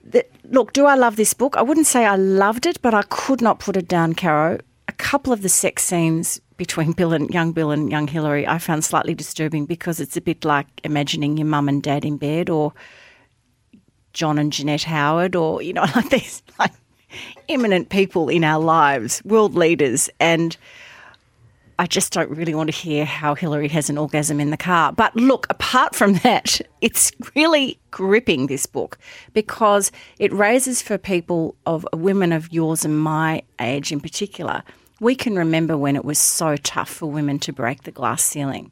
the, 0.04 0.26
look, 0.50 0.74
do 0.74 0.84
I 0.84 0.94
love 0.94 1.16
this 1.16 1.32
book? 1.32 1.56
I 1.56 1.62
wouldn't 1.62 1.86
say 1.86 2.04
I 2.04 2.16
loved 2.16 2.66
it, 2.66 2.82
but 2.82 2.92
I 2.92 3.02
could 3.08 3.40
not 3.40 3.58
put 3.58 3.76
it 3.78 3.88
down, 3.88 4.12
Caro. 4.14 4.58
A 4.88 4.92
couple 4.92 5.32
of 5.32 5.40
the 5.40 5.48
sex 5.48 5.82
scenes 5.82 6.40
between 6.56 6.92
Bill 6.92 7.12
and 7.12 7.30
young 7.30 7.52
Bill 7.52 7.70
and 7.70 7.90
young 7.90 8.08
Hillary, 8.08 8.46
I 8.46 8.58
found 8.58 8.84
slightly 8.84 9.14
disturbing 9.14 9.66
because 9.66 10.00
it's 10.00 10.16
a 10.16 10.20
bit 10.20 10.44
like 10.44 10.66
imagining 10.84 11.36
your 11.36 11.46
mum 11.46 11.68
and 11.68 11.82
dad 11.82 12.04
in 12.04 12.16
bed, 12.16 12.50
or 12.50 12.72
John 14.12 14.38
and 14.38 14.52
Janette 14.52 14.84
Howard, 14.84 15.36
or 15.36 15.62
you 15.62 15.72
know, 15.72 15.84
like 15.94 16.10
these 16.10 16.42
like 16.58 16.72
eminent 17.48 17.88
people 17.88 18.28
in 18.28 18.44
our 18.44 18.62
lives, 18.62 19.22
world 19.24 19.54
leaders, 19.54 20.08
and 20.20 20.56
I 21.78 21.86
just 21.86 22.12
don't 22.12 22.30
really 22.30 22.54
want 22.54 22.70
to 22.70 22.76
hear 22.76 23.04
how 23.04 23.34
Hillary 23.34 23.68
has 23.68 23.90
an 23.90 23.98
orgasm 23.98 24.40
in 24.40 24.50
the 24.50 24.56
car. 24.56 24.92
But 24.92 25.14
look, 25.14 25.46
apart 25.50 25.94
from 25.94 26.14
that, 26.14 26.60
it's 26.80 27.12
really 27.34 27.78
gripping 27.90 28.46
this 28.46 28.64
book 28.64 28.98
because 29.34 29.92
it 30.18 30.32
raises 30.32 30.80
for 30.80 30.96
people 30.96 31.54
of 31.66 31.86
women 31.92 32.32
of 32.32 32.52
yours 32.52 32.84
and 32.84 32.98
my 32.98 33.42
age 33.60 33.92
in 33.92 34.00
particular. 34.00 34.62
We 34.98 35.14
can 35.14 35.36
remember 35.36 35.76
when 35.76 35.94
it 35.94 36.04
was 36.04 36.18
so 36.18 36.56
tough 36.56 36.88
for 36.88 37.10
women 37.10 37.38
to 37.40 37.52
break 37.52 37.82
the 37.82 37.90
glass 37.90 38.22
ceiling. 38.22 38.70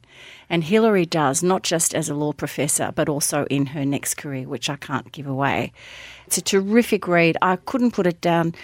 And 0.49 0.63
Hillary 0.63 1.05
does, 1.05 1.43
not 1.43 1.63
just 1.63 1.93
as 1.93 2.09
a 2.09 2.15
law 2.15 2.33
professor, 2.33 2.91
but 2.95 3.09
also 3.09 3.45
in 3.45 3.67
her 3.67 3.85
next 3.85 4.15
career, 4.15 4.47
which 4.47 4.69
I 4.69 4.75
can't 4.75 5.11
give 5.11 5.27
away. 5.27 5.71
It's 6.25 6.37
a 6.37 6.41
terrific 6.41 7.07
read. 7.07 7.37
I 7.41 7.57
couldn't 7.57 7.91
put 7.91 8.07
it 8.07 8.21
down 8.21 8.55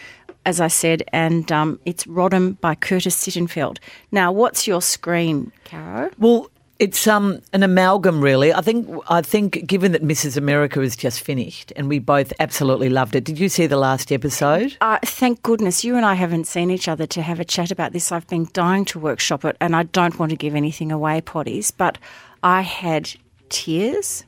as 0.45 0.59
I 0.59 0.67
said, 0.67 1.03
and 1.13 1.51
um, 1.51 1.79
it's 1.85 2.05
Rodham 2.05 2.59
by 2.61 2.75
Curtis 2.75 3.15
Sittenfeld. 3.15 3.77
Now, 4.11 4.31
what's 4.31 4.67
your 4.67 4.81
screen, 4.81 5.51
Caro? 5.65 6.09
Well, 6.17 6.49
it's 6.81 7.05
um 7.05 7.39
an 7.53 7.61
amalgam, 7.61 8.21
really. 8.21 8.51
I 8.51 8.61
think 8.61 8.89
I 9.07 9.21
think 9.21 9.67
given 9.67 9.91
that 9.91 10.03
Mrs. 10.03 10.35
America 10.35 10.81
is 10.81 10.95
just 10.95 11.21
finished, 11.21 11.71
and 11.75 11.87
we 11.87 11.99
both 11.99 12.33
absolutely 12.39 12.89
loved 12.89 13.15
it. 13.15 13.23
Did 13.23 13.37
you 13.39 13.49
see 13.49 13.67
the 13.67 13.77
last 13.77 14.11
episode? 14.11 14.75
Uh, 14.81 14.97
thank 15.05 15.43
goodness 15.43 15.83
you 15.83 15.95
and 15.95 16.05
I 16.05 16.15
haven't 16.15 16.47
seen 16.47 16.71
each 16.71 16.87
other 16.87 17.05
to 17.05 17.21
have 17.21 17.39
a 17.39 17.45
chat 17.45 17.69
about 17.69 17.93
this. 17.93 18.11
I've 18.11 18.27
been 18.27 18.47
dying 18.51 18.85
to 18.85 18.99
workshop 18.99 19.45
it, 19.45 19.55
and 19.61 19.75
I 19.75 19.83
don't 19.83 20.17
want 20.17 20.31
to 20.31 20.35
give 20.35 20.55
anything 20.55 20.91
away, 20.91 21.21
potties, 21.21 21.71
but 21.75 21.99
I 22.41 22.61
had 22.61 23.13
tears. 23.49 24.25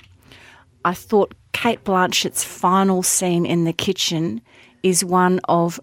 I 0.85 0.93
thought 0.93 1.33
Cate 1.53 1.83
Blanchett's 1.83 2.43
final 2.43 3.01
scene 3.01 3.47
in 3.47 3.63
the 3.63 3.73
kitchen 3.73 4.41
is 4.83 5.03
one 5.03 5.39
of 5.49 5.79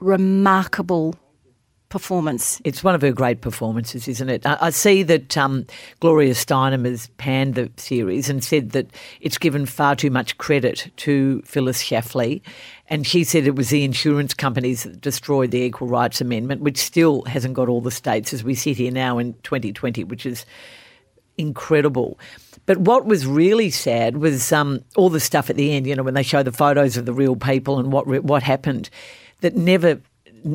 remarkable 0.00 1.14
performance. 1.94 2.60
It's 2.64 2.82
one 2.82 2.96
of 2.96 3.02
her 3.02 3.12
great 3.12 3.40
performances, 3.40 4.08
isn't 4.08 4.28
it? 4.28 4.44
I, 4.44 4.58
I 4.60 4.70
see 4.70 5.04
that 5.04 5.38
um, 5.38 5.64
Gloria 6.00 6.34
Steinem 6.34 6.84
has 6.86 7.06
panned 7.18 7.54
the 7.54 7.70
series 7.76 8.28
and 8.28 8.42
said 8.42 8.70
that 8.70 8.88
it's 9.20 9.38
given 9.38 9.64
far 9.64 9.94
too 9.94 10.10
much 10.10 10.36
credit 10.36 10.90
to 10.96 11.40
Phyllis 11.42 11.80
Schlafly. 11.80 12.42
And 12.88 13.06
she 13.06 13.22
said 13.22 13.46
it 13.46 13.54
was 13.54 13.70
the 13.70 13.84
insurance 13.84 14.34
companies 14.34 14.82
that 14.82 15.00
destroyed 15.00 15.52
the 15.52 15.60
Equal 15.60 15.86
Rights 15.86 16.20
Amendment, 16.20 16.62
which 16.62 16.78
still 16.78 17.22
hasn't 17.26 17.54
got 17.54 17.68
all 17.68 17.80
the 17.80 17.92
states 17.92 18.32
as 18.32 18.42
we 18.42 18.56
sit 18.56 18.76
here 18.76 18.90
now 18.90 19.18
in 19.18 19.34
2020, 19.44 20.02
which 20.02 20.26
is 20.26 20.44
incredible. 21.38 22.18
But 22.66 22.78
what 22.78 23.06
was 23.06 23.24
really 23.24 23.70
sad 23.70 24.16
was 24.16 24.50
um, 24.50 24.82
all 24.96 25.10
the 25.10 25.20
stuff 25.20 25.48
at 25.48 25.54
the 25.54 25.72
end, 25.72 25.86
you 25.86 25.94
know, 25.94 26.02
when 26.02 26.14
they 26.14 26.24
show 26.24 26.42
the 26.42 26.50
photos 26.50 26.96
of 26.96 27.06
the 27.06 27.12
real 27.12 27.36
people 27.36 27.78
and 27.78 27.92
what 27.92 28.08
what 28.24 28.42
happened, 28.42 28.90
that 29.42 29.54
never 29.54 30.00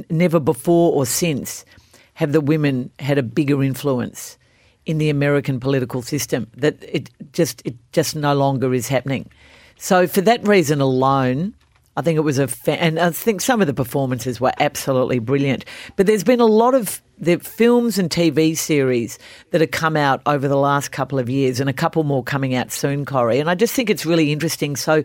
never 0.09 0.39
before 0.39 0.93
or 0.93 1.05
since 1.05 1.65
have 2.13 2.31
the 2.31 2.41
women 2.41 2.91
had 2.99 3.17
a 3.17 3.23
bigger 3.23 3.63
influence 3.63 4.37
in 4.85 4.97
the 4.97 5.09
American 5.09 5.59
political 5.59 6.01
system. 6.01 6.47
That 6.55 6.77
it 6.81 7.09
just 7.33 7.61
it 7.65 7.75
just 7.91 8.15
no 8.15 8.33
longer 8.33 8.73
is 8.73 8.87
happening. 8.87 9.29
So 9.77 10.07
for 10.07 10.21
that 10.21 10.45
reason 10.47 10.81
alone, 10.81 11.53
I 11.95 12.01
think 12.01 12.17
it 12.17 12.21
was 12.21 12.39
a 12.39 12.47
fa- 12.47 12.81
and 12.81 12.99
I 12.99 13.11
think 13.11 13.41
some 13.41 13.61
of 13.61 13.67
the 13.67 13.73
performances 13.73 14.39
were 14.39 14.53
absolutely 14.59 15.19
brilliant. 15.19 15.65
But 15.95 16.07
there's 16.07 16.23
been 16.23 16.39
a 16.39 16.45
lot 16.45 16.73
of 16.73 17.01
the 17.19 17.37
films 17.39 17.97
and 17.97 18.09
TV 18.09 18.57
series 18.57 19.19
that 19.51 19.61
have 19.61 19.71
come 19.71 19.97
out 19.97 20.21
over 20.25 20.47
the 20.47 20.57
last 20.57 20.91
couple 20.91 21.19
of 21.19 21.29
years, 21.29 21.59
and 21.59 21.69
a 21.69 21.73
couple 21.73 22.03
more 22.03 22.23
coming 22.23 22.55
out 22.55 22.71
soon, 22.71 23.05
Corrie. 23.05 23.39
And 23.39 23.49
I 23.49 23.55
just 23.55 23.73
think 23.73 23.89
it's 23.89 24.05
really 24.05 24.31
interesting. 24.31 24.75
So, 24.75 25.03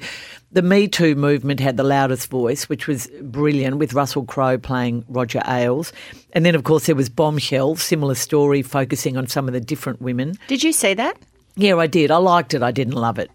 the 0.53 0.63
Me 0.63 0.87
Too 0.87 1.15
movement 1.17 1.61
had 1.61 1.77
the 1.77 1.83
loudest 1.83 2.29
voice, 2.31 2.69
which 2.69 2.87
was 2.87 3.09
brilliant, 3.23 3.79
with 3.79 3.95
Russell 3.95 4.25
Crowe 4.25 4.59
playing 4.59 5.05
Roger 5.09 5.43
Ailes, 5.47 5.93
and 6.33 6.47
then 6.47 6.55
of 6.55 6.65
course 6.65 6.87
there 6.87 6.95
was 6.95 7.09
Bombshell, 7.09 7.77
similar 7.77 8.15
story, 8.15 8.63
focusing 8.63 9.17
on 9.17 9.27
some 9.27 9.49
of 9.49 9.55
the 9.55 9.61
different 9.61 10.01
women. 10.01 10.39
Did 10.47 10.63
you 10.63 10.73
see 10.73 10.95
that? 10.95 11.19
Yeah, 11.57 11.77
I 11.77 11.87
did. 11.87 12.11
I 12.11 12.17
liked 12.17 12.55
it. 12.55 12.63
I 12.63 12.73
didn't 12.73 12.95
love 12.95 13.19
it. 13.19 13.31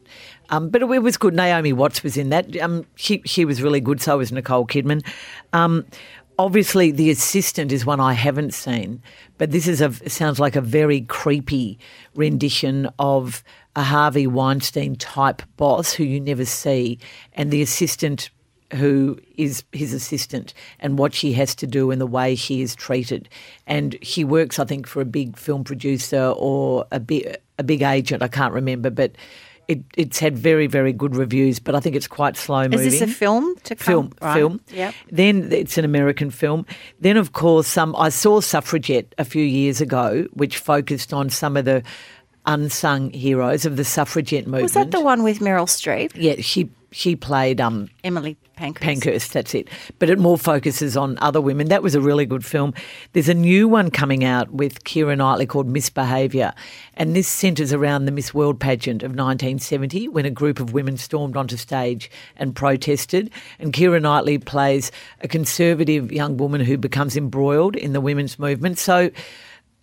Um, 0.50 0.70
but 0.70 0.82
it, 0.82 0.90
it 0.90 1.00
was 1.00 1.16
good. 1.18 1.34
Naomi 1.34 1.74
Watts 1.74 2.04
was 2.04 2.18
in 2.18 2.30
that. 2.30 2.58
Um, 2.58 2.86
she 2.96 3.22
she 3.26 3.46
was 3.46 3.62
really 3.62 3.80
good. 3.80 4.02
So 4.02 4.18
was 4.18 4.32
Nicole 4.32 4.66
Kidman. 4.66 5.06
Um, 5.54 5.86
obviously, 6.40 6.90
the 6.90 7.12
assistant 7.12 7.72
is 7.72 7.86
one 7.86 8.00
I 8.00 8.14
haven't 8.14 8.54
seen, 8.54 9.04
but 9.38 9.52
this 9.52 9.68
is 9.68 9.82
a 9.82 10.10
sounds 10.10 10.40
like 10.40 10.56
a 10.56 10.62
very 10.62 11.02
creepy 11.02 11.78
rendition 12.16 12.90
of 12.98 13.44
a 13.76 13.84
Harvey 13.84 14.26
Weinstein 14.26 14.96
type 14.96 15.44
boss 15.58 15.94
who 15.94 16.04
you 16.04 16.20
never 16.20 16.46
see, 16.46 16.98
and 17.34 17.52
the 17.52 17.62
assistant 17.62 18.30
who 18.74 19.20
is 19.36 19.64
his 19.74 19.94
assistant 19.94 20.54
and 20.80 20.98
what 20.98 21.14
she 21.14 21.34
has 21.34 21.56
to 21.56 21.68
do 21.68 21.92
and 21.92 22.00
the 22.00 22.06
way 22.06 22.36
she 22.36 22.62
is 22.62 22.76
treated. 22.76 23.28
And 23.66 23.98
she 24.04 24.24
works, 24.24 24.60
I 24.60 24.66
think, 24.66 24.86
for 24.86 25.02
a 25.02 25.06
big 25.06 25.36
film 25.38 25.64
producer 25.64 26.34
or 26.38 26.86
a 26.92 27.00
big 27.00 27.36
a 27.58 27.64
big 27.64 27.82
agent. 27.82 28.24
I 28.24 28.30
can't 28.30 28.54
remember, 28.54 28.90
but 28.90 29.12
it, 29.70 29.80
it's 29.96 30.20
had 30.20 30.38
very 30.38 30.68
very 30.68 30.92
good 30.92 31.16
reviews. 31.16 31.60
But 31.60 31.76
I 31.76 31.80
think 31.80 31.96
it's 31.96 32.08
quite 32.08 32.36
slow 32.36 32.64
moving. 32.64 32.80
Is 32.88 33.00
this 33.00 33.02
a 33.02 33.08
film 33.08 33.56
to 33.64 33.76
come? 33.76 33.86
Film, 33.86 34.14
Right. 34.22 34.34
film. 34.36 34.60
Yep. 34.74 34.94
Then 35.12 35.52
it's 35.54 35.78
an 35.78 35.86
American 35.86 36.30
film. 36.32 36.66
Then, 37.00 37.16
of 37.16 37.32
course, 37.32 37.78
um, 37.78 37.96
I 37.96 38.10
saw 38.10 38.42
Suffragette 38.42 39.16
a 39.18 39.24
few 39.24 39.44
years 39.44 39.80
ago, 39.80 40.26
which 40.34 40.58
focused 40.58 41.14
on 41.14 41.30
some 41.30 41.56
of 41.56 41.64
the 41.66 41.84
unsung 42.46 43.12
heroes 43.12 43.66
of 43.66 43.76
the 43.78 43.84
suffragette 43.86 44.46
movement. 44.46 44.64
Was 44.64 44.74
that 44.74 44.92
the 44.92 45.02
one 45.02 45.24
with 45.24 45.40
Meryl 45.40 45.68
Streep? 45.68 46.12
Yeah, 46.16 46.36
she 46.40 46.70
she 46.92 47.16
played 47.16 47.62
um, 47.62 47.90
Emily 48.04 48.38
Pankhurst. 48.56 48.84
Pankhurst, 48.84 49.34
that's 49.34 49.56
it. 49.56 49.70
But 50.00 50.10
it 50.10 50.20
more 50.20 50.38
focuses 50.38 50.98
on 50.98 51.18
other 51.22 51.40
women. 51.40 51.70
That 51.70 51.84
was 51.84 51.96
a 51.96 52.02
really 52.02 52.26
good 52.26 52.44
film. 52.46 52.74
There's 53.14 53.30
a 53.30 53.34
new 53.34 53.68
one 53.68 53.92
coming 53.92 54.24
out 54.24 54.52
with 54.52 54.84
Keira 54.84 55.18
Knightley 55.18 55.46
called 55.46 55.68
Misbehaviour, 55.68 56.54
and 56.96 57.16
this 57.16 57.28
centres 57.28 57.72
around 57.72 58.06
the 58.06 58.12
Miss 58.12 58.34
World 58.34 58.60
pageant 58.60 59.04
of 59.04 59.12
1970 59.12 60.10
when 60.10 60.26
a 60.26 60.32
group 60.32 60.60
of 60.60 60.74
women 60.74 60.98
stormed 60.98 61.38
onto 61.38 61.58
stage 61.58 62.12
and 62.36 62.56
protested. 62.56 63.32
And 63.60 63.72
Keira 63.72 64.02
Knightley 64.02 64.38
plays 64.38 64.92
a 65.22 65.28
conservative 65.28 66.12
young 66.12 66.38
woman 66.38 66.62
who 66.62 66.78
becomes 66.78 67.16
embroiled 67.16 67.76
in 67.76 67.94
the 67.94 68.02
women's 68.02 68.38
movement. 68.40 68.78
So 68.78 69.12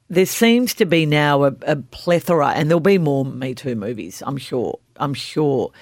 there 0.08 0.26
seems 0.26 0.74
to 0.74 0.86
be 0.86 1.06
now 1.06 1.44
a, 1.44 1.52
a, 1.62 1.76
plethora, 1.76 2.50
and 2.50 2.70
there'll 2.70 2.80
be 2.80 2.98
more 2.98 3.24
Me 3.24 3.54
Too 3.54 3.74
movies, 3.74 4.22
I'm 4.24 4.36
sure. 4.36 4.78
I'm 4.98 5.14
sure. 5.14 5.72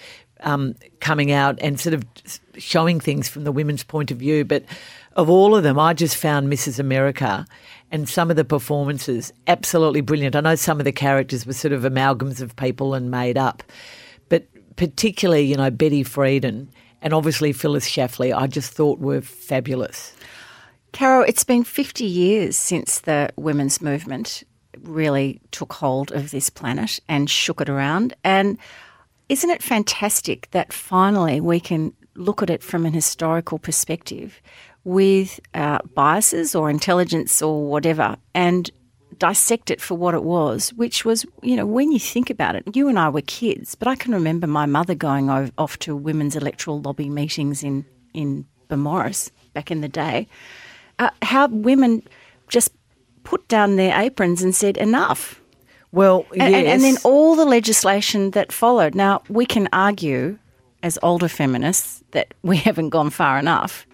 Um, 0.45 0.75
coming 1.01 1.33
out 1.33 1.59
and 1.63 1.81
sort 1.81 1.95
of 1.95 2.05
showing 2.59 3.01
things 3.01 3.29
from 3.29 3.45
the 3.45 3.53
women's 3.53 3.83
point 3.83 4.11
of 4.11 4.19
view. 4.19 4.45
But 4.45 4.65
of 5.17 5.31
all 5.31 5.57
of 5.57 5.63
them, 5.63 5.79
I 5.79 5.95
just 5.95 6.17
found 6.17 6.53
Mrs. 6.53 6.79
America 6.79 7.47
and 7.91 8.09
some 8.09 8.31
of 8.31 8.37
the 8.37 8.45
performances 8.45 9.33
absolutely 9.47 10.01
brilliant. 10.01 10.37
I 10.37 10.41
know 10.41 10.55
some 10.55 10.81
of 10.81 10.85
the 10.85 10.93
characters 10.93 11.47
were 11.47 11.53
sort 11.53 11.73
of 11.73 11.83
amalgams 11.83 12.41
of 12.41 12.57
people 12.57 12.95
and 12.95 13.11
made 13.11 13.39
up, 13.39 13.63
but 14.29 14.47
particularly, 14.77 15.43
you 15.43 15.57
know, 15.57 15.71
Betty 15.71 16.05
Friedan 16.05 16.69
and 17.01 17.13
obviously 17.13 17.53
Phyllis 17.53 17.89
Schlafly, 17.89 18.37
I 18.37 18.47
just 18.47 18.73
thought 18.73 18.99
were 18.99 19.21
fabulous. 19.21 20.15
Carol, 20.93 21.25
it's 21.27 21.45
been 21.45 21.65
50 21.65 22.05
years 22.05 22.57
since 22.57 23.01
the 23.01 23.31
women's 23.37 23.83
movement 23.83 24.43
really 24.83 25.41
took 25.51 25.73
hold 25.73 26.13
of 26.13 26.31
this 26.31 26.51
planet 26.51 27.01
and 27.09 27.29
shook 27.29 27.61
it 27.61 27.69
around. 27.69 28.15
And 28.25 28.59
isn't 29.29 29.51
it 29.51 29.63
fantastic 29.63 30.51
that 30.51 30.73
finally 30.73 31.41
we 31.41 31.61
can 31.61 31.93
look 32.15 32.43
at 32.43 32.51
it 32.51 32.63
from 32.63 32.87
an 32.87 32.93
historical 32.93 33.59
perspective 33.59 34.41
with 34.85 35.41
uh, 35.55 35.79
biases 35.95 36.55
or 36.55 36.71
intelligence 36.71 37.41
or 37.43 37.67
whatever 37.67 38.17
and 38.35 38.71
dissect 39.19 39.71
it 39.71 39.81
for 39.81 39.95
what 39.95 40.15
it 40.15 40.25
was, 40.25 40.73
which 40.75 41.05
was, 41.05 41.25
you 41.43 41.57
know, 41.57 41.67
when 41.67 41.93
you 41.93 41.99
think 41.99 42.31
about 42.31 42.57
it, 42.57 42.65
you 42.75 42.89
and 42.89 42.99
I 42.99 43.09
were 43.09 43.23
kids, 43.23 43.75
but 43.75 43.89
I 43.89 43.95
can 43.95 44.13
remember 44.13 44.47
my 44.47 44.67
mother 44.67 44.95
going 44.95 45.31
off 45.31 45.79
to 45.81 45.97
women's 45.97 46.37
electoral 46.37 46.81
lobby 46.81 47.09
meetings 47.09 47.63
in, 47.63 47.85
in 48.13 48.45
Beaumaris 48.69 49.31
back 49.55 49.71
in 49.71 49.81
the 49.81 49.89
day 49.89 50.27
uh, 50.99 51.11
how 51.23 51.49
women 51.49 52.03
just 52.49 52.73
put 53.23 53.47
down 53.49 53.77
their 53.77 53.99
aprons 53.99 54.43
and 54.43 54.55
said 54.55 54.77
enough. 54.77 55.41
Well, 55.95 56.27
yes. 56.33 56.53
and, 56.53 56.67
and, 56.67 56.83
then 56.83 56.97
all 57.05 57.37
the 57.37 57.45
legislation 57.45 58.33
that 58.33 58.51
followed. 58.51 58.97
Now 58.97 59.23
we 59.29 59.47
can 59.47 59.69
argue, 59.73 60.39
as 60.83 60.99
older 61.05 61.29
feminists, 61.29 62.03
that 62.11 62.35
we 62.43 62.57
haven't 62.69 62.89
gone 62.89 63.11
far 63.11 63.39
enough, 63.39 63.87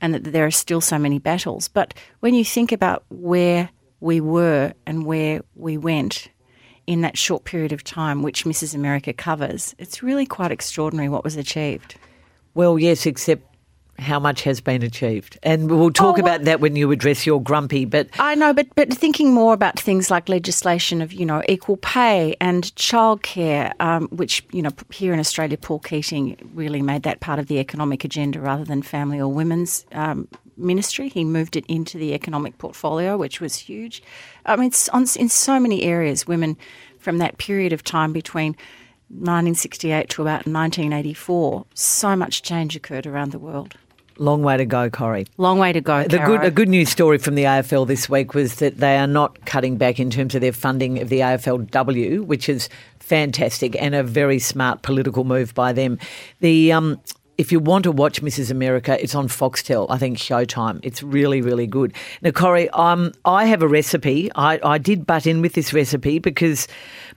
and 0.00 0.14
that 0.14 0.22
there 0.22 0.46
are 0.46 0.52
still 0.52 0.80
so 0.80 0.98
many 0.98 1.18
battles. 1.18 1.66
But 1.66 1.94
when 2.20 2.34
you 2.34 2.44
think 2.44 2.70
about 2.70 3.04
where 3.10 3.70
we 3.98 4.20
were 4.20 4.72
and 4.86 5.04
where 5.04 5.40
we 5.56 5.76
went 5.76 6.28
in 6.86 7.00
that 7.00 7.18
short 7.18 7.42
period 7.42 7.72
of 7.72 7.82
time, 7.82 8.22
which 8.22 8.44
Mrs. 8.44 8.72
America 8.72 9.12
covers, 9.12 9.74
it's 9.80 10.00
really 10.00 10.26
quite 10.26 10.52
extraordinary 10.52 11.08
what 11.08 11.24
was 11.24 11.34
achieved. 11.34 11.96
Well, 12.54 12.78
yes, 12.78 13.04
except 13.04 13.42
how 14.02 14.20
much 14.20 14.42
has 14.42 14.60
been 14.60 14.82
achieved. 14.82 15.38
And 15.42 15.70
we'll 15.70 15.90
talk 15.90 16.18
oh, 16.18 16.22
well, 16.22 16.34
about 16.34 16.44
that 16.44 16.60
when 16.60 16.76
you 16.76 16.90
address 16.90 17.24
your 17.24 17.40
grumpy. 17.40 17.84
But 17.84 18.08
I 18.18 18.34
know, 18.34 18.52
but 18.52 18.68
but 18.74 18.92
thinking 18.92 19.32
more 19.32 19.54
about 19.54 19.78
things 19.78 20.10
like 20.10 20.28
legislation 20.28 21.00
of 21.00 21.12
you 21.12 21.24
know 21.24 21.42
equal 21.48 21.76
pay 21.78 22.36
and 22.40 22.64
childcare, 22.74 23.72
um, 23.80 24.08
which 24.08 24.44
you 24.52 24.62
know 24.62 24.70
here 24.90 25.12
in 25.12 25.20
Australia, 25.20 25.56
Paul 25.56 25.78
Keating 25.78 26.36
really 26.54 26.82
made 26.82 27.02
that 27.04 27.20
part 27.20 27.38
of 27.38 27.46
the 27.46 27.58
economic 27.58 28.04
agenda 28.04 28.40
rather 28.40 28.64
than 28.64 28.82
family 28.82 29.20
or 29.20 29.28
women's 29.28 29.86
um, 29.92 30.28
ministry. 30.56 31.08
He 31.08 31.24
moved 31.24 31.56
it 31.56 31.64
into 31.66 31.98
the 31.98 32.14
economic 32.14 32.58
portfolio, 32.58 33.16
which 33.16 33.40
was 33.40 33.56
huge. 33.56 34.02
I 34.46 34.56
mean, 34.56 34.68
it's 34.68 34.88
on, 34.90 35.06
in 35.16 35.28
so 35.28 35.58
many 35.58 35.82
areas, 35.82 36.26
women 36.26 36.56
from 36.98 37.18
that 37.18 37.38
period 37.38 37.72
of 37.72 37.82
time 37.82 38.12
between. 38.12 38.56
1968 39.12 40.08
to 40.08 40.22
about 40.22 40.46
1984, 40.46 41.66
so 41.74 42.16
much 42.16 42.40
change 42.40 42.74
occurred 42.74 43.06
around 43.06 43.30
the 43.30 43.38
world. 43.38 43.76
Long 44.18 44.42
way 44.42 44.56
to 44.56 44.64
go, 44.64 44.90
Corrie. 44.90 45.26
Long 45.36 45.58
way 45.58 45.72
to 45.72 45.80
go. 45.80 46.04
The 46.04 46.18
good, 46.18 46.44
a 46.44 46.50
good 46.50 46.68
news 46.68 46.88
story 46.88 47.18
from 47.18 47.34
the 47.34 47.44
AFL 47.44 47.86
this 47.86 48.08
week 48.08 48.34
was 48.34 48.56
that 48.56 48.78
they 48.78 48.96
are 48.96 49.06
not 49.06 49.44
cutting 49.46 49.76
back 49.76 49.98
in 49.98 50.10
terms 50.10 50.34
of 50.34 50.40
their 50.40 50.52
funding 50.52 51.00
of 51.00 51.08
the 51.08 51.20
AFLW, 51.20 52.24
which 52.24 52.48
is 52.48 52.68
fantastic 52.98 53.80
and 53.80 53.94
a 53.94 54.02
very 54.02 54.38
smart 54.38 54.82
political 54.82 55.24
move 55.24 55.54
by 55.54 55.72
them. 55.72 55.98
The 56.40 56.72
um, 56.72 57.00
if 57.38 57.50
you 57.50 57.58
want 57.58 57.84
to 57.84 57.92
watch 57.92 58.22
Mrs. 58.22 58.50
America, 58.50 59.02
it's 59.02 59.14
on 59.14 59.26
Foxtel. 59.26 59.86
I 59.88 59.98
think 59.98 60.18
Showtime. 60.18 60.80
It's 60.82 61.02
really, 61.02 61.40
really 61.40 61.66
good. 61.66 61.92
Now, 62.20 62.30
Corrie, 62.30 62.68
um, 62.70 63.12
I 63.24 63.46
have 63.46 63.62
a 63.62 63.68
recipe. 63.68 64.30
I, 64.34 64.60
I 64.62 64.78
did 64.78 65.06
butt 65.06 65.26
in 65.26 65.40
with 65.40 65.54
this 65.54 65.72
recipe 65.72 66.18
because 66.18 66.68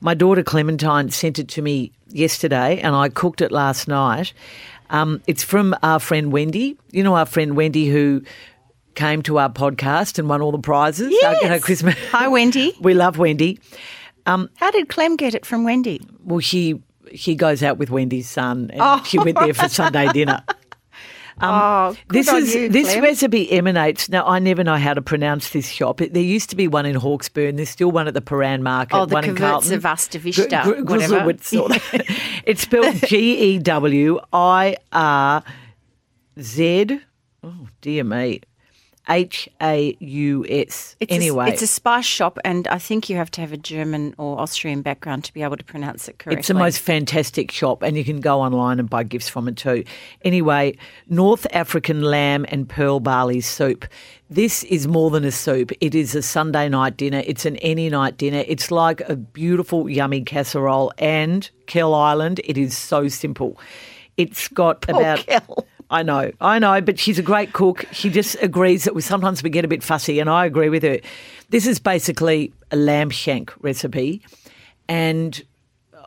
my 0.01 0.13
daughter 0.13 0.41
Clementine 0.41 1.09
sent 1.11 1.37
it 1.37 1.47
to 1.49 1.61
me 1.61 1.91
yesterday, 2.09 2.79
and 2.79 2.95
I 2.95 3.09
cooked 3.09 3.41
it 3.41 3.51
last 3.51 3.87
night. 3.87 4.33
Um, 4.89 5.21
it's 5.27 5.43
from 5.43 5.75
our 5.83 5.99
friend 5.99 6.31
Wendy. 6.31 6.77
You 6.91 7.03
know 7.03 7.15
our 7.15 7.25
friend 7.25 7.55
Wendy 7.55 7.87
who 7.87 8.23
came 8.95 9.21
to 9.23 9.37
our 9.37 9.49
podcast 9.49 10.17
and 10.17 10.27
won 10.27 10.41
all 10.41 10.51
the 10.51 10.59
prizes. 10.59 11.09
Yes. 11.11 11.41
you 11.41 11.49
know, 11.49 11.59
Christmas. 11.59 11.95
Hi, 12.11 12.27
Wendy. 12.27 12.73
we 12.81 12.93
love 12.93 13.17
Wendy. 13.17 13.59
Um, 14.25 14.49
How 14.55 14.71
did 14.71 14.89
Clem 14.89 15.17
get 15.17 15.35
it 15.35 15.45
from 15.45 15.63
Wendy? 15.63 16.01
Well, 16.23 16.39
she 16.39 16.81
she 17.13 17.35
goes 17.35 17.61
out 17.61 17.77
with 17.77 17.91
Wendy's 17.91 18.29
son, 18.29 18.71
and 18.71 18.81
oh. 18.81 19.03
she 19.05 19.19
went 19.19 19.37
there 19.37 19.53
for 19.53 19.69
Sunday 19.69 20.11
dinner. 20.11 20.43
Um, 21.41 21.49
oh, 21.51 21.95
this 22.09 22.29
is 22.29 22.55
you, 22.55 22.69
this 22.69 22.95
recipe 22.97 23.51
emanates. 23.51 24.07
Now 24.07 24.25
I 24.25 24.39
never 24.39 24.63
know 24.63 24.77
how 24.77 24.93
to 24.93 25.01
pronounce 25.01 25.49
this 25.49 25.67
shop. 25.69 25.97
There 25.97 26.21
used 26.23 26.49
to 26.51 26.55
be 26.55 26.67
one 26.69 26.85
in 26.85 26.95
Hawkesbury, 26.95 27.49
and 27.49 27.59
there's 27.59 27.69
still 27.69 27.91
one 27.91 28.07
at 28.07 28.13
the 28.13 28.21
Prahran 28.21 28.61
Market. 28.61 28.95
Oh, 28.95 29.05
the 29.05 29.13
one 29.15 29.25
in 29.25 29.35
Carlton. 29.35 29.69
Vista, 30.19 30.61
Gr- 30.63 30.81
Gr- 30.83 30.93
it's 32.45 32.61
spelled 32.61 32.95
G 33.07 33.55
E 33.55 33.59
W 33.59 34.19
I 34.31 34.77
R 34.93 35.43
Z. 36.39 36.99
Oh 37.43 37.67
dear 37.81 38.03
me. 38.05 38.41
H 39.09 39.49
A 39.61 39.95
U 39.99 40.45
S. 40.47 40.95
Anyway, 41.09 41.45
a, 41.45 41.49
it's 41.49 41.61
a 41.61 41.67
spice 41.67 42.05
shop, 42.05 42.39
and 42.43 42.67
I 42.67 42.79
think 42.79 43.09
you 43.09 43.15
have 43.17 43.29
to 43.31 43.41
have 43.41 43.51
a 43.51 43.57
German 43.57 44.15
or 44.17 44.39
Austrian 44.39 44.81
background 44.81 45.23
to 45.25 45.33
be 45.33 45.43
able 45.43 45.57
to 45.57 45.63
pronounce 45.63 46.07
it 46.07 46.19
correctly. 46.19 46.39
It's 46.39 46.47
the 46.47 46.53
most 46.53 46.79
fantastic 46.79 47.51
shop, 47.51 47.83
and 47.83 47.97
you 47.97 48.03
can 48.03 48.19
go 48.19 48.41
online 48.41 48.79
and 48.79 48.89
buy 48.89 49.03
gifts 49.03 49.29
from 49.29 49.47
it 49.47 49.57
too. 49.57 49.83
Anyway, 50.23 50.77
North 51.07 51.45
African 51.51 52.01
lamb 52.01 52.45
and 52.49 52.67
pearl 52.67 52.99
barley 52.99 53.41
soup. 53.41 53.85
This 54.29 54.63
is 54.63 54.87
more 54.87 55.11
than 55.11 55.23
a 55.23 55.31
soup. 55.31 55.71
It 55.81 55.93
is 55.93 56.15
a 56.15 56.21
Sunday 56.21 56.67
night 56.67 56.97
dinner. 56.97 57.21
It's 57.27 57.45
an 57.45 57.57
any 57.57 57.89
night 57.89 58.17
dinner. 58.17 58.43
It's 58.47 58.71
like 58.71 59.01
a 59.01 59.15
beautiful, 59.15 59.87
yummy 59.87 60.21
casserole. 60.21 60.91
And 60.97 61.47
Kell 61.67 61.93
Island, 61.93 62.41
it 62.43 62.57
is 62.57 62.75
so 62.75 63.07
simple. 63.07 63.59
It's 64.17 64.47
got 64.47 64.81
Poor 64.81 64.99
about. 64.99 65.19
Kell. 65.19 65.67
I 65.89 66.03
know, 66.03 66.31
I 66.41 66.59
know, 66.59 66.81
but 66.81 66.97
she's 66.97 67.19
a 67.19 67.23
great 67.23 67.53
cook. 67.53 67.85
She 67.91 68.09
just 68.09 68.35
agrees 68.41 68.85
that 68.85 68.95
we, 68.95 69.01
sometimes 69.01 69.43
we 69.43 69.49
get 69.49 69.65
a 69.65 69.67
bit 69.67 69.83
fussy, 69.83 70.19
and 70.19 70.29
I 70.29 70.45
agree 70.45 70.69
with 70.69 70.83
her. 70.83 70.99
This 71.49 71.67
is 71.67 71.79
basically 71.79 72.53
a 72.71 72.75
lamb 72.75 73.11
shank 73.11 73.53
recipe, 73.63 74.23
and 74.89 75.41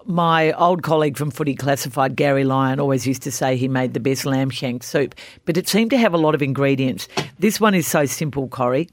my 0.05 0.53
old 0.53 0.83
colleague 0.83 1.17
from 1.17 1.31
Footy 1.31 1.55
Classified, 1.55 2.17
Gary 2.17 2.43
Lyon, 2.43 2.81
always 2.81 3.07
used 3.07 3.23
to 3.23 3.31
say 3.31 3.57
he 3.57 3.69
made 3.69 3.95
the 3.95 4.01
best 4.01 4.25
lamb 4.27 4.51
shank 4.51 4.83
soup, 4.83 5.15
but 5.45 5.57
it 5.57 5.69
seemed 5.69 5.91
to 5.91 5.99
have 5.99 6.13
a 6.15 6.19
lot 6.19 6.35
of 6.35 6.43
ingredients. 6.43 7.07
This 7.39 7.61
one 7.61 7.75
is 7.75 7.87
so 7.87 8.05
simple, 8.07 8.49
Corrie. 8.49 8.89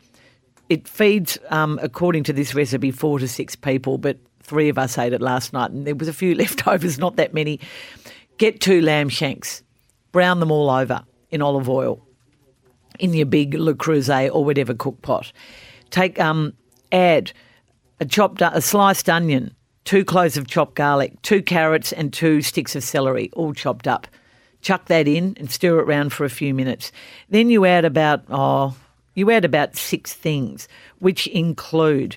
It 0.70 0.88
feeds, 0.88 1.38
um, 1.50 1.80
according 1.82 2.24
to 2.26 2.34
this 2.34 2.54
recipe, 2.54 2.92
four 2.92 3.18
to 3.20 3.28
six 3.28 3.56
people, 3.56 3.98
but 3.98 4.18
three 4.44 4.70
of 4.70 4.78
us 4.78 4.98
ate 4.98 5.14
it 5.14 5.22
last 5.22 5.52
night, 5.52 5.72
and 5.72 5.88
there 5.88 5.96
was 5.96 6.08
a 6.08 6.14
few 6.14 6.36
leftovers, 6.36 7.00
not 7.00 7.16
that 7.16 7.34
many. 7.34 7.60
Get 8.38 8.62
two 8.62 8.82
lamb 8.82 9.10
shanks 9.10 9.64
brown 10.16 10.40
them 10.40 10.50
all 10.50 10.70
over 10.70 11.04
in 11.30 11.42
olive 11.42 11.68
oil 11.68 12.02
in 13.00 13.14
your 13.14 13.26
big 13.26 13.54
Le 13.54 13.74
Creuset 13.74 14.34
or 14.34 14.46
whatever 14.46 14.74
cook 14.74 15.02
pot. 15.02 15.34
Take 15.90 16.18
um, 16.22 16.54
add 16.94 17.34
a 18.00 18.06
chopped 18.06 18.42
a 18.42 18.62
sliced 18.62 19.10
onion, 19.10 19.54
two 19.84 20.06
cloves 20.06 20.38
of 20.38 20.48
chopped 20.48 20.76
garlic, 20.76 21.22
two 21.22 21.42
carrots, 21.42 21.92
and 21.92 22.14
two 22.14 22.42
sticks 22.42 22.78
of 22.78 22.84
celery, 22.86 23.30
all 23.34 23.54
chopped 23.54 23.90
up. 23.90 24.08
Chuck 24.62 24.86
that 24.86 25.06
in 25.06 25.36
and 25.38 25.52
stir 25.52 25.80
it 25.80 25.84
around 25.84 26.14
for 26.14 26.24
a 26.24 26.30
few 26.30 26.54
minutes. 26.54 26.94
Then 27.30 27.50
you 27.50 27.66
add 27.66 27.84
about 27.84 28.24
oh, 28.30 28.74
you 29.16 29.30
add 29.32 29.44
about 29.44 29.76
six 29.76 30.14
things, 30.14 30.70
which 31.00 31.28
include 31.28 32.16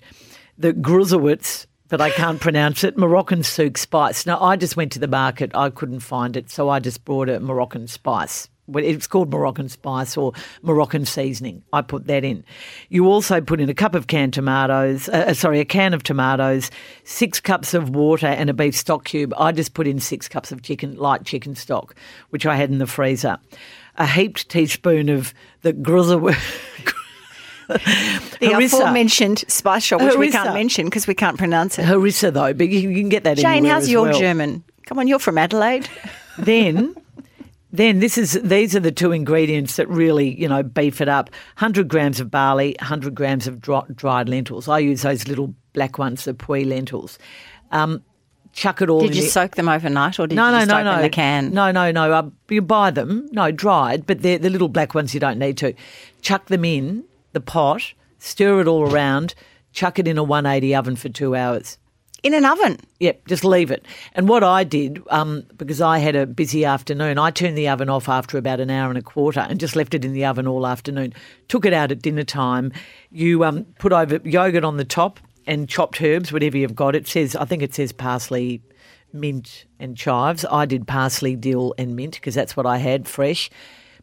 the 0.57 0.72
Gruzowitz 0.72 1.66
but 1.89 2.01
I 2.01 2.11
can't 2.11 2.41
pronounce 2.41 2.84
it. 2.84 2.97
Moroccan 2.97 3.43
souk 3.43 3.78
spice. 3.78 4.26
Now, 4.26 4.41
I 4.41 4.57
just 4.57 4.76
went 4.76 4.93
to 4.93 4.99
the 4.99 5.09
market. 5.09 5.51
I 5.55 5.70
couldn't 5.70 6.01
find 6.01 6.36
it, 6.36 6.51
so 6.51 6.68
I 6.68 6.80
just 6.80 7.05
brought 7.05 7.28
a 7.28 7.41
Moroccan 7.41 7.86
spice 7.86 8.49
it's 8.74 9.07
called 9.07 9.30
Moroccan 9.30 9.68
spice 9.68 10.16
or 10.16 10.32
Moroccan 10.62 11.05
seasoning. 11.07 11.62
I 11.72 11.82
put 11.82 12.07
that 12.07 12.24
in. 12.24 12.45
You 12.89 13.07
also 13.07 13.41
put 13.41 13.61
in 13.61 13.70
a 13.70 13.74
cup 13.74 13.95
of 13.95 14.07
canned 14.07 14.34
tomatoes, 14.34 15.09
uh, 15.09 15.26
uh, 15.28 15.34
sorry, 15.34 15.61
a 15.61 15.64
can 15.64 15.95
of 15.95 16.03
tomatoes, 16.03 16.70
six 17.05 17.41
cups 17.41 17.74
of 17.74 17.91
water, 17.91 18.26
and 18.26 18.51
a 18.51 18.55
beef 18.55 18.76
stock 18.76 19.05
cube. 19.05 19.32
I 19.39 19.53
just 19.53 19.74
put 19.74 19.86
in 19.86 19.99
six 19.99 20.28
cups 20.28 20.53
of 20.53 20.62
chicken, 20.62 20.97
light 20.97 21.24
chicken 21.24 21.55
stock, 21.55 21.95
which 22.30 22.47
I 22.47 22.57
had 22.57 22.70
in 22.70 22.78
the 22.78 22.86
freezer. 22.86 23.39
A 23.97 24.07
heaped 24.07 24.49
teaspoon 24.49 25.09
of 25.09 25.34
the 25.62 25.72
grizzle. 25.72 26.30
The 27.69 28.47
Harissa. 28.47 28.79
aforementioned 28.79 29.45
spice 29.49 29.85
shop, 29.85 30.01
which 30.01 30.16
we 30.16 30.31
can't 30.31 30.55
mention 30.55 30.87
because 30.87 31.07
we 31.07 31.14
can't 31.14 31.37
pronounce 31.37 31.79
it. 31.79 31.85
Harissa, 31.85 32.33
though, 32.33 32.55
but 32.55 32.69
you, 32.69 32.95
can 32.95 33.09
get 33.09 33.25
that 33.25 33.37
Jane, 33.37 33.64
how's 33.64 33.89
your 33.89 34.05
well. 34.05 34.19
German? 34.19 34.64
Come 34.87 34.99
on, 34.99 35.07
you're 35.07 35.19
from 35.19 35.39
Adelaide. 35.39 35.89
then 36.39 36.95
then 37.71 37.99
this 37.99 38.16
is 38.16 38.41
these 38.43 38.75
are 38.75 38.81
the 38.81 38.93
two 38.93 39.12
ingredients 39.12 39.77
that 39.77 39.89
really 39.89 40.41
you 40.41 40.49
know 40.49 40.62
beef 40.62 41.01
it 41.01 41.09
up 41.09 41.29
100 41.59 41.89
grams 41.89 42.21
of 42.21 42.31
barley 42.31 42.75
100 42.79 43.14
grams 43.14 43.47
of 43.47 43.61
dry, 43.61 43.83
dried 43.95 44.29
lentils 44.29 44.69
i 44.69 44.79
use 44.79 45.03
those 45.03 45.29
little 45.29 45.53
black 45.75 45.99
ones 45.99 46.25
the 46.25 46.33
Puy 46.33 46.64
lentils 46.64 47.19
um, 47.73 48.03
chuck 48.53 48.83
it 48.83 48.91
all 48.91 49.01
Did 49.01 49.11
in 49.11 49.16
you 49.16 49.23
the- 49.23 49.29
soak 49.29 49.57
them 49.57 49.69
overnight 49.69 50.19
or 50.19 50.27
did 50.27 50.35
no, 50.35 50.47
you 50.47 50.53
no, 50.53 50.59
just 50.59 50.69
no, 50.69 50.75
open 50.75 50.87
no. 50.87 51.03
the 51.03 51.09
can? 51.09 51.51
No, 51.53 51.71
no, 51.71 51.93
no. 51.93 52.12
Uh, 52.12 52.31
you 52.49 52.62
buy 52.62 52.91
them, 52.91 53.29
no, 53.31 53.51
dried, 53.51 54.07
but 54.07 54.23
they're 54.23 54.39
the 54.39 54.51
little 54.51 54.69
black 54.69 54.95
ones 54.95 55.14
you 55.14 55.21
don't 55.21 55.39
need 55.39 55.57
to. 55.59 55.75
Chuck 56.23 56.47
them 56.47 56.64
in 56.64 57.05
the 57.33 57.41
pot, 57.41 57.93
stir 58.18 58.61
it 58.61 58.66
all 58.66 58.91
around, 58.91 59.35
chuck 59.72 59.99
it 59.99 60.09
in 60.09 60.18
a 60.18 60.22
180 60.22 60.74
oven 60.74 60.97
for 60.97 61.09
two 61.09 61.35
hours. 61.35 61.79
In 62.24 62.35
an 62.35 62.45
oven. 62.45 62.79
Yep, 62.99 63.29
just 63.29 63.45
leave 63.45 63.70
it. 63.70 63.87
And 64.14 64.29
what 64.29 64.43
I 64.43 64.64
did, 64.64 65.01
um, 65.09 65.45
because 65.57 65.81
I 65.81 65.99
had 65.99 66.16
a 66.16 66.26
busy 66.26 66.64
afternoon, 66.64 67.16
I 67.16 67.31
turned 67.31 67.57
the 67.57 67.68
oven 67.68 67.89
off 67.89 68.09
after 68.09 68.37
about 68.37 68.59
an 68.59 68.70
hour 68.70 68.89
and 68.89 68.99
a 68.99 69.03
quarter 69.03 69.41
and 69.41 69.61
just 69.61 69.76
left 69.76 69.95
it 69.95 70.05
in 70.05 70.14
the 70.14 70.24
oven 70.24 70.49
all 70.49 70.66
afternoon. 70.66 71.14
Took 71.47 71.64
it 71.64 71.72
out 71.72 71.93
at 71.93 72.03
dinner 72.03 72.24
time. 72.24 72.72
You 73.12 73.45
um, 73.45 73.66
put 73.79 73.93
over 73.93 74.20
yogurt 74.24 74.64
on 74.64 74.79
the 74.79 74.85
top 74.85 75.20
and 75.47 75.68
chopped 75.68 76.03
herbs, 76.03 76.33
whatever 76.33 76.59
you've 76.59 76.74
got. 76.74 76.97
It 76.97 77.07
says, 77.07 77.37
I 77.37 77.45
think 77.45 77.62
it 77.62 77.72
says 77.72 77.93
parsley, 77.93 78.62
mint, 79.12 79.66
and 79.79 79.97
chives. 79.97 80.45
I 80.51 80.66
did 80.66 80.89
parsley, 80.89 81.37
dill, 81.37 81.72
and 81.79 81.95
mint 81.95 82.14
because 82.14 82.35
that's 82.35 82.57
what 82.57 82.66
I 82.66 82.79
had 82.79 83.07
fresh. 83.07 83.49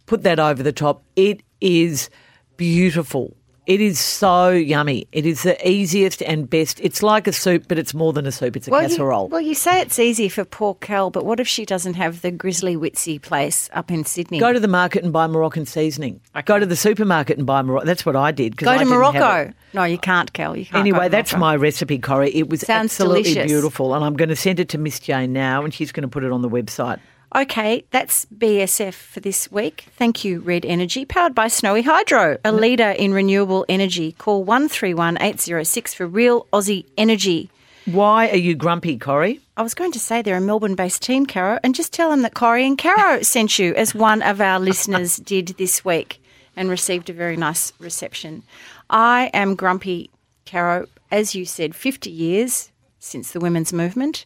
Put 0.06 0.24
that 0.24 0.40
over 0.40 0.64
the 0.64 0.72
top. 0.72 1.04
It 1.18 1.44
is 1.60 2.10
beautiful. 2.58 3.36
It 3.66 3.82
is 3.82 4.00
so 4.00 4.52
yummy. 4.52 5.08
It 5.12 5.26
is 5.26 5.42
the 5.42 5.68
easiest 5.68 6.22
and 6.22 6.48
best. 6.48 6.80
It's 6.82 7.02
like 7.02 7.26
a 7.26 7.34
soup, 7.34 7.66
but 7.68 7.80
it's 7.80 7.96
more 7.96 8.14
than 8.14 8.28
a 8.28 8.32
soup. 8.32 8.56
It's 8.56 8.68
a 8.68 8.72
you, 8.72 8.78
casserole. 8.78 9.28
well, 9.30 9.42
you 9.42 9.56
say 9.56 9.82
it's 9.82 9.98
easy 9.98 10.30
for 10.30 10.46
poor 10.46 10.76
Cal, 10.76 11.10
but 11.10 11.26
what 11.26 11.40
if 11.40 11.48
she 11.48 11.66
doesn't 11.66 11.96
have 11.96 12.22
the 12.22 12.30
Grizzly 12.30 12.78
Witsy 12.78 13.20
place 13.20 13.68
up 13.74 13.90
in 13.90 14.06
Sydney? 14.06 14.38
Go 14.38 14.54
to 14.54 14.60
the 14.60 14.68
market 14.68 15.04
and 15.04 15.12
buy 15.12 15.26
Moroccan 15.26 15.66
seasoning. 15.66 16.22
Go 16.46 16.60
to 16.60 16.66
the 16.68 16.76
supermarket 16.76 17.40
and 17.40 17.48
buy 17.48 17.64
Moroccan. 17.64 17.88
That's 17.88 18.06
what 18.06 18.16
I 18.16 18.32
did. 18.32 18.56
Go 18.56 18.70
I 18.70 18.78
to 18.78 18.86
Morocco. 18.86 19.52
No, 19.74 19.84
you 19.84 19.98
can't, 19.98 20.32
Cal. 20.32 20.56
You 20.56 20.66
can't. 20.66 20.78
Anyway, 20.78 21.10
that's 21.10 21.36
my 21.36 21.56
recipe, 21.56 21.98
Corrie. 21.98 22.36
It 22.36 22.50
was 22.50 22.62
Sounds 22.62 22.92
absolutely 22.92 23.24
delicious. 23.24 23.52
beautiful, 23.52 23.96
and 23.96 24.06
I'm 24.06 24.16
going 24.16 24.30
to 24.30 24.36
send 24.36 24.60
it 24.60 24.70
to 24.70 24.78
Miss 24.78 25.00
Jane 25.00 25.34
now, 25.34 25.64
and 25.64 25.74
she's 25.74 25.92
going 25.92 26.04
to 26.04 26.08
put 26.08 26.24
it 26.24 26.32
on 26.32 26.44
the 26.44 26.50
website. 26.50 27.00
Okay, 27.36 27.84
that's 27.92 28.26
BSF 28.28 28.94
for 28.94 29.20
this 29.20 29.52
week. 29.52 29.88
Thank 29.98 30.24
you, 30.24 30.40
Red 30.40 30.66
Energy, 30.66 31.04
powered 31.04 31.36
by 31.36 31.50
Snowy 31.50 31.82
Hydro, 31.82 32.38
a 32.46 32.54
leader 32.54 32.92
in 32.92 33.14
renewable 33.14 33.66
energy. 33.68 34.14
Call 34.14 34.46
131 34.46 35.18
806 35.18 35.94
for 35.94 36.08
real 36.08 36.48
Aussie 36.54 36.86
energy. 36.98 37.50
Why 37.84 38.30
are 38.30 38.38
you 38.38 38.56
grumpy, 38.56 38.98
Corrie? 38.98 39.42
I 39.58 39.64
was 39.64 39.74
going 39.74 39.92
to 39.92 40.00
say 40.00 40.22
they're 40.22 40.38
a 40.38 40.42
Melbourne 40.42 40.76
based 40.76 41.02
team, 41.02 41.26
Caro, 41.26 41.60
and 41.62 41.76
just 41.76 41.92
tell 41.92 42.10
them 42.10 42.22
that 42.22 42.36
Corrie 42.36 42.66
and 42.66 42.78
Caro 42.78 43.22
sent 43.22 43.60
you, 43.60 43.76
as 43.76 43.94
one 43.94 44.22
of 44.22 44.40
our 44.40 44.58
listeners 44.58 45.18
did 45.34 45.50
this 45.58 45.84
week 45.84 46.24
and 46.56 46.70
received 46.70 47.10
a 47.10 47.14
very 47.14 47.36
nice 47.36 47.74
reception. 47.80 48.44
I 48.90 49.30
am 49.34 49.56
grumpy, 49.56 50.10
Caro, 50.46 50.88
as 51.12 51.36
you 51.36 51.44
said, 51.44 51.76
50 51.76 52.10
years 52.10 52.72
since 53.00 53.34
the 53.34 53.42
women's 53.42 53.74
movement. 53.74 54.26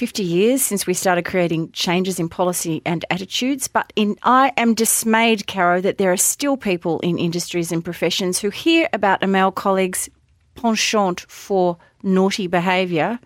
50 0.00 0.22
years 0.22 0.62
since 0.62 0.86
we 0.86 0.94
started 0.94 1.26
creating 1.26 1.70
changes 1.72 2.18
in 2.18 2.26
policy 2.26 2.80
and 2.86 3.04
attitudes, 3.10 3.68
but 3.68 3.92
in, 3.96 4.16
I 4.22 4.50
am 4.56 4.72
dismayed, 4.72 5.46
Caro, 5.46 5.82
that 5.82 5.98
there 5.98 6.10
are 6.10 6.16
still 6.16 6.56
people 6.56 7.00
in 7.00 7.18
industries 7.18 7.70
and 7.70 7.84
professions 7.84 8.38
who 8.38 8.48
hear 8.48 8.88
about 8.94 9.22
a 9.22 9.26
male 9.26 9.52
colleague's 9.52 10.08
penchant 10.54 11.20
for 11.28 11.76
naughty 12.02 12.46
behaviour, 12.46 13.18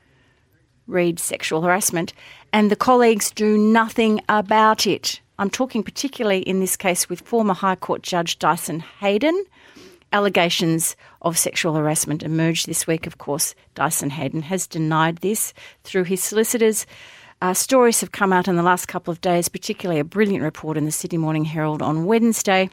read 0.89 1.20
sexual 1.20 1.62
harassment, 1.62 2.12
and 2.53 2.72
the 2.72 2.83
colleagues 2.91 3.31
do 3.31 3.57
nothing 3.57 4.20
about 4.29 4.85
it. 4.85 5.20
I'm 5.39 5.51
talking 5.51 5.85
particularly 5.85 6.41
in 6.41 6.59
this 6.59 6.75
case 6.75 7.09
with 7.09 7.20
former 7.20 7.55
High 7.55 7.77
Court 7.77 8.03
Judge 8.03 8.41
Dyson 8.41 8.83
Heydon. 9.01 9.41
Allegations 10.15 10.95
of 11.23 11.37
sexual 11.37 11.75
harassment 11.75 12.23
emerged 12.23 12.69
this 12.69 12.87
week, 12.87 13.05
of 13.09 13.19
course. 13.19 13.53
Dyson 13.75 14.11
Heydon 14.11 14.43
has 14.43 14.69
denied 14.69 15.17
this 15.17 15.53
through 15.83 16.05
his 16.05 16.23
solicitors. 16.23 16.87
Uh, 17.43 17.53
stories 17.53 18.01
have 18.01 18.12
come 18.12 18.33
out 18.33 18.47
in 18.47 18.55
the 18.55 18.62
last 18.62 18.87
couple 18.87 19.11
of 19.11 19.21
days, 19.21 19.49
particularly 19.49 19.99
a 19.99 20.05
brilliant 20.05 20.45
report 20.45 20.77
in 20.77 20.85
the 20.85 20.93
Sydney 20.93 21.19
Morning 21.19 21.45
Herald 21.45 21.83
on 21.83 22.05
Wednesday, 22.05 22.71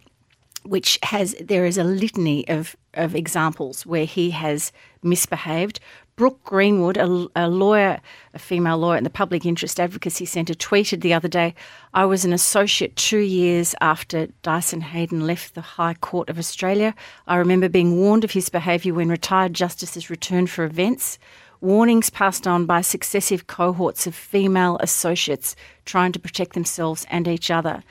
which 0.61 0.99
has 1.01 1.33
there 1.41 1.65
is 1.65 1.79
a 1.79 1.83
litany 1.83 2.47
of, 2.47 2.75
of 2.93 3.15
examples 3.15 3.87
where 3.87 4.05
he 4.05 4.29
has 4.29 4.71
misbehaved. 5.01 5.79
Brooke 6.21 6.43
Greenwood, 6.43 6.97
a, 6.97 7.27
a 7.35 7.49
lawyer, 7.49 7.99
a 8.35 8.37
female 8.37 8.77
lawyer 8.77 8.95
in 8.95 9.03
the 9.03 9.09
Public 9.09 9.43
Interest 9.43 9.79
Advocacy 9.79 10.25
Centre, 10.25 10.53
tweeted 10.53 11.01
the 11.01 11.15
other 11.15 11.27
day 11.27 11.55
I 11.95 12.05
was 12.05 12.23
an 12.23 12.31
associate 12.31 12.95
two 12.95 13.17
years 13.17 13.73
after 13.81 14.27
Dyson 14.43 14.81
Heydon 14.81 15.23
left 15.23 15.55
the 15.55 15.61
High 15.61 15.95
Court 15.95 16.29
of 16.29 16.37
Australia. 16.37 16.93
I 17.25 17.37
remember 17.37 17.69
being 17.69 17.97
warned 17.97 18.23
of 18.23 18.33
his 18.33 18.49
behaviour 18.49 18.93
when 18.93 19.09
retired 19.09 19.55
justices 19.55 20.11
returned 20.11 20.51
for 20.51 20.63
events. 20.63 21.17
Warnings 21.59 22.11
passed 22.11 22.45
on 22.45 22.67
by 22.67 22.81
successive 22.81 23.47
cohorts 23.47 24.05
of 24.05 24.13
female 24.13 24.77
associates 24.79 25.55
trying 25.85 26.11
to 26.11 26.19
protect 26.19 26.53
themselves 26.53 27.03
and 27.09 27.27
each 27.27 27.49
other. 27.49 27.83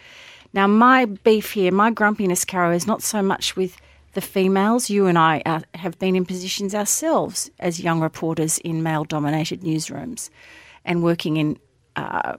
Now, 0.53 0.69
my 0.69 1.07
beef 1.07 1.55
here, 1.55 1.73
my 1.73 1.91
grumpiness, 1.91 2.45
Caro, 2.45 2.71
is 2.71 2.87
not 2.87 3.03
so 3.03 3.23
much 3.23 3.57
with 3.57 3.77
the 4.13 4.21
females. 4.21 4.91
You 4.91 5.07
and 5.07 5.19
I 5.19 5.43
uh, 5.47 5.61
have 5.75 5.99
been 5.99 6.17
in 6.17 6.25
positions 6.25 6.75
ourselves 6.75 7.51
as 7.59 7.81
young 7.81 8.01
reporters 8.01 8.59
in 8.59 8.83
male-dominated 8.83 9.63
newsrooms, 9.63 10.31
and 10.85 11.03
working 11.03 11.37
in 11.37 11.59
uh, 11.97 12.37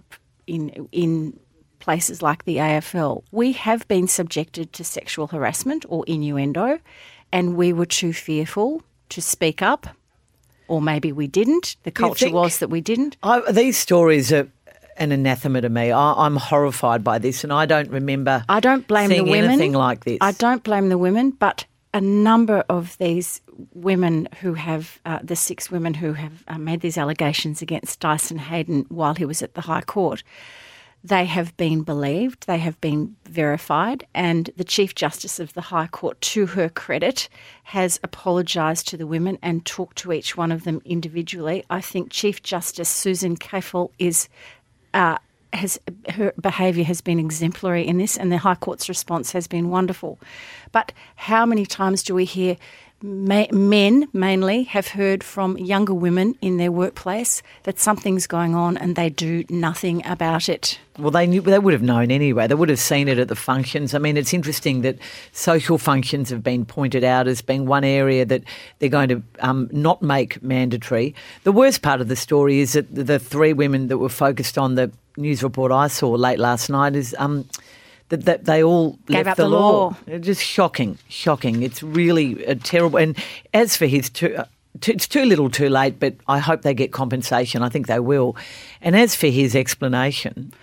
in 0.47 0.87
in 0.91 1.39
places 1.79 2.21
like 2.21 2.45
the 2.45 2.57
AFL. 2.57 3.23
We 3.31 3.53
have 3.53 3.87
been 3.87 4.07
subjected 4.07 4.71
to 4.73 4.83
sexual 4.83 5.27
harassment 5.27 5.85
or 5.89 6.05
innuendo, 6.07 6.79
and 7.31 7.55
we 7.55 7.73
were 7.73 7.85
too 7.85 8.13
fearful 8.13 8.83
to 9.09 9.21
speak 9.21 9.61
up, 9.61 9.87
or 10.67 10.81
maybe 10.81 11.11
we 11.11 11.27
didn't. 11.27 11.75
The 11.83 11.91
culture 11.91 12.31
was 12.31 12.59
that 12.59 12.69
we 12.69 12.81
didn't. 12.81 13.17
I, 13.23 13.51
these 13.51 13.77
stories 13.77 14.31
are 14.31 14.47
an 15.01 15.11
anathema 15.11 15.61
to 15.61 15.69
me. 15.69 15.91
I, 15.91 16.13
I'm 16.13 16.35
horrified 16.35 17.03
by 17.03 17.17
this, 17.17 17.43
and 17.43 17.51
I 17.51 17.65
don't 17.65 17.89
remember. 17.89 18.45
I 18.47 18.59
don't 18.59 18.87
blame 18.87 19.09
the 19.09 19.21
women. 19.21 19.51
anything 19.51 19.73
like 19.73 20.05
this. 20.05 20.19
I 20.21 20.31
don't 20.33 20.63
blame 20.63 20.89
the 20.89 20.97
women, 20.97 21.31
but 21.31 21.65
a 21.93 21.99
number 21.99 22.63
of 22.69 22.97
these 22.99 23.41
women 23.73 24.29
who 24.41 24.53
have, 24.53 24.99
uh, 25.05 25.19
the 25.23 25.35
six 25.35 25.69
women 25.71 25.95
who 25.95 26.13
have 26.13 26.43
uh, 26.47 26.57
made 26.57 26.81
these 26.81 26.97
allegations 26.97 27.61
against 27.61 27.99
Dyson 27.99 28.37
Heydon 28.37 28.85
while 28.89 29.15
he 29.15 29.25
was 29.25 29.41
at 29.41 29.55
the 29.55 29.61
High 29.61 29.81
Court, 29.81 30.23
they 31.03 31.25
have 31.25 31.57
been 31.57 31.81
believed, 31.81 32.45
they 32.45 32.59
have 32.59 32.79
been 32.79 33.15
verified, 33.27 34.05
and 34.13 34.51
the 34.55 34.63
Chief 34.63 34.93
Justice 34.93 35.39
of 35.39 35.53
the 35.53 35.61
High 35.61 35.87
Court, 35.87 36.21
to 36.21 36.45
her 36.45 36.69
credit, 36.69 37.27
has 37.63 37.99
apologised 38.03 38.87
to 38.89 38.97
the 38.97 39.07
women 39.07 39.39
and 39.41 39.65
talked 39.65 39.97
to 39.99 40.13
each 40.13 40.37
one 40.37 40.51
of 40.51 40.63
them 40.63 40.79
individually. 40.85 41.65
I 41.71 41.81
think 41.81 42.11
Chief 42.11 42.43
Justice 42.43 42.89
Susan 42.89 43.35
Kiefel 43.35 43.89
is 43.97 44.29
uh, 44.93 45.17
has 45.53 45.79
her 46.09 46.33
behaviour 46.39 46.83
has 46.85 47.01
been 47.01 47.19
exemplary 47.19 47.85
in 47.85 47.97
this, 47.97 48.17
and 48.17 48.31
the 48.31 48.37
High 48.37 48.55
Court's 48.55 48.87
response 48.87 49.33
has 49.33 49.47
been 49.47 49.69
wonderful. 49.69 50.19
But 50.71 50.93
how 51.15 51.45
many 51.45 51.65
times 51.65 52.03
do 52.03 52.15
we 52.15 52.25
hear 52.25 52.57
men 53.03 54.07
mainly 54.13 54.63
have 54.63 54.87
heard 54.89 55.23
from 55.23 55.57
younger 55.57 55.93
women 55.93 56.35
in 56.41 56.57
their 56.57 56.71
workplace 56.71 57.41
that 57.63 57.79
something's 57.79 58.27
going 58.27 58.55
on 58.55 58.77
and 58.77 58.95
they 58.95 59.09
do 59.09 59.43
nothing 59.49 60.05
about 60.05 60.49
it? 60.49 60.79
Well, 60.99 61.11
they 61.11 61.25
knew 61.25 61.41
they 61.41 61.57
would 61.57 61.73
have 61.73 61.81
known 61.81 62.11
anyway. 62.11 62.47
They 62.47 62.55
would 62.55 62.69
have 62.69 62.79
seen 62.79 63.07
it 63.07 63.17
at 63.17 63.27
the 63.27 63.35
functions. 63.35 63.93
I 63.95 63.97
mean, 63.99 64.17
it's 64.17 64.33
interesting 64.33 64.81
that 64.81 64.97
social 65.31 65.77
functions 65.77 66.29
have 66.29 66.43
been 66.43 66.65
pointed 66.65 67.03
out 67.03 67.27
as 67.27 67.41
being 67.41 67.65
one 67.65 67.83
area 67.83 68.25
that 68.25 68.43
they're 68.79 68.89
going 68.89 69.09
to 69.09 69.23
um, 69.39 69.69
not 69.71 70.01
make 70.01 70.41
mandatory. 70.43 71.15
The 71.43 71.51
worst 71.51 71.81
part 71.81 72.01
of 72.01 72.07
the 72.07 72.15
story 72.15 72.59
is 72.59 72.73
that 72.73 72.93
the- 72.93 73.03
the 73.03 73.19
three 73.19 73.53
women 73.53 73.87
that 73.87 73.97
were 73.97 74.09
focused 74.09 74.57
on 74.57 74.75
the 74.75 74.91
news 75.17 75.43
report 75.43 75.71
I 75.71 75.87
saw 75.87 76.11
late 76.11 76.39
last 76.39 76.69
night 76.69 76.95
is. 76.95 77.15
Um, 77.17 77.45
that, 78.11 78.25
that 78.25 78.45
they 78.45 78.63
all 78.63 78.91
Gave 79.07 79.25
left 79.25 79.29
up 79.29 79.37
the, 79.37 79.43
the 79.43 79.49
law. 79.49 79.71
law. 79.87 79.97
It's 80.05 80.25
just 80.25 80.43
shocking, 80.43 80.97
shocking. 81.09 81.63
It's 81.63 81.81
really 81.83 82.45
a 82.45 82.55
terrible. 82.55 82.99
And 82.99 83.17
as 83.53 83.75
for 83.75 83.87
his, 83.87 84.09
too, 84.09 84.35
uh, 84.37 84.45
it's 84.87 85.07
too 85.07 85.25
little, 85.25 85.49
too 85.49 85.67
late. 85.69 85.99
But 85.99 86.13
I 86.27 86.39
hope 86.39 86.61
they 86.61 86.73
get 86.73 86.91
compensation. 86.91 87.63
I 87.63 87.69
think 87.69 87.87
they 87.87 87.99
will. 87.99 88.37
And 88.81 88.95
as 88.95 89.15
for 89.15 89.27
his 89.27 89.55
explanation, 89.55 90.53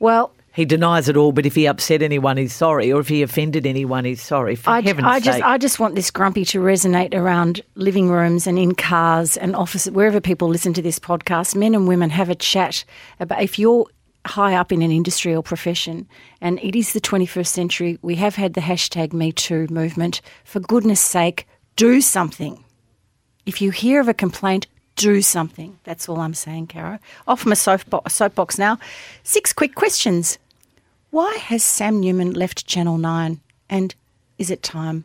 Well, 0.00 0.32
He 0.54 0.64
denies 0.64 1.08
it 1.08 1.16
all, 1.16 1.32
but 1.32 1.46
if 1.46 1.56
he 1.56 1.66
upset 1.66 2.00
anyone, 2.00 2.36
he's 2.36 2.54
sorry, 2.54 2.92
or 2.92 3.00
if 3.00 3.08
he 3.08 3.22
offended 3.22 3.66
anyone, 3.66 4.04
he's 4.04 4.22
sorry. 4.22 4.54
For 4.54 4.70
I, 4.70 4.82
heaven's 4.82 5.06
I 5.08 5.18
just. 5.18 5.42
I 5.42 5.58
just 5.58 5.80
want 5.80 5.96
this 5.96 6.12
grumpy 6.12 6.44
to 6.44 6.60
resonate 6.60 7.12
around 7.12 7.60
living 7.74 8.08
rooms 8.08 8.46
and 8.46 8.56
in 8.56 8.74
cars 8.76 9.36
and 9.36 9.56
offices, 9.56 9.90
wherever 9.92 10.20
people 10.20 10.48
listen 10.48 10.72
to 10.74 10.82
this 10.82 11.00
podcast. 11.00 11.56
Men 11.56 11.74
and 11.74 11.88
women 11.88 12.10
have 12.10 12.30
a 12.30 12.36
chat 12.36 12.84
about 13.18 13.42
if 13.42 13.58
you're 13.58 13.86
high 14.26 14.54
up 14.54 14.72
in 14.72 14.82
an 14.82 14.90
industry 14.90 15.34
or 15.34 15.42
profession, 15.42 16.06
and 16.40 16.58
it 16.60 16.76
is 16.76 16.92
the 16.92 17.00
21st 17.00 17.46
century. 17.46 17.98
We 18.02 18.16
have 18.16 18.34
had 18.34 18.54
the 18.54 18.60
hashtag 18.60 19.12
Me 19.12 19.32
Too 19.32 19.66
movement. 19.70 20.20
For 20.44 20.60
goodness 20.60 21.00
sake, 21.00 21.46
do 21.76 22.00
something. 22.00 22.62
If 23.46 23.60
you 23.60 23.70
hear 23.70 24.00
of 24.00 24.08
a 24.08 24.14
complaint, 24.14 24.66
do 24.96 25.22
something. 25.22 25.78
That's 25.84 26.08
all 26.08 26.20
I'm 26.20 26.34
saying, 26.34 26.68
Caro. 26.68 26.98
Off 27.26 27.44
my 27.44 27.54
soapbo- 27.54 28.08
soapbox 28.10 28.58
now. 28.58 28.78
Six 29.22 29.52
quick 29.52 29.74
questions. 29.74 30.38
Why 31.10 31.34
has 31.36 31.62
Sam 31.62 32.00
Newman 32.00 32.32
left 32.32 32.66
Channel 32.66 32.98
9? 32.98 33.40
And 33.68 33.94
is 34.38 34.50
it 34.50 34.62
time? 34.62 35.04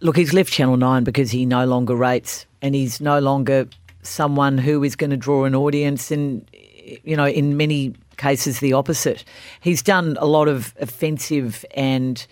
Look, 0.00 0.16
he's 0.16 0.32
left 0.32 0.52
Channel 0.52 0.76
9 0.76 1.04
because 1.04 1.30
he 1.30 1.44
no 1.44 1.64
longer 1.66 1.94
rates 1.94 2.46
and 2.62 2.74
he's 2.74 3.00
no 3.00 3.18
longer 3.18 3.68
someone 4.02 4.58
who 4.58 4.82
is 4.84 4.96
going 4.96 5.10
to 5.10 5.16
draw 5.16 5.44
an 5.44 5.54
audience 5.54 6.10
and, 6.10 6.48
you 7.04 7.16
know, 7.16 7.26
in 7.26 7.56
many 7.56 7.94
cases, 8.18 8.60
the 8.60 8.74
opposite. 8.74 9.24
He's 9.60 9.82
done 9.82 10.16
a 10.20 10.26
lot 10.26 10.48
of 10.48 10.74
offensive 10.78 11.64
and 11.74 12.26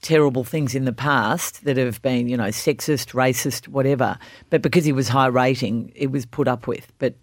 terrible 0.00 0.44
things 0.44 0.74
in 0.74 0.84
the 0.84 0.92
past 0.92 1.64
that 1.64 1.76
have 1.76 2.00
been, 2.02 2.28
you 2.28 2.36
know, 2.36 2.48
sexist, 2.48 3.12
racist, 3.12 3.68
whatever. 3.68 4.16
But 4.50 4.62
because 4.62 4.84
he 4.84 4.92
was 4.92 5.08
high 5.08 5.26
rating, 5.26 5.92
it 5.94 6.10
was 6.10 6.24
put 6.24 6.46
up 6.46 6.66
with. 6.66 6.92
But 6.98 7.14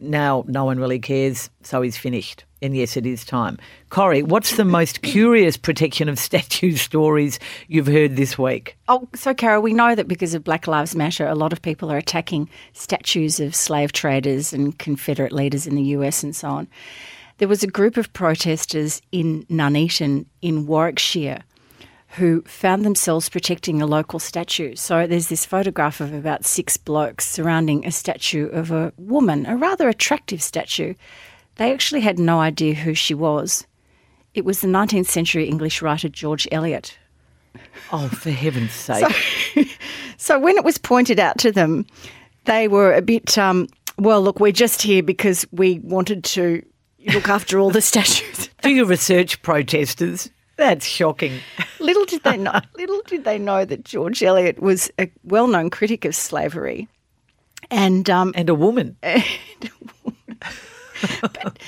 now 0.00 0.44
no 0.48 0.64
one 0.64 0.78
really 0.78 0.98
cares, 0.98 1.50
so 1.62 1.82
he's 1.82 1.96
finished. 1.96 2.44
And 2.60 2.76
yes, 2.76 2.96
it 2.96 3.06
is 3.06 3.24
time. 3.24 3.58
Corrie, 3.90 4.22
what's 4.22 4.56
the 4.56 4.64
most 4.64 5.02
curious 5.02 5.56
protection 5.56 6.08
of 6.08 6.18
statue 6.18 6.76
stories 6.76 7.38
you've 7.68 7.86
heard 7.86 8.16
this 8.16 8.38
week? 8.38 8.76
Oh, 8.88 9.08
so 9.14 9.34
Carol, 9.34 9.62
we 9.62 9.72
know 9.72 9.94
that 9.94 10.08
because 10.08 10.34
of 10.34 10.44
Black 10.44 10.66
Lives 10.66 10.94
Matter, 10.94 11.26
a 11.26 11.34
lot 11.34 11.52
of 11.52 11.60
people 11.60 11.90
are 11.90 11.96
attacking 11.96 12.48
statues 12.72 13.40
of 13.40 13.54
slave 13.54 13.92
traders 13.92 14.52
and 14.52 14.78
Confederate 14.78 15.32
leaders 15.32 15.66
in 15.66 15.74
the 15.74 15.82
US 15.82 16.22
and 16.22 16.34
so 16.34 16.48
on. 16.48 16.68
There 17.42 17.48
was 17.48 17.64
a 17.64 17.66
group 17.66 17.96
of 17.96 18.12
protesters 18.12 19.02
in 19.10 19.44
Nuneaton 19.48 20.26
in 20.42 20.64
Warwickshire 20.64 21.42
who 22.10 22.42
found 22.42 22.84
themselves 22.84 23.28
protecting 23.28 23.82
a 23.82 23.86
local 23.86 24.20
statue. 24.20 24.76
So 24.76 25.08
there's 25.08 25.26
this 25.26 25.44
photograph 25.44 26.00
of 26.00 26.14
about 26.14 26.44
six 26.44 26.76
blokes 26.76 27.26
surrounding 27.26 27.84
a 27.84 27.90
statue 27.90 28.46
of 28.50 28.70
a 28.70 28.92
woman, 28.96 29.44
a 29.46 29.56
rather 29.56 29.88
attractive 29.88 30.40
statue. 30.40 30.94
They 31.56 31.72
actually 31.72 32.02
had 32.02 32.16
no 32.16 32.38
idea 32.38 32.74
who 32.74 32.94
she 32.94 33.12
was. 33.12 33.66
It 34.34 34.44
was 34.44 34.60
the 34.60 34.68
19th 34.68 35.06
century 35.06 35.48
English 35.48 35.82
writer 35.82 36.08
George 36.08 36.46
Eliot. 36.52 36.96
Oh, 37.92 38.06
for 38.06 38.30
heaven's 38.30 38.70
sake. 38.70 39.12
So 40.16 40.38
when 40.38 40.56
it 40.56 40.62
was 40.62 40.78
pointed 40.78 41.18
out 41.18 41.38
to 41.38 41.50
them, 41.50 41.86
they 42.44 42.68
were 42.68 42.94
a 42.94 43.02
bit, 43.02 43.36
um, 43.36 43.66
well, 43.98 44.22
look, 44.22 44.38
we're 44.38 44.52
just 44.52 44.80
here 44.80 45.02
because 45.02 45.44
we 45.50 45.80
wanted 45.80 46.22
to 46.22 46.62
look 47.12 47.28
after 47.28 47.58
all 47.58 47.70
the 47.70 47.80
statues. 47.92 48.48
Do 48.62 48.70
your 48.70 48.86
research, 48.86 49.40
protesters. 49.42 50.30
That's 50.56 50.86
shocking. 50.86 51.40
little 51.80 52.04
did 52.04 52.22
they 52.22 52.36
know, 52.36 52.60
little 52.76 53.00
did 53.06 53.24
they 53.24 53.38
know 53.38 53.64
that 53.64 53.84
George 53.84 54.22
Eliot 54.22 54.60
was 54.60 54.90
a 54.98 55.10
well-known 55.24 55.70
critic 55.70 56.04
of 56.04 56.14
slavery, 56.14 56.88
and 57.70 58.08
um, 58.10 58.32
And 58.36 58.48
a 58.50 58.54
woman. 58.54 58.96
but 61.22 61.58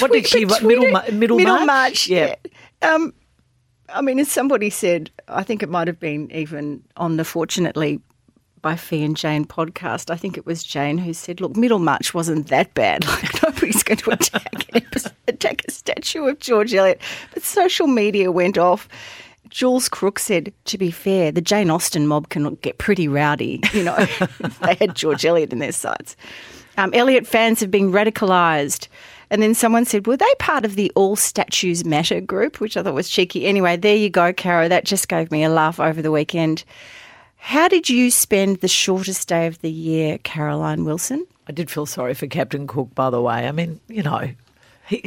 What 0.00 0.12
did 0.12 0.26
she- 0.26 0.44
but 0.44 0.62
middle 0.62 0.90
Ma- 0.90 1.04
middle 1.12 1.38
March? 1.38 2.08
yeah. 2.08 2.34
Yeah. 2.82 2.94
Um, 2.94 3.12
I 3.88 4.00
mean, 4.00 4.18
as 4.18 4.28
somebody 4.28 4.70
said, 4.70 5.10
I 5.28 5.42
think 5.42 5.62
it 5.62 5.68
might 5.68 5.86
have 5.86 6.00
been 6.00 6.30
even 6.32 6.82
on 6.96 7.16
the 7.18 7.24
Fortunately 7.24 8.00
by 8.62 8.76
Fi 8.76 8.96
and 8.96 9.16
Jane 9.16 9.44
podcast. 9.44 10.10
I 10.10 10.16
think 10.16 10.38
it 10.38 10.46
was 10.46 10.62
Jane 10.62 10.98
who 10.98 11.12
said, 11.12 11.40
"Look, 11.40 11.56
Middlemarch 11.56 12.14
wasn't 12.14 12.48
that 12.48 12.72
bad. 12.74 13.04
Like 13.12 13.42
nobody's 13.42 13.82
going 13.82 13.98
to 13.98 14.10
attack 14.12 14.74
an, 14.74 14.86
attack 15.28 15.62
a 15.66 15.70
statue 15.70 16.26
of 16.26 16.38
George 16.38 16.72
Eliot." 16.72 17.00
But 17.34 17.42
social 17.42 17.88
media 17.88 18.32
went 18.32 18.56
off. 18.56 18.88
Jules 19.50 19.88
Crook 19.88 20.18
said, 20.18 20.52
"To 20.66 20.78
be 20.78 20.90
fair, 20.90 21.30
the 21.32 21.42
Jane 21.42 21.70
Austen 21.70 22.06
mob 22.06 22.28
can 22.28 22.54
get 22.56 22.78
pretty 22.78 23.08
rowdy. 23.08 23.60
You 23.72 23.84
know, 23.84 23.96
they 24.62 24.74
had 24.76 24.94
George 24.96 25.26
Eliot 25.26 25.52
in 25.52 25.58
their 25.58 25.72
sights." 25.72 26.16
Um, 26.78 26.94
Eliot 26.94 27.26
fans 27.26 27.60
have 27.60 27.70
been 27.70 27.92
radicalised. 27.92 28.88
And 29.32 29.42
then 29.42 29.54
someone 29.54 29.86
said, 29.86 30.06
were 30.06 30.16
they 30.18 30.34
part 30.38 30.66
of 30.66 30.74
the 30.74 30.92
All 30.94 31.16
Statues 31.16 31.86
Matter 31.86 32.20
group, 32.20 32.60
which 32.60 32.76
I 32.76 32.82
thought 32.82 32.92
was 32.92 33.08
cheeky. 33.08 33.46
Anyway, 33.46 33.78
there 33.78 33.96
you 33.96 34.10
go, 34.10 34.30
Caro. 34.30 34.68
That 34.68 34.84
just 34.84 35.08
gave 35.08 35.30
me 35.30 35.42
a 35.42 35.48
laugh 35.48 35.80
over 35.80 36.02
the 36.02 36.10
weekend. 36.10 36.64
How 37.44 37.66
did 37.66 37.90
you 37.90 38.12
spend 38.12 38.60
the 38.60 38.68
shortest 38.68 39.26
day 39.26 39.48
of 39.48 39.60
the 39.62 39.70
year, 39.70 40.18
Caroline 40.18 40.84
Wilson? 40.84 41.26
I 41.48 41.52
did 41.52 41.72
feel 41.72 41.86
sorry 41.86 42.14
for 42.14 42.28
Captain 42.28 42.68
Cook, 42.68 42.94
by 42.94 43.10
the 43.10 43.20
way. 43.20 43.48
I 43.48 43.50
mean, 43.50 43.80
you 43.88 44.04
know, 44.04 44.30
he 44.86 45.04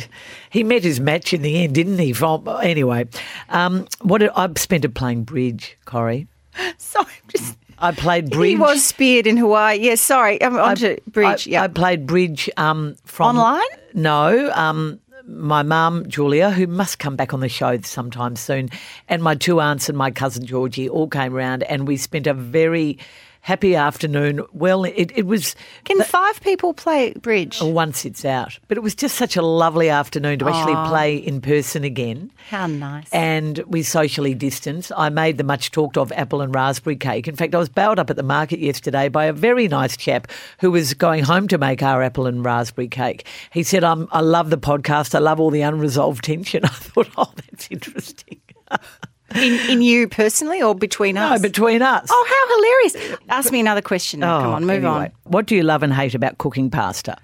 he 0.50 0.62
met 0.62 0.84
his 0.84 1.00
match 1.00 1.34
in 1.34 1.44
the 1.44 1.64
end, 1.64 1.76
didn't 1.76 1.98
he? 1.98 2.12
From 2.12 2.46
anyway, 2.62 3.08
um, 3.48 3.88
what 4.02 4.18
did, 4.18 4.32
I 4.36 4.50
spent 4.58 4.84
it 4.84 4.94
playing 4.94 5.24
bridge, 5.24 5.78
Corrie. 5.86 6.28
Sorry, 6.78 7.08
just 7.30 7.58
I 7.80 7.94
played 7.94 8.30
bridge. 8.32 8.50
he 8.50 8.56
was 8.58 8.84
speared 8.84 9.28
in 9.28 9.38
Hawaii. 9.38 9.80
Yes, 9.80 10.02
sorry. 10.02 10.42
I'm 10.42 10.58
on 10.58 10.76
to 10.78 11.00
bridge. 11.08 11.48
I, 11.48 11.52
yeah. 11.52 11.64
I 11.64 11.68
played 11.70 12.06
bridge 12.06 12.50
um, 12.58 12.96
from 13.06 13.38
Online? 13.38 13.64
No, 13.94 14.52
um, 14.54 15.00
my 15.28 15.64
mum 15.64 16.08
Julia, 16.08 16.52
who 16.52 16.68
must 16.68 17.00
come 17.00 17.16
back 17.16 17.34
on 17.34 17.40
the 17.40 17.50
show 17.50 17.80
sometime 17.82 18.36
soon, 18.36 18.70
and 19.08 19.24
my 19.24 19.36
two 19.36 19.60
aunts 19.60 19.90
and 19.90 19.98
my 19.98 20.12
cousin 20.12 20.46
Georgie 20.46 20.90
all 20.90 21.08
came 21.08 21.34
round, 21.34 21.64
and 21.64 21.88
we 21.88 21.98
spent 21.98 22.28
a 22.28 22.34
very 22.34 22.98
happy 23.46 23.76
afternoon. 23.76 24.42
Well, 24.54 24.86
it, 24.86 25.12
it 25.14 25.28
was 25.28 25.56
Can 25.84 26.02
five 26.02 26.42
people 26.42 26.74
play 26.74 27.14
bridge? 27.14 27.60
Oh, 27.62 27.68
once 27.68 28.04
it's 28.04 28.26
out, 28.26 28.58
but 28.68 28.76
it 28.76 28.82
was 28.82 28.96
just 28.96 29.16
such 29.16 29.38
a 29.38 29.44
lovely 29.44 29.88
afternoon 29.88 30.40
to 30.40 30.50
actually 30.50 30.74
play 30.90 31.16
in 31.16 31.42
person 31.42 31.84
again. 31.84 32.32
How 32.50 32.66
nice. 32.66 33.08
And 33.14 33.60
we 33.68 33.84
socially 33.84 34.34
distanced. 34.34 34.92
I 34.98 35.10
made 35.10 35.38
the 35.38 35.44
much 35.44 35.70
talked 35.70 35.96
of 35.96 36.12
apple 36.14 36.42
and 36.42 36.56
raspberry 36.56 36.96
cake. 36.96 37.28
In 37.28 37.36
fact, 37.36 37.54
I 37.54 37.60
was 37.60 37.70
bailed 37.70 38.00
up 38.00 38.10
at 38.10 38.16
the 38.16 38.24
market 38.24 38.58
yesterday 38.58 39.10
by 39.10 39.26
a 39.26 39.34
very 39.34 39.68
nice 39.68 39.96
chap 39.96 40.28
who 40.60 40.72
was 40.72 40.96
going 40.96 41.24
home 41.24 41.48
to 41.50 41.60
make 41.60 41.84
our 41.84 42.02
apple 42.02 42.26
and 42.26 42.44
raspberry 42.44 42.88
cake. 42.88 43.28
He 43.52 43.62
said, 43.62 43.84
I'm, 43.84 44.08
I 44.12 44.22
love 44.22 44.50
the 44.50 44.58
podcast. 44.58 45.14
I 45.14 45.20
love 45.20 45.40
all 45.40 45.52
the 45.52 45.62
unresolved 45.62 46.24
tension. 46.24 46.66
I 46.66 46.70
thought, 46.70 47.10
oh, 47.16 47.32
that's 47.36 47.68
interesting. 47.70 48.42
in, 49.36 49.70
in 49.70 49.82
you 49.82 50.08
personally 50.08 50.62
or 50.62 50.74
between 50.76 51.18
us? 51.18 51.40
No, 51.40 51.48
between 51.48 51.82
us. 51.82 52.08
oh, 52.12 52.26
how 52.28 52.56
hilarious. 52.56 53.20
Ask 53.30 53.52
me 53.52 53.60
another 53.60 53.82
question 53.82 54.20
now. 54.22 54.40
Come 54.42 54.50
Oh, 54.50 54.54
on, 54.54 54.62
move 54.66 54.84
anyway. 54.86 54.90
on. 55.06 55.12
What 55.24 55.46
do 55.46 55.56
you 55.56 55.64
love 55.64 55.84
and 55.84 55.94
hate 55.94 56.16
about 56.16 56.38
cooking 56.38 56.70
pasta? 56.70 57.18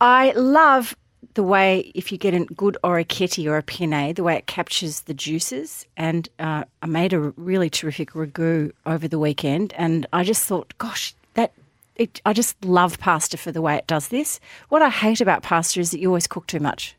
I 0.00 0.32
love 0.32 0.96
the 1.34 1.42
way 1.42 1.92
if 1.94 2.10
you 2.10 2.18
get 2.18 2.34
a 2.34 2.44
good 2.46 2.76
orecchiette 2.82 3.46
or 3.46 3.56
a 3.56 3.62
penne, 3.62 4.14
the 4.14 4.22
way 4.22 4.36
it 4.36 4.46
captures 4.46 5.02
the 5.02 5.14
juices. 5.14 5.86
And 5.96 6.28
uh, 6.38 6.64
I 6.82 6.86
made 6.86 7.12
a 7.12 7.20
really 7.20 7.70
terrific 7.70 8.10
ragu 8.12 8.72
over 8.86 9.06
the 9.06 9.18
weekend, 9.18 9.72
and 9.76 10.06
I 10.12 10.24
just 10.24 10.44
thought, 10.46 10.72
gosh, 10.78 11.14
that 11.34 11.52
it. 11.96 12.20
I 12.24 12.32
just 12.32 12.62
love 12.64 12.98
pasta 12.98 13.36
for 13.36 13.52
the 13.52 13.60
way 13.62 13.76
it 13.76 13.86
does 13.86 14.08
this. 14.08 14.40
What 14.70 14.82
I 14.82 14.88
hate 14.90 15.20
about 15.20 15.42
pasta 15.42 15.80
is 15.80 15.90
that 15.92 16.00
you 16.00 16.08
always 16.08 16.26
cook 16.26 16.46
too 16.46 16.60
much. 16.60 16.96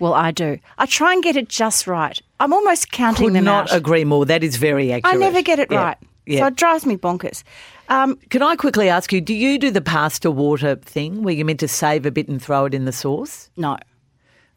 Well, 0.00 0.14
I 0.14 0.30
do. 0.30 0.58
I 0.78 0.86
try 0.86 1.12
and 1.12 1.22
get 1.22 1.36
it 1.36 1.48
just 1.48 1.86
right. 1.86 2.18
I'm 2.40 2.52
almost 2.52 2.92
counting 2.92 3.26
Could 3.28 3.34
them 3.34 3.44
not 3.44 3.70
out. 3.70 3.76
agree 3.76 4.04
more. 4.04 4.24
That 4.24 4.44
is 4.44 4.56
very 4.56 4.92
accurate. 4.92 5.16
I 5.16 5.18
never 5.18 5.42
get 5.42 5.58
it 5.58 5.70
Yeah. 5.70 5.82
right. 5.82 5.96
Yeah. 6.26 6.40
So 6.40 6.46
it 6.48 6.56
drives 6.56 6.84
me 6.86 6.96
bonkers. 6.96 7.42
Um, 7.88 8.16
Can 8.28 8.42
I 8.42 8.54
quickly 8.54 8.88
ask 8.90 9.12
you, 9.14 9.20
do 9.20 9.32
you 9.34 9.58
do 9.58 9.70
the 9.70 9.80
pasta 9.80 10.30
water 10.30 10.76
thing 10.76 11.22
where 11.22 11.32
you're 11.34 11.46
meant 11.46 11.60
to 11.60 11.68
save 11.68 12.04
a 12.04 12.10
bit 12.10 12.28
and 12.28 12.40
throw 12.40 12.66
it 12.66 12.74
in 12.74 12.84
the 12.84 12.92
sauce? 12.92 13.50
no. 13.56 13.76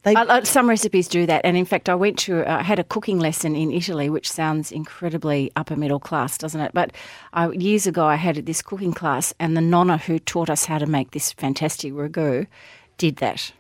They, 0.04 0.16
Uh, 0.16 0.26
uh, 0.26 0.44
some 0.44 0.68
recipes 0.68 1.08
do 1.08 1.28
that, 1.28 1.42
and 1.46 1.56
in 1.56 1.64
fact, 1.64 1.88
I 1.88 1.94
went 1.94 2.18
to 2.26 2.42
uh, 2.52 2.58
I 2.58 2.64
had 2.64 2.80
a 2.80 2.84
cooking 2.84 3.20
lesson 3.20 3.56
in 3.56 3.72
Italy, 3.72 4.10
which 4.10 4.28
sounds 4.32 4.72
incredibly 4.72 5.52
upper 5.56 5.76
middle 5.76 6.00
class, 6.00 6.40
doesn't 6.40 6.60
it? 6.60 6.72
But 6.74 6.92
uh, 7.34 7.52
years 7.54 7.86
ago, 7.86 8.08
I 8.08 8.16
had 8.16 8.44
this 8.48 8.64
cooking 8.64 8.94
class, 8.94 9.32
and 9.40 9.56
the 9.56 9.62
nonna 9.62 9.98
who 10.00 10.18
taught 10.18 10.50
us 10.50 10.66
how 10.66 10.80
to 10.80 10.88
make 10.88 11.12
this 11.12 11.32
fantastic 11.32 11.94
ragu 11.94 12.48
did 12.98 13.18
that. 13.18 13.52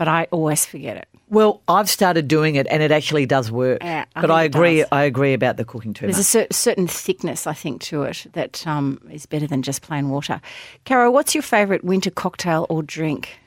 But 0.00 0.08
I 0.08 0.28
always 0.30 0.64
forget 0.64 0.96
it. 0.96 1.08
well, 1.28 1.60
I've 1.68 1.90
started 1.90 2.26
doing 2.26 2.54
it 2.54 2.66
and 2.70 2.82
it 2.82 2.90
actually 2.90 3.26
does 3.26 3.52
work. 3.52 3.82
Yeah, 3.82 4.06
I 4.16 4.20
but 4.22 4.30
I 4.30 4.44
agree. 4.44 4.78
does. 4.78 4.88
I 4.90 5.02
agree 5.02 5.34
about 5.34 5.58
the 5.58 5.64
cooking 5.66 5.92
too 5.92 6.06
There's 6.06 6.16
a 6.16 6.24
cer- 6.24 6.46
certain 6.50 6.86
thickness, 6.86 7.46
I 7.46 7.52
think, 7.52 7.82
to 7.82 8.04
it 8.04 8.24
that 8.32 8.66
um, 8.66 8.98
is 9.12 9.26
better 9.26 9.46
than 9.46 9.60
just 9.60 9.82
plain 9.82 10.08
water. 10.08 10.40
Caro, 10.86 11.10
what's 11.10 11.34
your 11.34 11.42
favourite 11.42 11.84
winter 11.84 12.10
cocktail 12.10 12.64
or 12.70 12.82
drink? 12.82 13.38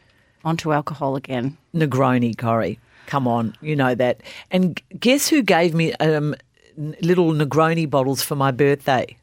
Onto 0.45 0.71
alcohol 0.73 1.15
again. 1.15 1.57
Negroni, 1.73 2.37
Corrie. 2.37 2.77
Come 3.07 3.27
on, 3.27 3.55
you 3.59 3.75
know 3.75 3.95
that. 3.95 4.21
And 4.51 4.79
guess 4.99 5.27
who 5.27 5.41
gave 5.41 5.73
me 5.73 5.93
um, 5.93 6.35
little 6.77 7.31
Negroni 7.33 7.89
bottles 7.89 8.21
for 8.21 8.35
my 8.35 8.51
birthday? 8.51 9.17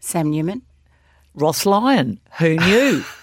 Sam 0.00 0.28
Newman. 0.28 0.62
Ross 1.36 1.64
Lyon. 1.66 2.18
Who 2.40 2.56
knew? 2.56 3.04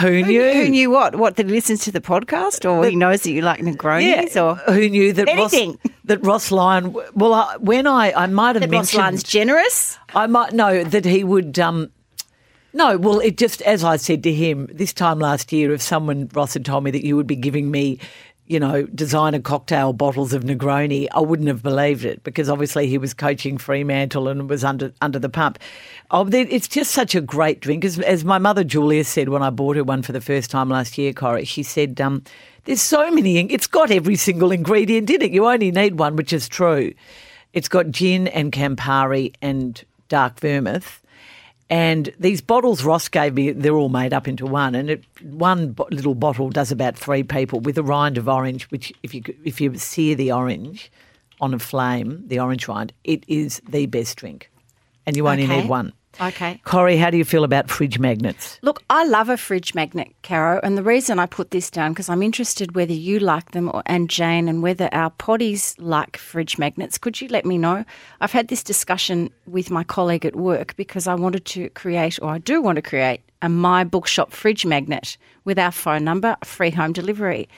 Who 0.00 0.22
knew? 0.22 0.52
Who 0.52 0.68
knew 0.68 0.90
what? 0.90 1.16
What 1.16 1.36
that 1.36 1.46
he 1.46 1.52
listens 1.52 1.84
to 1.84 1.92
the 1.92 2.00
podcast, 2.00 2.68
or 2.68 2.84
he 2.84 2.96
knows 2.96 3.22
that 3.22 3.30
you 3.30 3.42
like 3.42 3.60
Negronis, 3.60 4.34
or 4.40 4.56
who 4.72 4.88
knew 4.88 5.12
that 5.12 5.28
anything 5.28 5.70
Ross, 5.70 5.92
that 6.04 6.26
Ross 6.26 6.50
Lyon? 6.50 6.92
Well, 7.14 7.32
I, 7.32 7.56
when 7.58 7.86
I 7.86 8.12
I 8.12 8.26
might 8.26 8.56
have 8.56 8.62
that 8.62 8.70
Ross 8.70 8.92
Lyon's 8.94 9.22
generous. 9.22 9.96
I 10.14 10.26
might 10.26 10.52
know 10.52 10.82
that 10.82 11.04
he 11.04 11.22
would. 11.22 11.58
Um, 11.58 11.90
no, 12.72 12.98
well, 12.98 13.20
it 13.20 13.38
just 13.38 13.62
as 13.62 13.84
I 13.84 13.96
said 13.96 14.24
to 14.24 14.32
him 14.32 14.68
this 14.72 14.92
time 14.92 15.20
last 15.20 15.52
year, 15.52 15.72
if 15.72 15.80
someone 15.80 16.28
Ross 16.34 16.54
had 16.54 16.64
told 16.64 16.82
me 16.82 16.90
that 16.90 17.04
you 17.06 17.14
would 17.14 17.28
be 17.28 17.36
giving 17.36 17.70
me, 17.70 18.00
you 18.46 18.60
know, 18.60 18.82
designer 18.86 19.40
cocktail 19.40 19.94
bottles 19.94 20.34
of 20.34 20.44
Negroni, 20.44 21.08
I 21.12 21.20
wouldn't 21.20 21.48
have 21.48 21.62
believed 21.62 22.04
it 22.04 22.22
because 22.24 22.50
obviously 22.50 22.86
he 22.86 22.98
was 22.98 23.14
coaching 23.14 23.56
Fremantle 23.56 24.28
and 24.28 24.50
was 24.50 24.64
under 24.64 24.92
under 25.00 25.18
the 25.18 25.30
pump. 25.30 25.58
Oh, 26.10 26.28
it's 26.30 26.68
just 26.68 26.90
such 26.90 27.14
a 27.14 27.22
great 27.22 27.60
drink. 27.60 27.84
As, 27.84 27.98
as 28.00 28.24
my 28.24 28.38
mother 28.38 28.62
Julia 28.62 29.04
said 29.04 29.30
when 29.30 29.42
I 29.42 29.50
bought 29.50 29.76
her 29.76 29.84
one 29.84 30.02
for 30.02 30.12
the 30.12 30.20
first 30.20 30.50
time 30.50 30.68
last 30.68 30.98
year, 30.98 31.14
Corrie, 31.14 31.46
she 31.46 31.62
said, 31.62 32.00
um, 32.00 32.22
"There's 32.64 32.82
so 32.82 33.10
many. 33.10 33.38
It's 33.38 33.66
got 33.66 33.90
every 33.90 34.16
single 34.16 34.52
ingredient 34.52 35.08
in 35.08 35.22
it. 35.22 35.30
You 35.30 35.46
only 35.46 35.70
need 35.70 35.98
one, 35.98 36.16
which 36.16 36.32
is 36.32 36.46
true. 36.46 36.92
It's 37.54 37.68
got 37.68 37.90
gin 37.90 38.28
and 38.28 38.52
Campari 38.52 39.34
and 39.40 39.82
dark 40.08 40.38
vermouth." 40.38 41.00
And 41.74 42.14
these 42.20 42.40
bottles 42.40 42.84
Ross 42.84 43.08
gave 43.08 43.34
me, 43.34 43.50
they're 43.50 43.74
all 43.74 43.88
made 43.88 44.12
up 44.12 44.28
into 44.28 44.46
one. 44.46 44.76
And 44.76 44.90
it, 44.90 45.04
one 45.22 45.72
bo- 45.72 45.88
little 45.90 46.14
bottle 46.14 46.48
does 46.48 46.70
about 46.70 46.96
three 46.96 47.24
people 47.24 47.58
with 47.58 47.76
a 47.76 47.82
rind 47.82 48.16
of 48.16 48.28
orange, 48.28 48.70
which 48.70 48.92
if 49.02 49.12
you 49.12 49.22
if 49.44 49.60
you 49.60 49.76
sear 49.76 50.14
the 50.14 50.30
orange 50.30 50.92
on 51.40 51.52
a 51.52 51.58
flame, 51.58 52.22
the 52.28 52.38
orange 52.38 52.68
rind, 52.68 52.92
it 53.02 53.24
is 53.26 53.60
the 53.68 53.86
best 53.86 54.16
drink. 54.16 54.52
And 55.04 55.16
you 55.16 55.26
only 55.26 55.42
Okay. 55.44 55.62
need 55.62 55.68
one. 55.68 55.92
Okay. 56.20 56.60
Corrie, 56.64 56.96
how 56.96 57.10
do 57.10 57.16
you 57.16 57.24
feel 57.24 57.44
about 57.44 57.68
fridge 57.68 57.98
magnets? 57.98 58.58
Look, 58.62 58.82
I 58.90 59.04
love 59.04 59.28
a 59.28 59.36
fridge 59.36 59.74
magnet, 59.74 60.14
Caro, 60.22 60.60
and 60.62 60.78
the 60.78 60.82
reason 60.82 61.18
I 61.18 61.26
put 61.26 61.50
this 61.50 61.70
down 61.70 61.92
because 61.92 62.08
I'm 62.08 62.22
interested 62.22 62.74
whether 62.74 62.92
you 62.92 63.18
like 63.18 63.50
them 63.50 63.70
or, 63.72 63.82
and 63.86 64.08
Jane, 64.08 64.48
and 64.48 64.62
whether 64.62 64.88
our 64.92 65.10
potties 65.10 65.74
like 65.78 66.16
fridge 66.16 66.58
magnets. 66.58 66.98
Could 66.98 67.20
you 67.20 67.28
let 67.28 67.44
me 67.44 67.58
know? 67.58 67.84
I've 68.20 68.32
had 68.32 68.48
this 68.48 68.62
discussion 68.62 69.30
with 69.46 69.70
my 69.70 69.84
colleague 69.84 70.24
at 70.24 70.36
work 70.36 70.76
because 70.76 71.06
I 71.06 71.14
wanted 71.14 71.44
to 71.46 71.68
create, 71.70 72.18
or 72.22 72.30
I 72.30 72.38
do 72.38 72.62
want 72.62 72.76
to 72.76 72.82
create, 72.82 73.20
a 73.42 73.48
my 73.48 73.84
bookshop 73.84 74.32
fridge 74.32 74.64
magnet 74.64 75.16
with 75.44 75.58
our 75.58 75.72
phone 75.72 76.04
number, 76.04 76.36
free 76.44 76.70
home 76.70 76.92
delivery. 76.92 77.48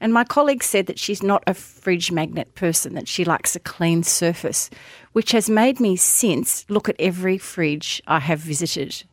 And 0.00 0.12
my 0.12 0.24
colleague 0.24 0.62
said 0.62 0.86
that 0.86 0.98
she's 0.98 1.22
not 1.22 1.42
a 1.46 1.54
fridge 1.54 2.10
magnet 2.10 2.54
person, 2.54 2.94
that 2.94 3.08
she 3.08 3.24
likes 3.24 3.54
a 3.54 3.60
clean 3.60 4.02
surface, 4.02 4.68
which 5.14 5.30
has 5.30 5.48
made 5.48 5.80
me 5.80 5.96
since 5.96 6.66
look 6.68 6.88
at 6.88 6.96
every 6.98 7.38
fridge 7.38 8.02
I 8.06 8.18
have 8.18 8.40
visited 8.40 9.04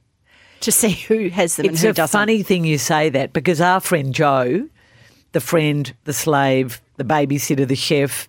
to 0.61 0.71
see 0.71 0.89
who 0.89 1.29
has 1.29 1.55
them 1.55 1.67
It's 1.67 1.81
and 1.81 1.87
who 1.87 1.93
doesn't. 1.93 2.03
It's 2.03 2.13
a 2.13 2.17
funny 2.17 2.43
thing 2.43 2.65
you 2.65 2.77
say 2.77 3.09
that 3.09 3.33
because 3.33 3.61
our 3.61 3.79
friend 3.79 4.13
Joe, 4.13 4.67
the 5.31 5.39
friend, 5.39 5.93
the 6.03 6.13
slave, 6.13 6.81
the 6.97 7.03
babysitter, 7.03 7.67
the 7.67 7.75
chef, 7.75 8.27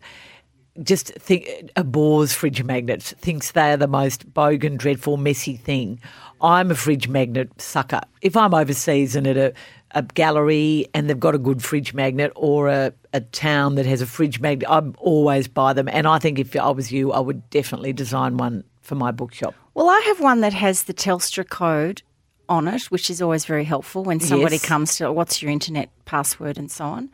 just 0.82 1.08
think 1.14 1.70
abhors 1.76 2.32
fridge 2.32 2.62
magnets, 2.64 3.12
thinks 3.18 3.52
they 3.52 3.72
are 3.72 3.76
the 3.76 3.86
most 3.86 4.32
bogan, 4.32 4.76
dreadful, 4.78 5.16
messy 5.16 5.56
thing. 5.56 6.00
I'm 6.40 6.70
a 6.70 6.74
fridge 6.74 7.08
magnet 7.08 7.60
sucker. 7.60 8.00
If 8.20 8.36
I'm 8.36 8.54
overseas 8.54 9.14
and 9.14 9.26
at 9.26 9.36
a, 9.36 9.52
a 9.92 10.02
gallery 10.02 10.86
and 10.94 11.08
they've 11.08 11.20
got 11.20 11.34
a 11.34 11.38
good 11.38 11.62
fridge 11.62 11.92
magnet 11.94 12.32
or 12.34 12.68
a, 12.68 12.92
a 13.12 13.20
town 13.20 13.74
that 13.76 13.86
has 13.86 14.00
a 14.00 14.06
fridge 14.06 14.40
magnet, 14.40 14.68
I 14.70 14.80
always 14.98 15.46
buy 15.46 15.72
them. 15.72 15.88
And 15.88 16.06
I 16.06 16.18
think 16.18 16.38
if 16.38 16.56
I 16.56 16.70
was 16.70 16.90
you, 16.90 17.12
I 17.12 17.20
would 17.20 17.48
definitely 17.50 17.92
design 17.92 18.38
one 18.38 18.64
for 18.80 18.94
my 18.94 19.10
bookshop. 19.12 19.54
Well, 19.74 19.88
I 19.88 20.00
have 20.06 20.20
one 20.20 20.40
that 20.40 20.52
has 20.54 20.84
the 20.84 20.94
Telstra 20.94 21.48
code 21.48 22.02
on 22.48 22.66
it, 22.66 22.84
which 22.90 23.08
is 23.08 23.22
always 23.22 23.44
very 23.44 23.64
helpful 23.64 24.02
when 24.04 24.20
somebody 24.20 24.56
Yes. 24.56 24.64
comes 24.66 24.96
to 24.96 25.12
what's 25.12 25.40
your 25.42 25.50
internet 25.50 25.90
password 26.06 26.58
and 26.58 26.70
so 26.70 26.84
on. 26.86 27.10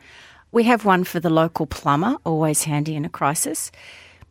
We 0.51 0.63
have 0.63 0.85
one 0.85 1.03
for 1.03 1.19
the 1.19 1.29
local 1.29 1.65
plumber, 1.65 2.17
always 2.25 2.63
handy 2.63 2.95
in 2.95 3.05
a 3.05 3.09
crisis. 3.09 3.71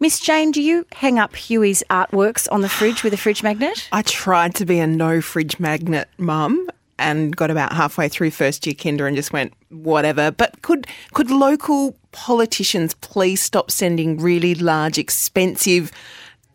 Miss 0.01 0.21
Jane, 0.21 0.53
do 0.53 0.63
you 0.63 0.87
hang 0.93 1.19
up 1.19 1.35
Huey's 1.35 1.83
artworks 1.91 2.47
on 2.53 2.61
the 2.61 2.69
fridge 2.69 3.03
with 3.03 3.13
a 3.13 3.17
fridge 3.17 3.43
magnet? 3.43 3.89
I 3.93 4.03
tried 4.03 4.55
to 4.57 4.67
be 4.67 4.79
a 4.79 4.87
no 4.87 5.21
fridge 5.21 5.59
magnet 5.59 6.09
mum 6.19 6.69
and 6.99 7.37
got 7.37 7.51
about 7.51 7.73
halfway 7.73 8.09
through 8.09 8.31
first 8.31 8.67
year 8.67 8.75
kinder 8.75 9.07
and 9.07 9.17
just 9.17 9.33
went 9.33 9.53
whatever. 9.71 10.31
But 10.31 10.63
could 10.63 10.87
could 11.15 11.31
local 11.31 11.97
politicians 12.13 12.95
please 12.95 13.41
stop 13.41 13.71
sending 13.71 14.19
really 14.19 14.55
large, 14.55 14.99
expensive? 14.99 15.93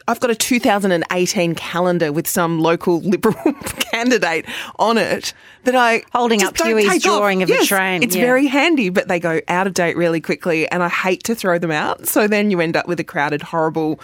I've 0.07 0.19
got 0.19 0.29
a 0.29 0.35
2018 0.35 1.55
calendar 1.55 2.11
with 2.11 2.27
some 2.27 2.59
local 2.59 2.99
Liberal 2.99 3.53
candidate 3.91 4.45
on 4.77 4.97
it 4.97 5.33
that 5.63 5.75
I 5.75 6.03
Holding 6.13 6.43
up 6.43 6.57
Huey's 6.57 6.87
take 6.87 7.05
off. 7.05 7.19
drawing 7.19 7.43
of 7.43 7.49
a 7.49 7.65
train, 7.65 8.03
It's 8.03 8.15
yeah. 8.15 8.23
very 8.23 8.47
handy, 8.47 8.89
but 8.89 9.07
they 9.07 9.19
go 9.19 9.39
out 9.47 9.67
of 9.67 9.73
date 9.73 9.95
really 9.95 10.21
quickly, 10.21 10.67
and 10.69 10.83
I 10.83 10.89
hate 10.89 11.23
to 11.25 11.35
throw 11.35 11.57
them 11.57 11.71
out. 11.71 12.07
So 12.07 12.27
then 12.27 12.51
you 12.51 12.59
end 12.59 12.75
up 12.75 12.87
with 12.87 12.99
a 12.99 13.03
crowded, 13.03 13.41
horrible 13.41 13.99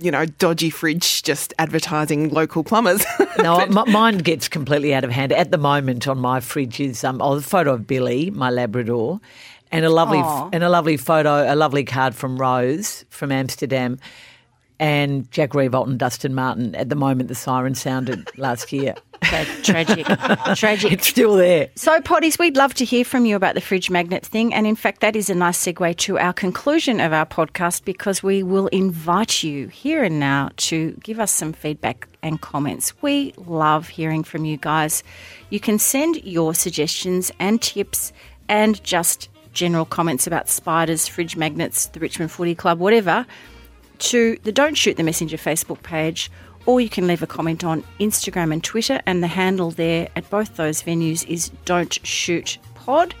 you 0.00 0.12
know, 0.12 0.24
dodgy 0.24 0.70
fridge 0.70 1.22
just 1.24 1.52
advertising 1.58 2.28
local 2.30 2.64
plumbers. 2.64 3.04
No, 3.40 3.64
my, 3.66 3.84
mine 3.84 4.18
gets 4.18 4.48
completely 4.48 4.92
out 4.92 5.04
of 5.04 5.12
hand. 5.12 5.30
At 5.30 5.52
the 5.52 5.58
moment, 5.58 6.08
on 6.08 6.18
my 6.18 6.40
fridge 6.40 6.80
is 6.80 7.04
um, 7.04 7.22
oh, 7.22 7.34
a 7.34 7.40
photo 7.40 7.74
of 7.74 7.86
Billy, 7.86 8.30
my 8.32 8.50
Labrador, 8.50 9.20
and 9.70 9.84
a 9.84 9.90
lovely 9.90 10.18
and 10.52 10.64
a 10.64 10.68
lovely 10.68 10.96
photo, 10.96 11.52
a 11.52 11.54
lovely 11.54 11.84
card 11.84 12.16
from 12.16 12.36
Rose 12.36 13.04
from 13.10 13.30
Amsterdam, 13.30 14.00
and 14.80 15.30
Jack 15.30 15.50
Riewoldt 15.50 15.88
and 15.88 15.98
Dustin 15.98 16.34
Martin. 16.34 16.74
At 16.74 16.88
the 16.88 16.94
moment, 16.94 17.28
the 17.28 17.34
siren 17.34 17.74
sounded 17.74 18.28
last 18.38 18.72
year. 18.72 18.94
Tra- 19.22 19.44
tragic. 19.62 20.06
tragic. 20.54 20.92
It's 20.92 21.08
still 21.08 21.34
there. 21.34 21.68
So, 21.74 22.00
Potties, 22.00 22.38
we'd 22.38 22.56
love 22.56 22.74
to 22.74 22.84
hear 22.84 23.04
from 23.04 23.26
you 23.26 23.34
about 23.34 23.54
the 23.54 23.60
fridge 23.60 23.90
magnet 23.90 24.24
thing. 24.24 24.54
And 24.54 24.66
in 24.66 24.76
fact, 24.76 25.00
that 25.00 25.16
is 25.16 25.28
a 25.28 25.34
nice 25.34 25.58
segue 25.58 25.96
to 25.96 26.18
our 26.18 26.32
conclusion 26.32 27.00
of 27.00 27.12
our 27.12 27.26
podcast 27.26 27.84
because 27.84 28.22
we 28.22 28.42
will 28.42 28.68
invite 28.68 29.42
you 29.42 29.68
here 29.68 30.04
and 30.04 30.20
now 30.20 30.50
to 30.58 30.92
give 31.02 31.18
us 31.18 31.32
some 31.32 31.52
feedback 31.52 32.06
and 32.22 32.40
comments. 32.40 32.92
We 33.02 33.32
love 33.36 33.88
hearing 33.88 34.22
from 34.22 34.44
you 34.44 34.56
guys. 34.56 35.02
You 35.50 35.58
can 35.58 35.78
send 35.78 36.22
your 36.24 36.54
suggestions 36.54 37.32
and 37.40 37.60
tips 37.60 38.12
and 38.48 38.82
just 38.84 39.28
general 39.52 39.84
comments 39.84 40.26
about 40.26 40.48
spiders, 40.48 41.08
fridge 41.08 41.36
magnets, 41.36 41.86
the 41.86 42.00
Richmond 42.00 42.30
Footy 42.30 42.54
Club, 42.54 42.78
whatever, 42.78 43.26
to 43.98 44.38
the 44.42 44.52
Don't 44.52 44.76
Shoot 44.76 44.96
the 44.96 45.02
Messenger 45.02 45.36
Facebook 45.36 45.82
page, 45.82 46.30
or 46.66 46.80
you 46.80 46.88
can 46.88 47.06
leave 47.06 47.22
a 47.22 47.26
comment 47.26 47.64
on 47.64 47.84
Instagram 47.98 48.52
and 48.52 48.62
Twitter, 48.62 49.00
and 49.06 49.22
the 49.22 49.28
handle 49.28 49.70
there 49.70 50.08
at 50.16 50.28
both 50.30 50.56
those 50.56 50.82
venues 50.82 51.26
is 51.28 51.50
Don't 51.64 51.98
Shoot 52.06 52.58
Pod. 52.74 53.14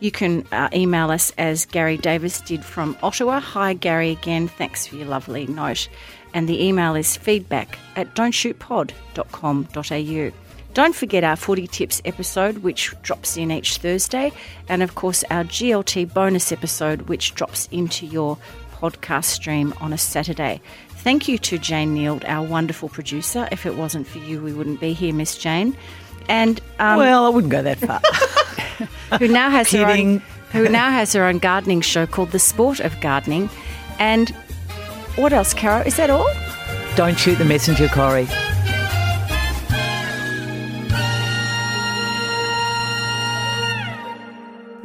You 0.00 0.10
can 0.10 0.46
uh, 0.52 0.68
email 0.74 1.10
us 1.10 1.32
as 1.38 1.66
Gary 1.66 1.96
Davis 1.96 2.40
did 2.40 2.64
from 2.64 2.96
Ottawa. 3.02 3.40
Hi, 3.40 3.74
Gary, 3.74 4.10
again. 4.10 4.48
Thanks 4.48 4.86
for 4.86 4.96
your 4.96 5.06
lovely 5.06 5.46
note. 5.46 5.88
And 6.34 6.48
the 6.48 6.64
email 6.64 6.94
is 6.94 7.16
feedback 7.16 7.78
at 7.96 8.14
don'tshootpod.com.au. 8.14 10.44
Don't 10.74 10.94
forget 10.94 11.22
our 11.22 11.36
footy 11.36 11.68
tips 11.68 12.02
episode, 12.04 12.58
which 12.58 12.92
drops 13.02 13.36
in 13.36 13.52
each 13.52 13.76
Thursday, 13.76 14.32
and 14.68 14.82
of 14.82 14.96
course 14.96 15.22
our 15.30 15.44
GLT 15.44 16.12
bonus 16.12 16.50
episode, 16.50 17.02
which 17.02 17.36
drops 17.36 17.68
into 17.70 18.06
your 18.06 18.36
podcast 18.80 19.24
stream 19.24 19.74
on 19.80 19.92
a 19.92 19.98
Saturday. 19.98 20.60
Thank 20.88 21.28
you 21.28 21.38
to 21.38 21.58
Jane 21.58 21.94
Neild, 21.94 22.24
our 22.28 22.46
wonderful 22.46 22.88
producer. 22.88 23.48
If 23.52 23.66
it 23.66 23.76
wasn't 23.76 24.06
for 24.06 24.18
you, 24.18 24.40
we 24.40 24.52
wouldn't 24.52 24.80
be 24.80 24.92
here, 24.92 25.12
Miss 25.12 25.36
Jane. 25.36 25.76
And 26.28 26.60
um, 26.78 26.98
Well, 26.98 27.26
I 27.26 27.28
wouldn't 27.28 27.50
go 27.52 27.62
that 27.62 27.78
far. 27.78 28.00
who 29.18 29.28
now 29.28 29.50
has 29.50 29.70
her 29.70 29.86
own, 29.86 30.20
who 30.52 30.68
now 30.68 30.90
has 30.90 31.12
her 31.12 31.24
own 31.24 31.38
gardening 31.38 31.80
show 31.80 32.06
called 32.06 32.30
The 32.30 32.38
Sport 32.38 32.80
of 32.80 32.98
Gardening. 33.00 33.50
And 33.98 34.30
what 35.16 35.32
else, 35.32 35.54
Caro? 35.54 35.82
Is 35.84 35.96
that 35.96 36.10
all? 36.10 36.28
Don't 36.96 37.18
shoot 37.18 37.36
the 37.36 37.44
messenger, 37.44 37.88
Corrie. 37.88 38.26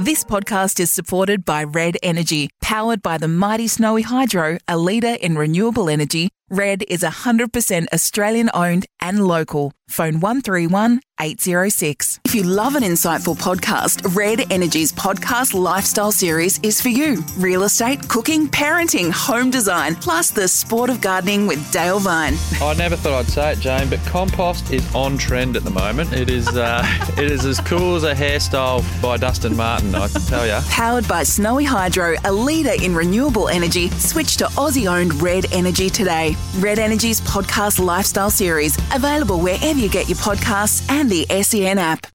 This 0.10 0.24
podcast 0.24 0.80
is 0.80 0.91
supported 0.91 1.45
by 1.45 1.64
Red 1.64 1.95
Energy, 2.01 2.49
powered 2.64 3.03
by 3.03 3.20
the 3.20 3.28
mighty 3.28 3.68
Snowy 3.68 4.01
Hydro, 4.01 4.57
a 4.68 4.76
leader 4.76 5.16
in 5.22 5.38
renewable 5.38 5.88
energy. 5.88 6.30
Red 6.49 6.84
is 6.88 7.03
100% 7.03 7.86
Australian 7.93 8.49
owned 8.51 8.88
and 8.99 9.28
local. 9.28 9.72
Phone 9.89 10.19
131 10.19 11.01
806. 11.21 12.19
If 12.23 12.33
you 12.33 12.43
love 12.43 12.75
an 12.75 12.83
insightful 12.83 13.35
podcast, 13.37 14.15
Red 14.15 14.49
Energy's 14.51 14.93
podcast 14.93 15.53
lifestyle 15.53 16.13
series 16.13 16.59
is 16.63 16.79
for 16.79 16.87
you. 16.87 17.21
Real 17.37 17.63
estate, 17.63 18.07
cooking, 18.07 18.47
parenting, 18.47 19.11
home 19.11 19.49
design, 19.49 19.95
plus 19.95 20.29
the 20.29 20.47
sport 20.47 20.89
of 20.89 21.01
gardening 21.01 21.45
with 21.45 21.73
Dale 21.73 21.99
Vine. 21.99 22.35
I 22.61 22.73
never 22.75 22.95
thought 22.95 23.19
I'd 23.19 23.27
say 23.27 23.51
it, 23.51 23.59
Jane, 23.59 23.89
but 23.89 23.99
compost 24.05 24.71
is 24.71 24.95
on 24.95 25.17
trend 25.17 25.57
at 25.57 25.65
the 25.65 25.71
moment. 25.71 26.13
It 26.13 26.29
is 26.29 26.47
uh, 26.47 26.83
it 27.17 27.29
is 27.29 27.45
as 27.45 27.59
cool 27.59 27.95
as 27.95 28.03
a 28.03 28.13
hairstyle 28.13 28.81
by 29.01 29.17
Dustin 29.17 29.57
Martin, 29.57 29.93
I 29.95 30.07
can 30.07 30.21
tell 30.21 30.45
you. 30.45 30.59
Powered 30.69 31.07
by 31.07 31.23
Snowy 31.23 31.65
Hydro, 31.65 32.15
a 32.23 32.31
leader 32.31 32.81
in 32.81 32.95
renewable 32.95 33.49
energy, 33.49 33.89
switch 33.89 34.37
to 34.37 34.45
Aussie 34.45 34.89
owned 34.89 35.21
Red 35.21 35.51
Energy 35.51 35.89
today. 35.89 36.37
Red 36.59 36.79
Energy's 36.79 37.19
podcast 37.21 37.83
lifestyle 37.83 38.29
series, 38.29 38.77
available 38.93 39.39
wherever 39.39 39.78
you 39.80 39.89
get 39.89 40.09
your 40.09 40.17
podcasts 40.17 40.88
and 40.89 41.09
the 41.09 41.25
SEN 41.41 41.77
app. 41.77 42.05